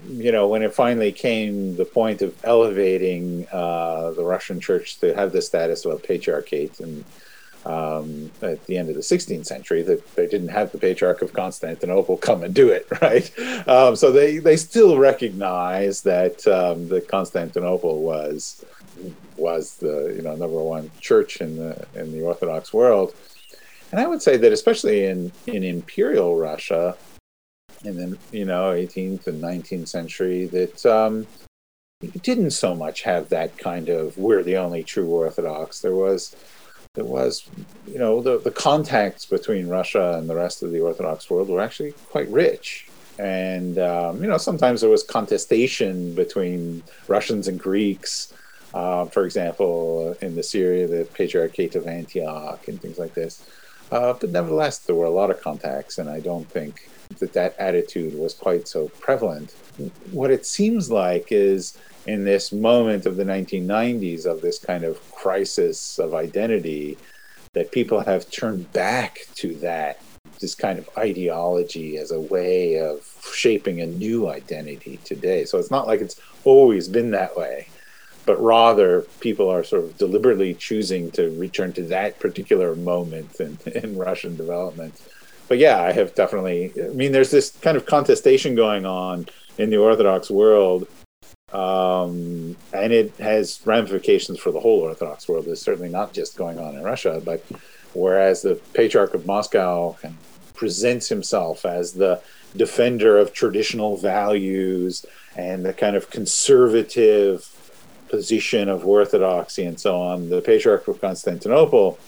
you 0.08 0.32
know, 0.32 0.48
when 0.48 0.62
it 0.62 0.74
finally 0.74 1.12
came 1.12 1.76
the 1.76 1.84
point 1.84 2.22
of 2.22 2.34
elevating 2.44 3.46
uh, 3.52 4.10
the 4.10 4.24
Russian 4.24 4.58
church 4.58 4.98
to 5.00 5.14
have 5.14 5.30
the 5.32 5.40
status 5.40 5.84
of 5.84 5.92
a 5.92 5.98
patriarchate 5.98 6.80
and 6.80 7.04
um, 7.66 8.30
at 8.42 8.64
the 8.66 8.78
end 8.78 8.88
of 8.88 8.94
the 8.94 9.00
16th 9.00 9.44
century 9.44 9.82
that 9.82 10.14
they 10.14 10.26
didn't 10.26 10.48
have 10.48 10.70
the 10.70 10.78
Patriarch 10.78 11.20
of 11.20 11.32
Constantinople 11.32 12.16
come 12.16 12.44
and 12.44 12.54
do 12.54 12.68
it, 12.68 12.86
right? 13.02 13.30
Um, 13.68 13.96
so 13.96 14.12
they, 14.12 14.38
they 14.38 14.56
still 14.56 14.98
recognize 14.98 16.02
that 16.02 16.46
um, 16.46 16.88
that 16.88 17.08
Constantinople 17.08 18.02
was 18.02 18.64
was 19.36 19.76
the 19.76 20.14
you 20.16 20.22
know 20.22 20.34
number 20.34 20.62
one 20.62 20.90
church 21.00 21.42
in 21.42 21.56
the 21.56 21.86
in 21.94 22.12
the 22.12 22.22
Orthodox 22.22 22.72
world, 22.72 23.14
and 23.90 24.00
I 24.00 24.06
would 24.06 24.22
say 24.22 24.36
that 24.36 24.52
especially 24.52 25.04
in 25.04 25.32
in 25.46 25.64
imperial 25.64 26.36
Russia, 26.36 26.96
in 27.84 27.96
the 27.96 28.18
you 28.30 28.44
know 28.44 28.70
18th 28.70 29.26
and 29.26 29.42
19th 29.42 29.88
century, 29.88 30.46
that 30.46 30.86
um, 30.86 31.26
didn't 32.22 32.52
so 32.52 32.74
much 32.74 33.02
have 33.02 33.28
that 33.30 33.58
kind 33.58 33.88
of 33.88 34.16
we're 34.16 34.42
the 34.42 34.56
only 34.56 34.84
true 34.84 35.08
Orthodox. 35.08 35.80
There 35.80 35.94
was 35.94 36.34
there 36.96 37.04
was, 37.04 37.48
you 37.86 37.98
know, 37.98 38.20
the, 38.20 38.38
the 38.38 38.50
contacts 38.50 39.26
between 39.26 39.68
Russia 39.68 40.16
and 40.18 40.28
the 40.28 40.34
rest 40.34 40.62
of 40.62 40.72
the 40.72 40.80
Orthodox 40.80 41.30
world 41.30 41.48
were 41.48 41.60
actually 41.60 41.92
quite 42.10 42.28
rich. 42.28 42.88
And, 43.18 43.78
um, 43.78 44.22
you 44.22 44.28
know, 44.28 44.38
sometimes 44.38 44.80
there 44.80 44.90
was 44.90 45.02
contestation 45.02 46.14
between 46.14 46.82
Russians 47.06 47.48
and 47.48 47.60
Greeks. 47.60 48.32
Uh, 48.74 49.06
for 49.06 49.24
example, 49.24 50.16
in 50.20 50.34
the 50.34 50.42
Syria, 50.42 50.86
the 50.86 51.04
Patriarchate 51.14 51.76
of 51.76 51.86
Antioch 51.86 52.66
and 52.68 52.80
things 52.80 52.98
like 52.98 53.14
this. 53.14 53.48
Uh, 53.90 54.12
but 54.14 54.30
nevertheless, 54.30 54.78
there 54.80 54.96
were 54.96 55.06
a 55.06 55.10
lot 55.10 55.30
of 55.30 55.40
contacts, 55.40 55.98
and 55.98 56.10
I 56.10 56.20
don't 56.20 56.48
think 56.50 56.88
that 57.18 57.32
that 57.32 57.56
attitude 57.58 58.18
was 58.18 58.34
quite 58.34 58.68
so 58.68 58.88
prevalent. 59.00 59.54
What 60.10 60.30
it 60.30 60.46
seems 60.46 60.90
like 60.90 61.28
is 61.30 61.78
in 62.06 62.24
this 62.24 62.52
moment 62.52 63.06
of 63.06 63.16
the 63.16 63.24
1990s 63.24 64.26
of 64.26 64.40
this 64.40 64.58
kind 64.58 64.84
of 64.84 65.00
crisis 65.12 65.98
of 65.98 66.14
identity 66.14 66.96
that 67.52 67.72
people 67.72 68.00
have 68.00 68.30
turned 68.30 68.70
back 68.72 69.20
to 69.34 69.54
that 69.56 70.00
this 70.40 70.54
kind 70.54 70.78
of 70.78 70.88
ideology 70.98 71.96
as 71.96 72.10
a 72.10 72.20
way 72.20 72.78
of 72.78 73.06
shaping 73.32 73.80
a 73.80 73.86
new 73.86 74.28
identity 74.28 74.98
today 75.04 75.44
so 75.44 75.58
it's 75.58 75.70
not 75.70 75.86
like 75.86 76.00
it's 76.00 76.20
always 76.44 76.88
been 76.88 77.10
that 77.10 77.36
way 77.36 77.66
but 78.26 78.40
rather 78.42 79.02
people 79.20 79.48
are 79.48 79.64
sort 79.64 79.84
of 79.84 79.96
deliberately 79.96 80.52
choosing 80.52 81.10
to 81.10 81.30
return 81.38 81.72
to 81.72 81.82
that 81.82 82.18
particular 82.20 82.76
moment 82.76 83.40
in, 83.40 83.58
in 83.74 83.96
russian 83.96 84.36
development 84.36 85.00
but 85.48 85.58
yeah 85.58 85.80
i 85.80 85.92
have 85.92 86.14
definitely 86.14 86.72
i 86.82 86.88
mean 86.88 87.12
there's 87.12 87.30
this 87.30 87.50
kind 87.50 87.76
of 87.76 87.86
contestation 87.86 88.54
going 88.54 88.84
on 88.84 89.26
in 89.58 89.70
the 89.70 89.76
orthodox 89.76 90.30
world 90.30 90.86
um, 91.52 92.56
and 92.72 92.92
it 92.92 93.16
has 93.18 93.60
ramifications 93.64 94.38
for 94.38 94.50
the 94.50 94.60
whole 94.60 94.80
Orthodox 94.80 95.28
world. 95.28 95.46
It's 95.46 95.62
certainly 95.62 95.88
not 95.88 96.12
just 96.12 96.36
going 96.36 96.58
on 96.58 96.74
in 96.74 96.82
Russia, 96.82 97.22
but 97.24 97.44
whereas 97.94 98.42
the 98.42 98.56
Patriarch 98.74 99.14
of 99.14 99.26
Moscow 99.26 99.96
presents 100.54 101.08
himself 101.08 101.64
as 101.64 101.92
the 101.92 102.20
defender 102.56 103.18
of 103.18 103.32
traditional 103.32 103.96
values 103.96 105.06
and 105.36 105.64
the 105.64 105.72
kind 105.72 105.94
of 105.94 106.10
conservative 106.10 107.48
position 108.08 108.68
of 108.68 108.84
orthodoxy 108.84 109.64
and 109.64 109.78
so 109.78 110.00
on. 110.00 110.28
The 110.28 110.40
Patriarch 110.40 110.88
of 110.88 111.00
Constantinople, 111.00 111.98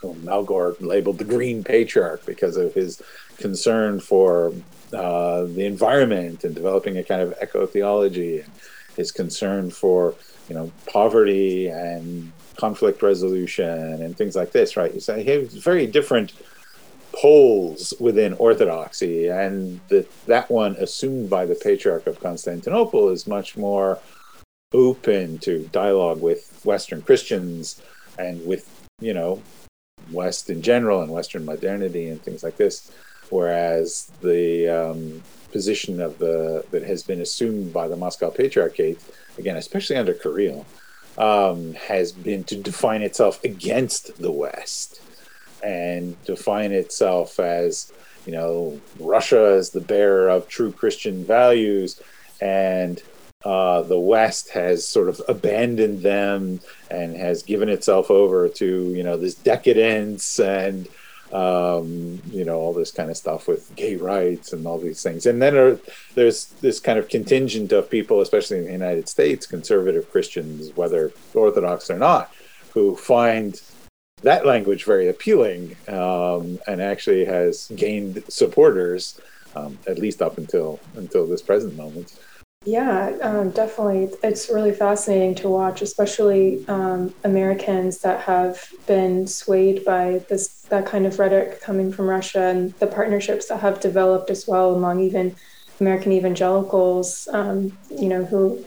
whom 0.00 0.24
Gore 0.46 0.76
labeled 0.80 1.18
the 1.18 1.24
Green 1.24 1.62
Patriarch 1.62 2.24
because 2.26 2.56
of 2.56 2.74
his 2.74 3.02
concern 3.36 4.00
for 4.00 4.52
uh, 4.92 5.44
the 5.44 5.64
environment 5.64 6.44
and 6.44 6.54
developing 6.54 6.96
a 6.98 7.04
kind 7.04 7.22
of 7.22 7.34
eco 7.42 7.66
theology, 7.66 8.40
and 8.40 8.50
his 8.96 9.12
concern 9.12 9.70
for 9.70 10.14
you 10.48 10.54
know 10.54 10.72
poverty 10.86 11.68
and 11.68 12.32
conflict 12.56 13.02
resolution 13.02 14.02
and 14.02 14.16
things 14.16 14.36
like 14.36 14.52
this. 14.52 14.76
Right? 14.76 15.00
Say 15.02 15.22
he 15.22 15.30
has 15.30 15.54
very 15.54 15.86
different 15.86 16.32
poles 17.12 17.92
within 18.00 18.34
orthodoxy, 18.34 19.28
and 19.28 19.80
that 19.88 20.08
that 20.26 20.50
one 20.50 20.76
assumed 20.76 21.30
by 21.30 21.46
the 21.46 21.54
Patriarch 21.54 22.06
of 22.06 22.20
Constantinople 22.20 23.10
is 23.10 23.26
much 23.26 23.56
more 23.56 23.98
open 24.72 25.38
to 25.38 25.68
dialogue 25.72 26.20
with 26.20 26.60
Western 26.64 27.02
Christians 27.02 27.82
and 28.18 28.44
with 28.46 28.68
you 29.00 29.14
know 29.14 29.42
West 30.10 30.50
in 30.50 30.62
general 30.62 31.02
and 31.02 31.12
Western 31.12 31.44
modernity 31.44 32.08
and 32.08 32.22
things 32.22 32.42
like 32.42 32.56
this 32.56 32.90
whereas 33.30 34.10
the 34.20 34.68
um, 34.68 35.22
position 35.52 36.00
of 36.00 36.18
the 36.18 36.64
that 36.70 36.82
has 36.82 37.02
been 37.02 37.20
assumed 37.20 37.72
by 37.72 37.88
the 37.88 37.96
Moscow 37.96 38.30
Patriarchate, 38.30 39.00
again, 39.38 39.56
especially 39.56 39.96
under 39.96 40.12
Kirill, 40.12 40.66
um, 41.16 41.74
has 41.74 42.12
been 42.12 42.44
to 42.44 42.56
define 42.56 43.02
itself 43.02 43.42
against 43.44 44.20
the 44.20 44.30
West 44.30 45.00
and 45.62 46.22
define 46.24 46.72
itself 46.72 47.38
as 47.38 47.92
you 48.26 48.32
know 48.32 48.80
Russia 48.98 49.54
as 49.56 49.70
the 49.70 49.80
bearer 49.80 50.28
of 50.28 50.48
true 50.48 50.72
Christian 50.72 51.24
values 51.24 52.00
and 52.40 53.02
uh, 53.44 53.82
the 53.82 53.98
West 53.98 54.50
has 54.50 54.86
sort 54.86 55.08
of 55.08 55.20
abandoned 55.28 56.02
them 56.02 56.60
and 56.90 57.16
has 57.16 57.42
given 57.42 57.68
itself 57.68 58.10
over 58.10 58.48
to 58.48 58.92
you 58.94 59.02
know 59.02 59.16
this 59.16 59.34
decadence 59.34 60.38
and 60.38 60.88
um, 61.32 62.20
you 62.30 62.44
know, 62.44 62.58
all 62.58 62.72
this 62.72 62.90
kind 62.90 63.10
of 63.10 63.16
stuff 63.16 63.46
with 63.46 63.74
gay 63.76 63.96
rights 63.96 64.52
and 64.52 64.66
all 64.66 64.78
these 64.78 65.02
things. 65.02 65.26
And 65.26 65.40
then 65.40 65.56
are, 65.56 65.78
there's 66.14 66.46
this 66.60 66.80
kind 66.80 66.98
of 66.98 67.08
contingent 67.08 67.72
of 67.72 67.90
people, 67.90 68.20
especially 68.20 68.58
in 68.58 68.64
the 68.64 68.72
United 68.72 69.08
States, 69.08 69.46
conservative 69.46 70.10
Christians, 70.10 70.72
whether 70.74 71.12
Orthodox 71.34 71.90
or 71.90 71.98
not, 71.98 72.34
who 72.74 72.96
find 72.96 73.60
that 74.22 74.44
language 74.44 74.84
very 74.84 75.08
appealing 75.08 75.76
um, 75.88 76.58
and 76.66 76.82
actually 76.82 77.24
has 77.24 77.70
gained 77.76 78.22
supporters, 78.28 79.20
um, 79.54 79.78
at 79.86 79.98
least 79.98 80.20
up 80.20 80.36
until 80.36 80.80
until 80.94 81.26
this 81.26 81.42
present 81.42 81.76
moment. 81.76 82.18
Yeah, 82.66 83.16
um, 83.22 83.50
definitely. 83.52 84.10
It's 84.22 84.50
really 84.50 84.72
fascinating 84.72 85.34
to 85.36 85.48
watch, 85.48 85.80
especially 85.80 86.62
um, 86.68 87.14
Americans 87.24 88.00
that 88.00 88.20
have 88.20 88.70
been 88.86 89.26
swayed 89.26 89.82
by 89.82 90.22
this 90.28 90.48
that 90.68 90.84
kind 90.84 91.06
of 91.06 91.18
rhetoric 91.18 91.62
coming 91.62 91.90
from 91.90 92.06
Russia 92.06 92.42
and 92.42 92.74
the 92.74 92.86
partnerships 92.86 93.46
that 93.46 93.60
have 93.60 93.80
developed 93.80 94.28
as 94.28 94.46
well 94.46 94.74
among 94.74 95.00
even 95.00 95.34
American 95.80 96.12
evangelicals, 96.12 97.28
um, 97.32 97.76
you 97.90 98.08
know, 98.10 98.26
who 98.26 98.62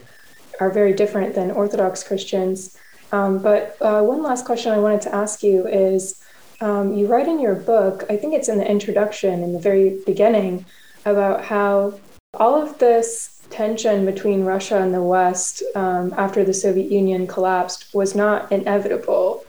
are 0.59 0.71
very 0.71 0.93
different 0.93 1.35
than 1.35 1.51
Orthodox 1.51 2.03
Christians. 2.03 2.75
Um, 3.11 3.37
but 3.37 3.77
uh, 3.79 4.01
one 4.01 4.23
last 4.23 4.43
question 4.43 4.71
I 4.71 4.79
wanted 4.79 5.01
to 5.01 5.13
ask 5.13 5.43
you 5.43 5.67
is 5.67 6.19
um, 6.61 6.95
you 6.95 7.05
write 7.05 7.27
in 7.27 7.39
your 7.39 7.53
book, 7.53 8.05
I 8.09 8.17
think 8.17 8.33
it's 8.33 8.49
in 8.49 8.57
the 8.57 8.67
introduction, 8.67 9.43
in 9.43 9.53
the 9.53 9.59
very 9.59 9.99
beginning, 10.07 10.65
about 11.05 11.45
how 11.45 11.99
all 12.33 12.59
of 12.59 12.79
this 12.79 13.32
tension 13.49 14.05
between 14.05 14.45
Russia 14.45 14.81
and 14.81 14.93
the 14.93 15.01
West 15.01 15.63
um, 15.75 16.13
after 16.17 16.43
the 16.43 16.53
Soviet 16.53 16.91
Union 16.91 17.27
collapsed 17.27 17.93
was 17.93 18.15
not 18.15 18.51
inevitable. 18.51 19.45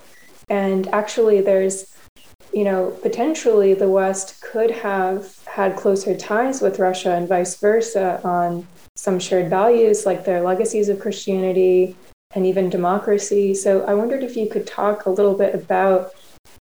And 0.49 0.89
actually, 0.89 1.41
there's, 1.41 1.95
you 2.53 2.65
know, 2.65 2.91
potentially 3.03 3.75
the 3.75 3.89
West 3.89 4.41
could 4.43 4.71
have 4.71 5.39
had 5.47 5.77
closer 5.77 6.17
ties 6.17 6.61
with 6.61 6.79
Russia 6.79 7.13
and 7.15 7.29
vice 7.29 7.57
versa 7.57 8.21
on 8.25 8.67
some 8.97 9.19
shared 9.19 9.51
values 9.51 10.07
like 10.07 10.25
their 10.25 10.43
legacies 10.43 10.89
of 10.89 11.01
Christianity 11.01 11.97
and 12.35 12.47
even 12.47 12.69
democracy. 12.69 13.55
So 13.55 13.85
I 13.85 13.95
wondered 13.95 14.23
if 14.23 14.37
you 14.37 14.49
could 14.49 14.67
talk 14.67 15.07
a 15.07 15.11
little 15.11 15.35
bit 15.35 15.55
about 15.55 16.13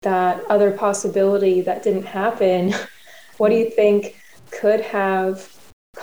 that 0.02 0.44
other 0.50 0.70
possibility 0.70 1.62
that 1.62 1.82
didn't 1.82 2.04
happen. 2.06 2.74
what 3.38 3.48
do 3.48 3.56
you 3.56 3.70
think 3.70 4.20
could 4.50 4.80
have 4.80 5.53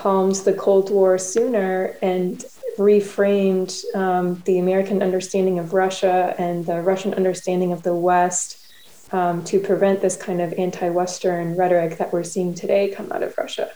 calmed 0.02 0.36
the 0.38 0.54
Cold 0.54 0.90
War 0.90 1.20
sooner 1.20 1.96
and 2.02 2.44
reframed 2.80 3.86
um, 3.94 4.42
the 4.46 4.58
American 4.58 5.04
understanding 5.04 5.60
of 5.60 5.74
Russia 5.74 6.34
and 6.40 6.66
the 6.66 6.82
Russian 6.82 7.14
understanding 7.14 7.72
of 7.72 7.84
the 7.84 7.94
West 7.94 8.66
um, 9.12 9.44
to 9.44 9.60
prevent 9.60 10.02
this 10.02 10.18
kind 10.18 10.42
of 10.42 10.54
anti 10.54 10.90
Western 10.90 11.56
rhetoric 11.56 12.00
that 12.00 12.12
we're 12.12 12.24
seeing 12.24 12.56
today 12.56 12.90
come 12.90 13.12
out 13.12 13.22
of 13.22 13.38
Russia. 13.38 13.70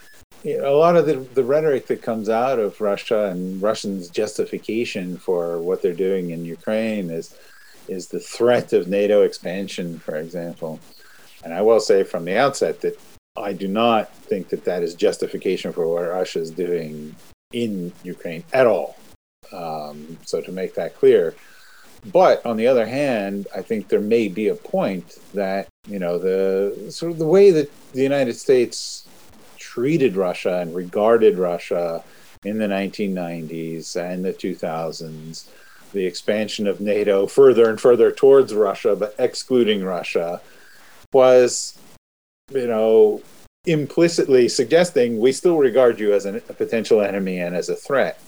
A 0.44 0.72
lot 0.72 0.96
of 0.96 1.06
the, 1.06 1.18
the 1.36 1.44
rhetoric 1.44 1.86
that 1.88 2.02
comes 2.02 2.28
out 2.28 2.58
of 2.58 2.82
Russia 2.82 3.26
and 3.26 3.62
Russians' 3.62 4.10
justification 4.10 5.18
for 5.18 5.60
what 5.60 5.84
they're 5.84 5.94
doing 5.94 6.32
in 6.32 6.44
Ukraine 6.44 7.12
is 7.12 7.36
is 7.88 8.08
the 8.08 8.20
threat 8.20 8.74
of 8.74 8.88
NATO 8.88 9.22
expansion, 9.22 10.00
for 10.00 10.16
example. 10.16 10.80
And 11.44 11.54
I 11.54 11.62
will 11.62 11.80
say 11.80 12.04
from 12.04 12.26
the 12.26 12.36
outset 12.36 12.82
that 12.82 13.00
I 13.38 13.54
do 13.54 13.68
not 13.68 14.14
think 14.14 14.50
that 14.50 14.66
that 14.66 14.84
is 14.84 14.96
justification 14.96 15.74
for 15.74 15.88
what 15.88 16.08
Russia 16.08 16.40
is 16.40 16.52
doing 16.52 17.16
in 17.52 17.92
Ukraine 18.04 18.44
at 18.54 18.66
all. 18.66 18.98
Um, 19.52 20.18
so 20.24 20.42
to 20.42 20.52
make 20.52 20.76
that 20.76 20.96
clear. 20.96 21.36
But 22.12 22.46
on 22.46 22.58
the 22.58 22.68
other 22.68 22.86
hand, 22.86 23.48
I 23.56 23.62
think 23.62 23.88
there 23.88 24.00
may 24.00 24.28
be 24.28 24.48
a 24.48 24.56
point 24.56 25.18
that 25.34 25.68
you 25.88 26.00
know 26.00 26.18
the 26.18 26.92
sort 26.92 27.12
of 27.12 27.18
the 27.18 27.28
way 27.28 27.52
that 27.52 27.72
the 27.94 28.04
United 28.04 28.36
States 28.36 29.08
treated 29.58 30.16
Russia 30.16 30.60
and 30.60 30.76
regarded 30.76 31.38
Russia 31.38 32.04
in 32.44 32.60
the 32.60 32.68
1990s 32.68 33.96
and 33.96 34.24
the 34.24 34.34
2000s, 34.34 35.46
the 35.94 36.06
expansion 36.06 36.68
of 36.68 36.80
NATO 36.80 37.26
further 37.26 37.70
and 37.70 37.82
further 37.82 38.12
towards 38.12 38.54
Russia, 38.54 38.96
but 38.96 39.16
excluding 39.18 39.84
Russia, 39.84 40.42
was 41.12 41.78
you 42.52 42.68
know, 42.68 43.22
implicitly 43.66 44.48
suggesting 44.48 45.20
we 45.20 45.32
still 45.32 45.58
regard 45.58 46.00
you 46.00 46.14
as 46.14 46.26
an, 46.26 46.36
a 46.36 46.54
potential 46.54 47.02
enemy 47.02 47.40
and 47.40 47.56
as 47.56 47.70
a 47.70 47.76
threat. 47.76 48.22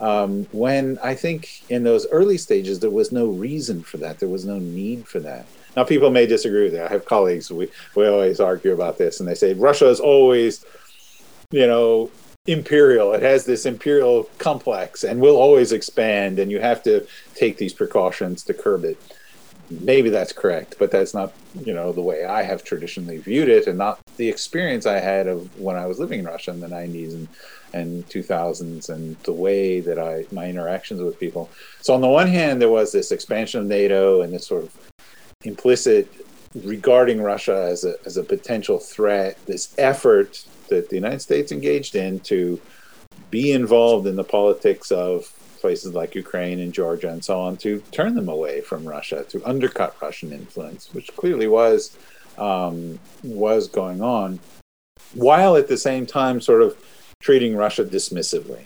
Um, 0.00 0.46
when 0.52 0.98
I 1.02 1.14
think 1.14 1.68
in 1.68 1.82
those 1.82 2.06
early 2.08 2.38
stages 2.38 2.78
there 2.78 2.90
was 2.90 3.12
no 3.12 3.26
reason 3.26 3.82
for 3.82 3.98
that, 3.98 4.20
there 4.20 4.28
was 4.28 4.44
no 4.44 4.58
need 4.58 5.06
for 5.06 5.20
that. 5.20 5.46
Now 5.76 5.84
people 5.84 6.10
may 6.10 6.26
disagree 6.26 6.64
with 6.64 6.72
that. 6.72 6.90
I 6.90 6.92
have 6.92 7.04
colleagues 7.04 7.50
we 7.50 7.68
we 7.94 8.06
always 8.06 8.40
argue 8.40 8.72
about 8.72 8.98
this, 8.98 9.20
and 9.20 9.28
they 9.28 9.34
say 9.34 9.52
Russia 9.54 9.88
is 9.88 10.00
always, 10.00 10.64
you 11.50 11.66
know, 11.66 12.10
imperial. 12.46 13.12
It 13.12 13.22
has 13.22 13.44
this 13.44 13.66
imperial 13.66 14.24
complex 14.38 15.04
and 15.04 15.20
will 15.20 15.36
always 15.36 15.72
expand, 15.72 16.38
and 16.38 16.50
you 16.50 16.60
have 16.60 16.82
to 16.84 17.06
take 17.34 17.58
these 17.58 17.74
precautions 17.74 18.42
to 18.44 18.54
curb 18.54 18.84
it 18.84 18.96
maybe 19.70 20.10
that's 20.10 20.32
correct, 20.32 20.76
but 20.78 20.90
that's 20.90 21.14
not, 21.14 21.32
you 21.64 21.72
know, 21.72 21.92
the 21.92 22.00
way 22.00 22.24
I 22.24 22.42
have 22.42 22.64
traditionally 22.64 23.18
viewed 23.18 23.48
it 23.48 23.66
and 23.66 23.78
not 23.78 24.00
the 24.16 24.28
experience 24.28 24.86
I 24.86 24.98
had 24.98 25.26
of 25.26 25.58
when 25.58 25.76
I 25.76 25.86
was 25.86 25.98
living 25.98 26.20
in 26.20 26.26
Russia 26.26 26.50
in 26.50 26.60
the 26.60 26.66
90s 26.66 27.14
and, 27.14 27.28
and 27.72 28.06
2000s 28.08 28.88
and 28.88 29.16
the 29.18 29.32
way 29.32 29.80
that 29.80 29.98
I, 29.98 30.26
my 30.32 30.48
interactions 30.48 31.00
with 31.00 31.20
people. 31.20 31.48
So 31.80 31.94
on 31.94 32.00
the 32.00 32.08
one 32.08 32.26
hand, 32.26 32.60
there 32.60 32.70
was 32.70 32.92
this 32.92 33.12
expansion 33.12 33.60
of 33.60 33.66
NATO 33.66 34.22
and 34.22 34.32
this 34.32 34.46
sort 34.46 34.64
of 34.64 34.76
implicit 35.44 36.12
regarding 36.64 37.22
Russia 37.22 37.68
as 37.70 37.84
a, 37.84 37.94
as 38.04 38.16
a 38.16 38.24
potential 38.24 38.78
threat, 38.78 39.38
this 39.46 39.74
effort 39.78 40.44
that 40.68 40.88
the 40.88 40.96
United 40.96 41.20
States 41.20 41.52
engaged 41.52 41.94
in 41.94 42.20
to 42.20 42.60
be 43.30 43.52
involved 43.52 44.06
in 44.06 44.16
the 44.16 44.24
politics 44.24 44.90
of 44.90 45.32
places 45.60 45.94
like 45.94 46.14
Ukraine 46.14 46.60
and 46.60 46.72
Georgia 46.72 47.10
and 47.10 47.24
so 47.24 47.40
on 47.40 47.56
to 47.58 47.80
turn 47.92 48.14
them 48.14 48.28
away 48.28 48.60
from 48.60 48.84
Russia, 48.84 49.24
to 49.28 49.44
undercut 49.44 49.96
Russian 50.00 50.32
influence, 50.32 50.92
which 50.94 51.14
clearly 51.16 51.48
was 51.48 51.96
um, 52.38 52.98
was 53.22 53.68
going 53.68 54.02
on, 54.02 54.40
while 55.14 55.56
at 55.56 55.68
the 55.68 55.76
same 55.76 56.06
time 56.06 56.40
sort 56.40 56.62
of 56.62 56.76
treating 57.20 57.56
Russia 57.56 57.84
dismissively, 57.84 58.64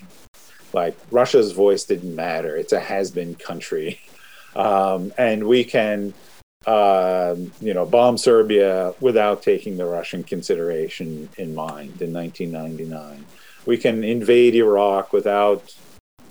like 0.73 0.97
Russia's 1.11 1.53
voice 1.53 1.85
didn't 1.85 2.15
matter. 2.15 2.57
It's 2.57 2.73
a 2.73 2.81
has-been 2.81 3.35
country, 3.35 4.01
um, 4.57 5.13
and 5.19 5.47
we 5.47 5.65
can. 5.65 6.15
Uh, 6.67 7.37
you 7.61 7.75
know, 7.75 7.85
bomb 7.85 8.17
Serbia 8.17 8.95
without 8.99 9.43
taking 9.43 9.77
the 9.77 9.85
Russian 9.85 10.25
consideration 10.25 11.29
in 11.37 11.55
mind 11.55 12.01
in 12.01 12.11
1999. 12.11 13.23
We 13.67 13.77
can 13.77 14.03
invade 14.03 14.55
Iraq 14.55 15.13
without 15.13 15.75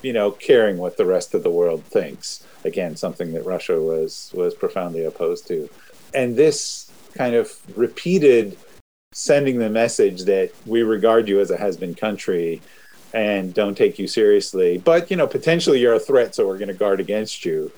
you 0.04 0.14
know, 0.14 0.30
caring 0.30 0.78
what 0.78 0.98
the 0.98 1.06
rest 1.06 1.34
of 1.34 1.42
the 1.42 1.50
world 1.50 1.84
thinks. 1.86 2.46
Again, 2.64 2.96
something 2.96 3.34
that 3.34 3.46
Russia 3.46 3.82
was 3.82 4.32
was 4.36 4.54
profoundly 4.54 5.04
opposed 5.04 5.48
to. 5.48 5.70
And 6.14 6.36
this 6.36 6.92
kind 7.16 7.36
of 7.36 7.52
repeated 7.76 8.58
sending 9.14 9.60
the 9.60 9.70
message 9.70 10.24
that 10.24 10.52
we 10.66 10.84
regard 10.84 11.28
you 11.28 11.40
as 11.40 11.52
a 11.52 11.58
has-been 11.58 11.96
country 11.96 12.62
and 13.14 13.54
don't 13.54 13.78
take 13.78 14.00
you 14.00 14.08
seriously, 14.08 14.78
but 14.78 15.10
you 15.10 15.18
know 15.18 15.28
potentially 15.28 15.80
you're 15.80 15.94
a 15.94 16.00
threat, 16.00 16.36
so 16.36 16.48
we're 16.48 16.58
going 16.58 16.68
to 16.68 16.74
guard 16.74 17.00
against 17.00 17.46
you. 17.46 17.72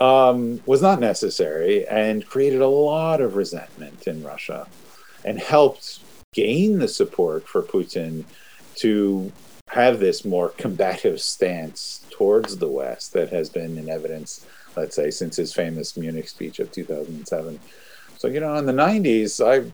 Um, 0.00 0.62
was 0.64 0.80
not 0.80 0.98
necessary 0.98 1.86
and 1.86 2.24
created 2.24 2.62
a 2.62 2.68
lot 2.68 3.20
of 3.20 3.36
resentment 3.36 4.06
in 4.06 4.22
Russia 4.22 4.66
and 5.26 5.38
helped 5.38 5.98
gain 6.32 6.78
the 6.78 6.88
support 6.88 7.46
for 7.46 7.60
Putin 7.60 8.24
to 8.76 9.30
have 9.70 10.00
this 10.00 10.24
more 10.24 10.48
combative 10.50 11.20
stance 11.20 12.04
towards 12.10 12.56
the 12.56 12.68
West 12.68 13.12
that 13.12 13.30
has 13.30 13.48
been 13.48 13.78
in 13.78 13.88
evidence, 13.88 14.44
let's 14.76 14.96
say, 14.96 15.10
since 15.10 15.36
his 15.36 15.52
famous 15.52 15.96
Munich 15.96 16.28
speech 16.28 16.58
of 16.58 16.72
2007. 16.72 17.60
So, 18.18 18.28
you 18.28 18.40
know, 18.40 18.56
in 18.56 18.66
the 18.66 18.72
90s, 18.72 19.40
I 19.40 19.70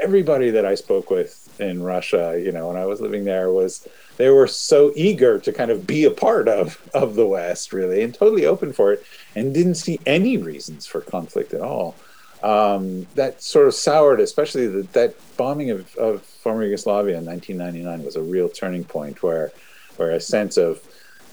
everybody 0.00 0.50
that 0.50 0.64
I 0.64 0.74
spoke 0.74 1.10
with 1.10 1.60
in 1.60 1.82
Russia, 1.82 2.40
you 2.42 2.52
know, 2.52 2.68
when 2.68 2.76
I 2.76 2.86
was 2.86 3.00
living 3.00 3.24
there 3.24 3.50
was 3.50 3.86
they 4.16 4.30
were 4.30 4.46
so 4.46 4.92
eager 4.96 5.38
to 5.38 5.52
kind 5.52 5.70
of 5.70 5.86
be 5.86 6.04
a 6.04 6.10
part 6.10 6.48
of 6.48 6.80
of 6.92 7.14
the 7.14 7.26
West, 7.26 7.72
really, 7.72 8.02
and 8.02 8.14
totally 8.14 8.46
open 8.46 8.72
for 8.72 8.92
it, 8.92 9.04
and 9.34 9.54
didn't 9.54 9.76
see 9.76 10.00
any 10.04 10.36
reasons 10.36 10.86
for 10.86 11.00
conflict 11.00 11.54
at 11.54 11.60
all. 11.60 11.94
Um, 12.42 13.06
that 13.14 13.42
sort 13.42 13.66
of 13.66 13.74
soured, 13.74 14.20
especially 14.20 14.68
the, 14.68 14.82
that 14.92 15.14
bombing 15.36 15.70
of, 15.70 15.94
of 15.96 16.22
former 16.22 16.64
Yugoslavia 16.64 17.18
in 17.18 17.24
1999 17.24 18.04
was 18.04 18.16
a 18.16 18.22
real 18.22 18.48
turning 18.48 18.84
point 18.84 19.22
where, 19.22 19.52
where 19.96 20.12
a 20.12 20.20
sense 20.20 20.56
of 20.56 20.80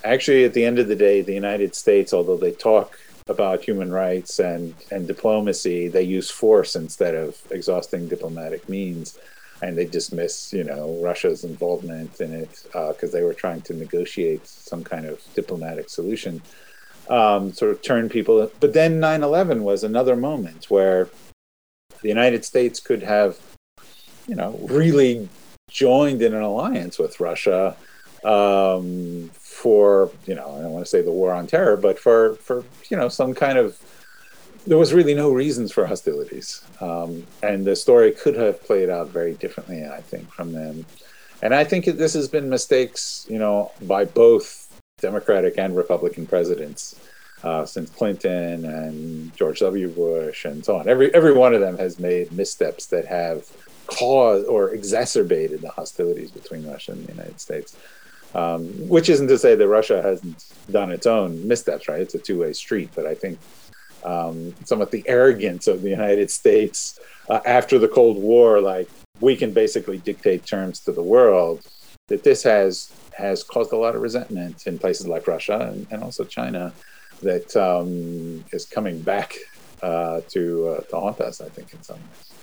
actually 0.04 0.46
at 0.46 0.54
the 0.54 0.66
end 0.66 0.80
of 0.80 0.88
the 0.88 0.96
day, 0.96 1.22
the 1.22 1.34
United 1.34 1.76
States, 1.76 2.14
although 2.14 2.38
they 2.38 2.52
talk 2.52 2.98
about 3.28 3.64
human 3.64 3.92
rights 3.92 4.40
and, 4.40 4.76
and 4.92 5.08
diplomacy, 5.08 5.88
they 5.88 6.04
use 6.04 6.30
force 6.30 6.76
instead 6.76 7.16
of 7.16 7.42
exhausting 7.50 8.08
diplomatic 8.08 8.70
means. 8.70 9.18
And 9.62 9.78
they 9.78 9.86
dismiss, 9.86 10.54
you 10.54 10.64
know, 10.64 11.00
Russia's 11.02 11.44
involvement 11.44 12.20
in 12.20 12.34
it 12.34 12.64
because 12.72 13.04
uh, 13.04 13.18
they 13.18 13.24
were 13.24 13.34
trying 13.34 13.62
to 13.62 13.74
negotiate 13.74 14.46
some 14.46 14.84
kind 14.84 15.06
of 15.06 15.22
diplomatic 15.34 15.90
solution. 15.90 16.42
Um, 17.08 17.54
sort 17.54 17.72
of 17.72 17.84
turn 17.84 18.10
people. 18.10 18.52
But 18.60 18.74
then 18.74 19.00
9 19.00 19.22
11 19.22 19.64
was 19.64 19.84
another 19.84 20.16
moment 20.16 20.72
where 20.72 21.08
the 22.02 22.08
United 22.08 22.44
States 22.44 22.80
could 22.80 23.04
have 23.04 23.38
you 24.28 24.36
know, 24.36 24.58
really 24.64 25.30
joined 25.70 26.22
in 26.22 26.34
an 26.34 26.42
alliance 26.42 26.98
with 26.98 27.20
Russia 27.20 27.76
um, 28.24 29.30
for, 29.34 30.12
you 30.26 30.36
know, 30.36 30.56
I 30.58 30.62
don't 30.62 30.72
want 30.72 30.86
to 30.86 30.90
say 30.90 31.02
the 31.02 31.12
war 31.12 31.34
on 31.34 31.48
terror, 31.48 31.78
but 31.78 32.00
for, 32.00 32.36
for, 32.36 32.64
you 32.90 32.98
know, 32.98 33.08
some 33.08 33.34
kind 33.34 33.58
of, 33.58 33.78
there 34.66 34.78
was 34.78 34.94
really 34.94 35.14
no 35.14 35.32
reasons 35.32 35.72
for 35.72 35.86
hostilities. 35.86 36.64
Um, 36.82 37.26
and 37.44 37.66
the 37.66 37.76
story 37.76 38.12
could 38.12 38.36
have 38.36 38.64
played 38.64 38.90
out 38.90 39.10
very 39.10 39.34
differently, 39.36 39.86
I 39.86 40.02
think, 40.02 40.32
from 40.32 40.54
them. 40.54 40.86
And 41.42 41.54
I 41.54 41.64
think 41.64 41.86
this 41.86 42.14
has 42.14 42.28
been 42.28 42.50
mistakes, 42.50 43.28
you 43.30 43.38
know, 43.38 43.72
by 43.84 44.06
both 44.06 44.65
Democratic 45.00 45.58
and 45.58 45.76
Republican 45.76 46.26
presidents. 46.26 47.00
Uh, 47.44 47.64
since 47.64 47.92
Clinton 47.92 48.66
and 48.66 49.36
George 49.36 49.60
W. 49.60 49.90
Bush 49.90 50.46
and 50.46 50.66
so 50.66 50.78
on. 50.78 50.88
Every 50.88 51.14
every 51.14 51.34
one 51.34 51.54
of 51.54 51.62
them 51.62 51.78
has 51.78 52.00
made 52.00 52.32
missteps 52.32 52.88
that 52.88 53.06
have 53.06 53.46
caused 53.86 54.48
or 54.48 54.74
exacerbated 54.74 55.62
the 55.62 55.70
hostilities 55.70 56.32
between 56.32 56.66
Russia 56.66 56.94
and 56.94 57.06
the 57.06 57.12
United 57.12 57.40
States. 57.40 57.78
Um, 58.34 58.68
which 58.90 59.10
isn't 59.10 59.28
to 59.28 59.38
say 59.38 59.54
that 59.56 59.68
Russia 59.68 60.02
hasn't 60.02 60.44
done 60.72 60.92
its 60.92 61.06
own 61.06 61.48
missteps, 61.48 61.88
right? 61.88 62.02
It's 62.02 62.16
a 62.16 62.20
two 62.20 62.40
way 62.40 62.52
street. 62.54 62.90
But 62.96 63.06
I 63.06 63.14
think 63.14 63.38
um, 64.04 64.56
somewhat 64.66 64.92
the 64.92 65.04
arrogance 65.08 65.68
of 65.68 65.82
the 65.82 65.90
United 65.90 66.32
States 66.32 67.00
uh, 67.30 67.42
after 67.46 67.80
the 67.80 67.88
Cold 67.88 68.18
War, 68.18 68.60
like 68.60 68.90
we 69.20 69.36
can 69.36 69.54
basically 69.54 70.00
dictate 70.00 70.46
terms 70.46 70.80
to 70.82 70.92
the 70.92 71.04
world, 71.04 71.66
that 72.08 72.24
this 72.24 72.44
has 72.44 72.92
has 73.16 73.44
caused 73.44 73.72
a 73.72 73.78
lot 73.78 73.96
of 73.96 74.02
resentment 74.02 74.68
in 74.68 74.78
places 74.78 75.08
like 75.08 75.28
Russia 75.28 75.72
and, 75.72 75.88
and 75.92 76.04
also 76.04 76.24
China 76.24 76.74
that 77.22 77.56
um, 77.56 78.44
is 78.52 78.66
coming 78.66 79.02
back 79.02 79.36
uh, 79.82 80.22
to, 80.30 80.68
uh, 80.70 80.82
to 80.82 81.00
haunt 81.00 81.22
us, 81.22 81.42
I 81.42 81.50
think, 81.50 81.74
in 81.74 81.82
some 81.82 81.98
ways 81.98 82.36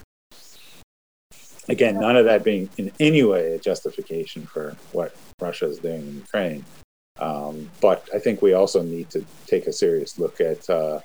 again, 1.69 1.99
none 1.99 2.17
of 2.17 2.25
that 2.25 2.45
being 2.45 2.69
in 2.79 2.91
any 3.01 3.23
way 3.23 3.55
a 3.55 3.59
justification 3.59 4.45
for 4.45 4.77
what 4.93 5.15
Russia 5.41 5.69
is 5.69 5.79
doing 5.79 6.01
in 6.01 6.15
Ukraine. 6.17 6.65
Um, 7.19 7.71
but 7.81 8.09
I 8.15 8.19
think 8.19 8.43
we 8.43 8.55
also 8.55 8.83
need 8.83 9.11
to 9.11 9.25
take 9.47 9.67
a 9.67 9.73
serious 9.73 10.19
look 10.19 10.41
at, 10.41 10.69
uh, 10.69 11.01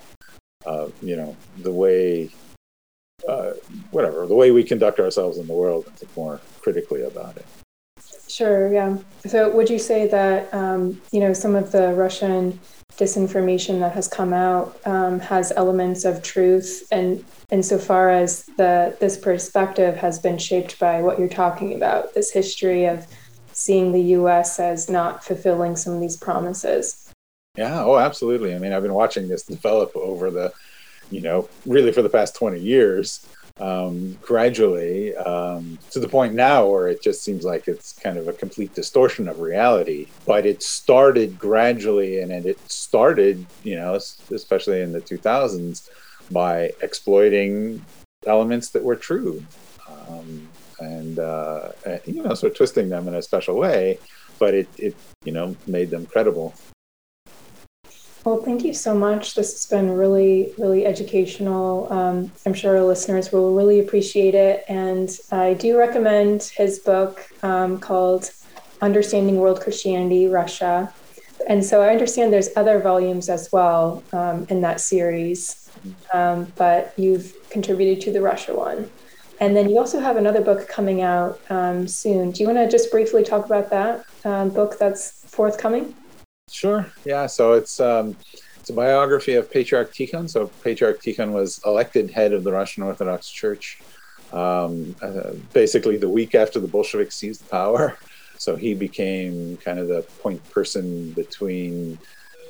uh, 0.66 0.88
you 1.02 1.16
know, 1.16 1.36
the 1.58 1.72
way, 1.72 2.30
uh, 3.28 3.52
whatever, 3.90 4.26
the 4.26 4.34
way 4.34 4.50
we 4.50 4.64
conduct 4.64 4.98
ourselves 5.00 5.38
in 5.38 5.46
the 5.46 5.52
world 5.52 5.86
and 5.86 5.96
think 5.96 6.16
more 6.16 6.40
critically 6.60 7.02
about 7.02 7.36
it. 7.36 7.46
Sure, 8.28 8.72
yeah. 8.72 8.98
So 9.26 9.50
would 9.50 9.70
you 9.70 9.78
say 9.78 10.06
that, 10.08 10.52
um, 10.52 11.00
you 11.12 11.20
know, 11.20 11.32
some 11.32 11.54
of 11.54 11.72
the 11.72 11.94
Russian 11.94 12.60
disinformation 12.96 13.80
that 13.80 13.92
has 13.92 14.08
come 14.08 14.32
out 14.32 14.78
um, 14.86 15.18
has 15.20 15.52
elements 15.52 16.04
of 16.04 16.22
truth? 16.22 16.86
And 16.90 17.24
insofar 17.50 18.10
as 18.10 18.44
the 18.56 18.96
this 19.00 19.16
perspective 19.16 19.96
has 19.96 20.18
been 20.18 20.38
shaped 20.38 20.78
by 20.78 21.00
what 21.00 21.18
you're 21.18 21.28
talking 21.28 21.74
about 21.74 22.14
this 22.14 22.30
history 22.32 22.84
of 22.84 23.06
seeing 23.52 23.92
the 23.92 24.02
US 24.18 24.60
as 24.60 24.88
not 24.88 25.24
fulfilling 25.24 25.74
some 25.76 25.94
of 25.94 26.00
these 26.00 26.16
promises? 26.16 27.12
Yeah 27.56 27.82
oh 27.84 27.96
absolutely. 27.96 28.54
I 28.54 28.58
mean 28.58 28.72
i've 28.72 28.82
been 28.82 28.94
watching 28.94 29.28
this 29.28 29.42
develop 29.42 29.96
over 29.96 30.30
the 30.30 30.52
you 31.10 31.20
know 31.20 31.48
really 31.66 31.92
for 31.92 32.02
the 32.02 32.10
past 32.10 32.36
20 32.36 32.60
years 32.60 33.26
um, 33.60 34.16
gradually 34.22 35.16
um, 35.16 35.78
to 35.90 36.00
the 36.00 36.08
point 36.08 36.34
now 36.34 36.66
where 36.66 36.88
it 36.88 37.02
just 37.02 37.22
seems 37.22 37.44
like 37.44 37.68
it's 37.68 37.92
kind 37.92 38.16
of 38.16 38.28
a 38.28 38.32
complete 38.32 38.74
distortion 38.74 39.28
of 39.28 39.40
reality. 39.40 40.06
But 40.26 40.46
it 40.46 40.62
started 40.62 41.38
gradually, 41.38 42.20
and 42.20 42.32
it 42.32 42.58
started, 42.70 43.44
you 43.64 43.76
know, 43.76 43.94
especially 43.94 44.82
in 44.82 44.92
the 44.92 45.00
2000s, 45.00 45.88
by 46.30 46.72
exploiting 46.82 47.84
elements 48.26 48.70
that 48.70 48.82
were 48.82 48.96
true, 48.96 49.44
um, 49.88 50.48
and 50.80 51.18
uh, 51.18 51.70
you 52.04 52.22
know, 52.22 52.34
sort 52.34 52.52
of 52.52 52.56
twisting 52.56 52.88
them 52.88 53.08
in 53.08 53.14
a 53.14 53.22
special 53.22 53.56
way. 53.56 53.98
But 54.38 54.54
it, 54.54 54.68
it, 54.76 54.96
you 55.24 55.32
know, 55.32 55.56
made 55.66 55.90
them 55.90 56.06
credible. 56.06 56.54
Well, 58.28 58.42
thank 58.42 58.62
you 58.62 58.74
so 58.74 58.94
much. 58.94 59.34
This 59.34 59.52
has 59.52 59.64
been 59.64 59.90
really, 59.90 60.52
really 60.58 60.84
educational. 60.84 61.90
Um, 61.90 62.30
I'm 62.44 62.52
sure 62.52 62.76
our 62.76 62.84
listeners 62.84 63.32
will 63.32 63.54
really 63.54 63.80
appreciate 63.80 64.34
it. 64.34 64.66
And 64.68 65.08
I 65.32 65.54
do 65.54 65.78
recommend 65.78 66.42
his 66.42 66.78
book 66.78 67.26
um, 67.42 67.80
called 67.80 68.30
Understanding 68.82 69.36
World 69.36 69.62
Christianity, 69.62 70.26
Russia. 70.26 70.92
And 71.48 71.64
so 71.64 71.80
I 71.80 71.88
understand 71.88 72.30
there's 72.30 72.54
other 72.54 72.80
volumes 72.80 73.30
as 73.30 73.50
well 73.50 74.04
um, 74.12 74.46
in 74.50 74.60
that 74.60 74.82
series, 74.82 75.70
um, 76.12 76.52
but 76.56 76.92
you've 76.98 77.34
contributed 77.48 78.04
to 78.04 78.12
the 78.12 78.20
Russia 78.20 78.54
one. 78.54 78.90
And 79.40 79.56
then 79.56 79.70
you 79.70 79.78
also 79.78 80.00
have 80.00 80.18
another 80.18 80.42
book 80.42 80.68
coming 80.68 81.00
out 81.00 81.40
um, 81.48 81.88
soon. 81.88 82.32
Do 82.32 82.42
you 82.42 82.46
want 82.46 82.58
to 82.58 82.68
just 82.68 82.90
briefly 82.90 83.24
talk 83.24 83.46
about 83.46 83.70
that 83.70 84.04
um, 84.26 84.50
book 84.50 84.78
that's 84.78 85.12
forthcoming? 85.30 85.94
Sure. 86.50 86.86
Yeah. 87.04 87.26
So 87.26 87.52
it's 87.52 87.80
um, 87.80 88.16
it's 88.58 88.70
a 88.70 88.72
biography 88.72 89.34
of 89.34 89.50
Patriarch 89.50 89.92
Tikhon. 89.92 90.28
So 90.28 90.48
Patriarch 90.62 91.00
Tikhon 91.02 91.32
was 91.32 91.60
elected 91.64 92.10
head 92.10 92.32
of 92.32 92.44
the 92.44 92.52
Russian 92.52 92.82
Orthodox 92.82 93.30
Church, 93.30 93.80
um, 94.32 94.94
uh, 95.02 95.32
basically 95.52 95.96
the 95.96 96.08
week 96.08 96.34
after 96.34 96.60
the 96.60 96.68
Bolsheviks 96.68 97.16
seized 97.16 97.48
power. 97.48 97.96
So 98.36 98.56
he 98.56 98.74
became 98.74 99.56
kind 99.56 99.78
of 99.78 99.88
the 99.88 100.02
point 100.22 100.48
person 100.50 101.12
between 101.12 101.98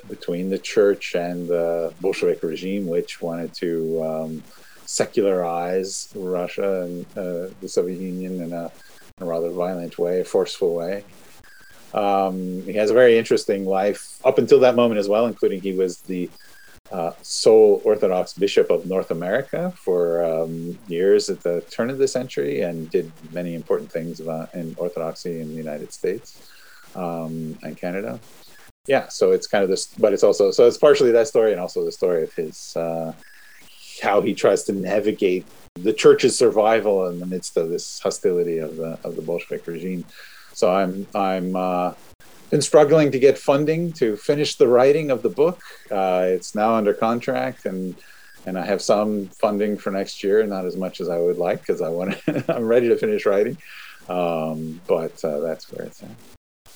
between 0.08 0.50
the 0.50 0.58
church 0.58 1.14
and 1.14 1.48
the 1.48 1.92
Bolshevik 2.00 2.42
regime, 2.42 2.86
which 2.86 3.20
wanted 3.20 3.54
to 3.54 4.02
um, 4.02 4.42
secularize 4.86 6.08
Russia 6.14 6.82
and 6.82 7.06
uh, 7.16 7.48
the 7.60 7.68
Soviet 7.68 8.00
Union 8.00 8.40
in 8.40 8.52
a, 8.52 8.64
in 8.64 9.20
a 9.20 9.24
rather 9.26 9.50
violent 9.50 9.98
way, 9.98 10.20
a 10.20 10.24
forceful 10.24 10.74
way. 10.74 11.04
Um, 11.94 12.62
he 12.62 12.74
has 12.74 12.90
a 12.90 12.94
very 12.94 13.18
interesting 13.18 13.64
life 13.64 14.20
up 14.24 14.38
until 14.38 14.60
that 14.60 14.76
moment 14.76 14.98
as 14.98 15.08
well, 15.08 15.26
including 15.26 15.60
he 15.60 15.72
was 15.72 16.00
the 16.02 16.28
uh, 16.90 17.12
sole 17.22 17.82
Orthodox 17.84 18.32
bishop 18.32 18.70
of 18.70 18.86
North 18.86 19.10
America 19.10 19.72
for 19.76 20.24
um, 20.24 20.78
years 20.88 21.28
at 21.28 21.40
the 21.42 21.60
turn 21.70 21.90
of 21.90 21.98
the 21.98 22.08
century 22.08 22.62
and 22.62 22.90
did 22.90 23.10
many 23.32 23.54
important 23.54 23.90
things 23.90 24.20
about, 24.20 24.54
in 24.54 24.74
Orthodoxy 24.78 25.40
in 25.40 25.48
the 25.48 25.54
United 25.54 25.92
States 25.92 26.50
um, 26.94 27.58
and 27.62 27.76
Canada. 27.76 28.18
Yeah, 28.86 29.08
so 29.08 29.32
it's 29.32 29.46
kind 29.46 29.62
of 29.62 29.68
this, 29.68 29.86
but 29.86 30.14
it's 30.14 30.22
also, 30.22 30.50
so 30.50 30.66
it's 30.66 30.78
partially 30.78 31.12
that 31.12 31.28
story 31.28 31.52
and 31.52 31.60
also 31.60 31.84
the 31.84 31.92
story 31.92 32.22
of 32.22 32.32
his, 32.32 32.74
uh, 32.74 33.12
how 34.02 34.22
he 34.22 34.32
tries 34.32 34.64
to 34.64 34.72
navigate 34.72 35.44
the 35.74 35.92
church's 35.92 36.36
survival 36.36 37.06
in 37.08 37.20
the 37.20 37.26
midst 37.26 37.56
of 37.58 37.68
this 37.68 38.00
hostility 38.00 38.58
of 38.58 38.76
the, 38.76 38.98
of 39.04 39.14
the 39.14 39.22
Bolshevik 39.22 39.66
regime. 39.66 40.06
So 40.58 40.74
I'm 40.74 41.06
I'm 41.14 41.54
uh, 41.54 41.94
been 42.50 42.62
struggling 42.62 43.12
to 43.12 43.18
get 43.20 43.38
funding 43.38 43.92
to 43.92 44.16
finish 44.16 44.56
the 44.56 44.66
writing 44.66 45.12
of 45.12 45.22
the 45.22 45.28
book. 45.28 45.62
Uh, 45.88 46.24
it's 46.26 46.56
now 46.56 46.74
under 46.74 46.92
contract, 46.92 47.64
and 47.64 47.94
and 48.44 48.58
I 48.58 48.66
have 48.66 48.82
some 48.82 49.26
funding 49.26 49.78
for 49.78 49.92
next 49.92 50.24
year, 50.24 50.44
not 50.44 50.64
as 50.64 50.76
much 50.76 51.00
as 51.00 51.08
I 51.08 51.18
would 51.18 51.38
like 51.38 51.60
because 51.60 51.80
I 51.80 51.90
want. 51.90 52.20
I'm 52.48 52.66
ready 52.66 52.88
to 52.88 52.96
finish 52.96 53.24
writing, 53.24 53.56
um, 54.08 54.80
but 54.88 55.24
uh, 55.24 55.38
that's 55.38 55.70
where 55.70 55.86
it's 55.86 56.02
at. 56.02 56.10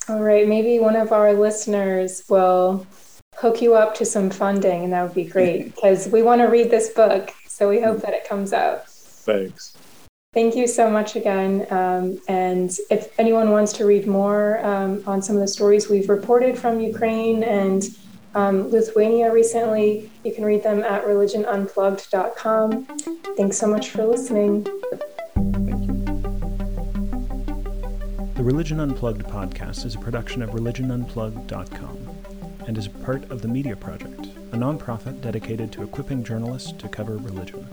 All 0.08 0.22
right, 0.22 0.46
maybe 0.46 0.78
one 0.78 0.94
of 0.94 1.10
our 1.10 1.32
listeners 1.32 2.22
will 2.28 2.86
hook 3.34 3.60
you 3.60 3.74
up 3.74 3.96
to 3.96 4.04
some 4.04 4.30
funding, 4.30 4.84
and 4.84 4.92
that 4.92 5.02
would 5.02 5.14
be 5.14 5.24
great 5.24 5.64
because 5.74 6.06
we 6.06 6.22
want 6.22 6.40
to 6.40 6.46
read 6.46 6.70
this 6.70 6.90
book. 6.90 7.32
So 7.48 7.68
we 7.68 7.80
hope 7.80 8.00
that 8.02 8.14
it 8.14 8.28
comes 8.28 8.52
out. 8.52 8.88
Thanks. 8.88 9.76
Thank 10.34 10.56
you 10.56 10.66
so 10.66 10.88
much 10.88 11.14
again. 11.14 11.66
Um, 11.70 12.18
and 12.26 12.74
if 12.88 13.12
anyone 13.20 13.50
wants 13.50 13.74
to 13.74 13.84
read 13.84 14.06
more 14.06 14.64
um, 14.64 15.02
on 15.06 15.20
some 15.20 15.36
of 15.36 15.42
the 15.42 15.48
stories 15.48 15.90
we've 15.90 16.08
reported 16.08 16.56
from 16.58 16.80
Ukraine 16.80 17.42
and 17.42 17.84
um, 18.34 18.70
Lithuania 18.70 19.30
recently, 19.30 20.10
you 20.24 20.32
can 20.32 20.42
read 20.42 20.62
them 20.62 20.82
at 20.84 21.04
religionunplugged.com. 21.04 22.86
Thanks 23.36 23.58
so 23.58 23.66
much 23.66 23.90
for 23.90 24.06
listening. 24.06 24.62
The 28.34 28.42
Religion 28.42 28.80
Unplugged 28.80 29.24
podcast 29.24 29.84
is 29.84 29.96
a 29.96 29.98
production 29.98 30.40
of 30.40 30.50
religionunplugged.com 30.50 31.98
and 32.66 32.78
is 32.78 32.88
part 32.88 33.30
of 33.30 33.42
the 33.42 33.48
Media 33.48 33.76
Project, 33.76 34.28
a 34.52 34.56
nonprofit 34.56 35.20
dedicated 35.20 35.70
to 35.72 35.82
equipping 35.82 36.24
journalists 36.24 36.72
to 36.72 36.88
cover 36.88 37.18
religion. 37.18 37.68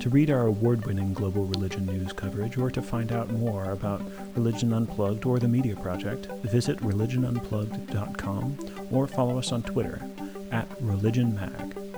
To 0.00 0.10
read 0.10 0.30
our 0.30 0.46
award 0.46 0.86
winning 0.86 1.14
global 1.14 1.46
religion 1.46 1.86
news 1.86 2.12
coverage 2.12 2.58
or 2.58 2.70
to 2.70 2.82
find 2.82 3.10
out 3.10 3.30
more 3.30 3.70
about 3.70 4.02
Religion 4.34 4.72
Unplugged 4.72 5.24
or 5.24 5.38
the 5.38 5.48
Media 5.48 5.76
Project, 5.76 6.26
visit 6.42 6.76
religionunplugged.com 6.78 8.58
or 8.90 9.06
follow 9.06 9.38
us 9.38 9.52
on 9.52 9.62
Twitter 9.62 10.02
at 10.50 10.68
ReligionMag. 10.80 11.93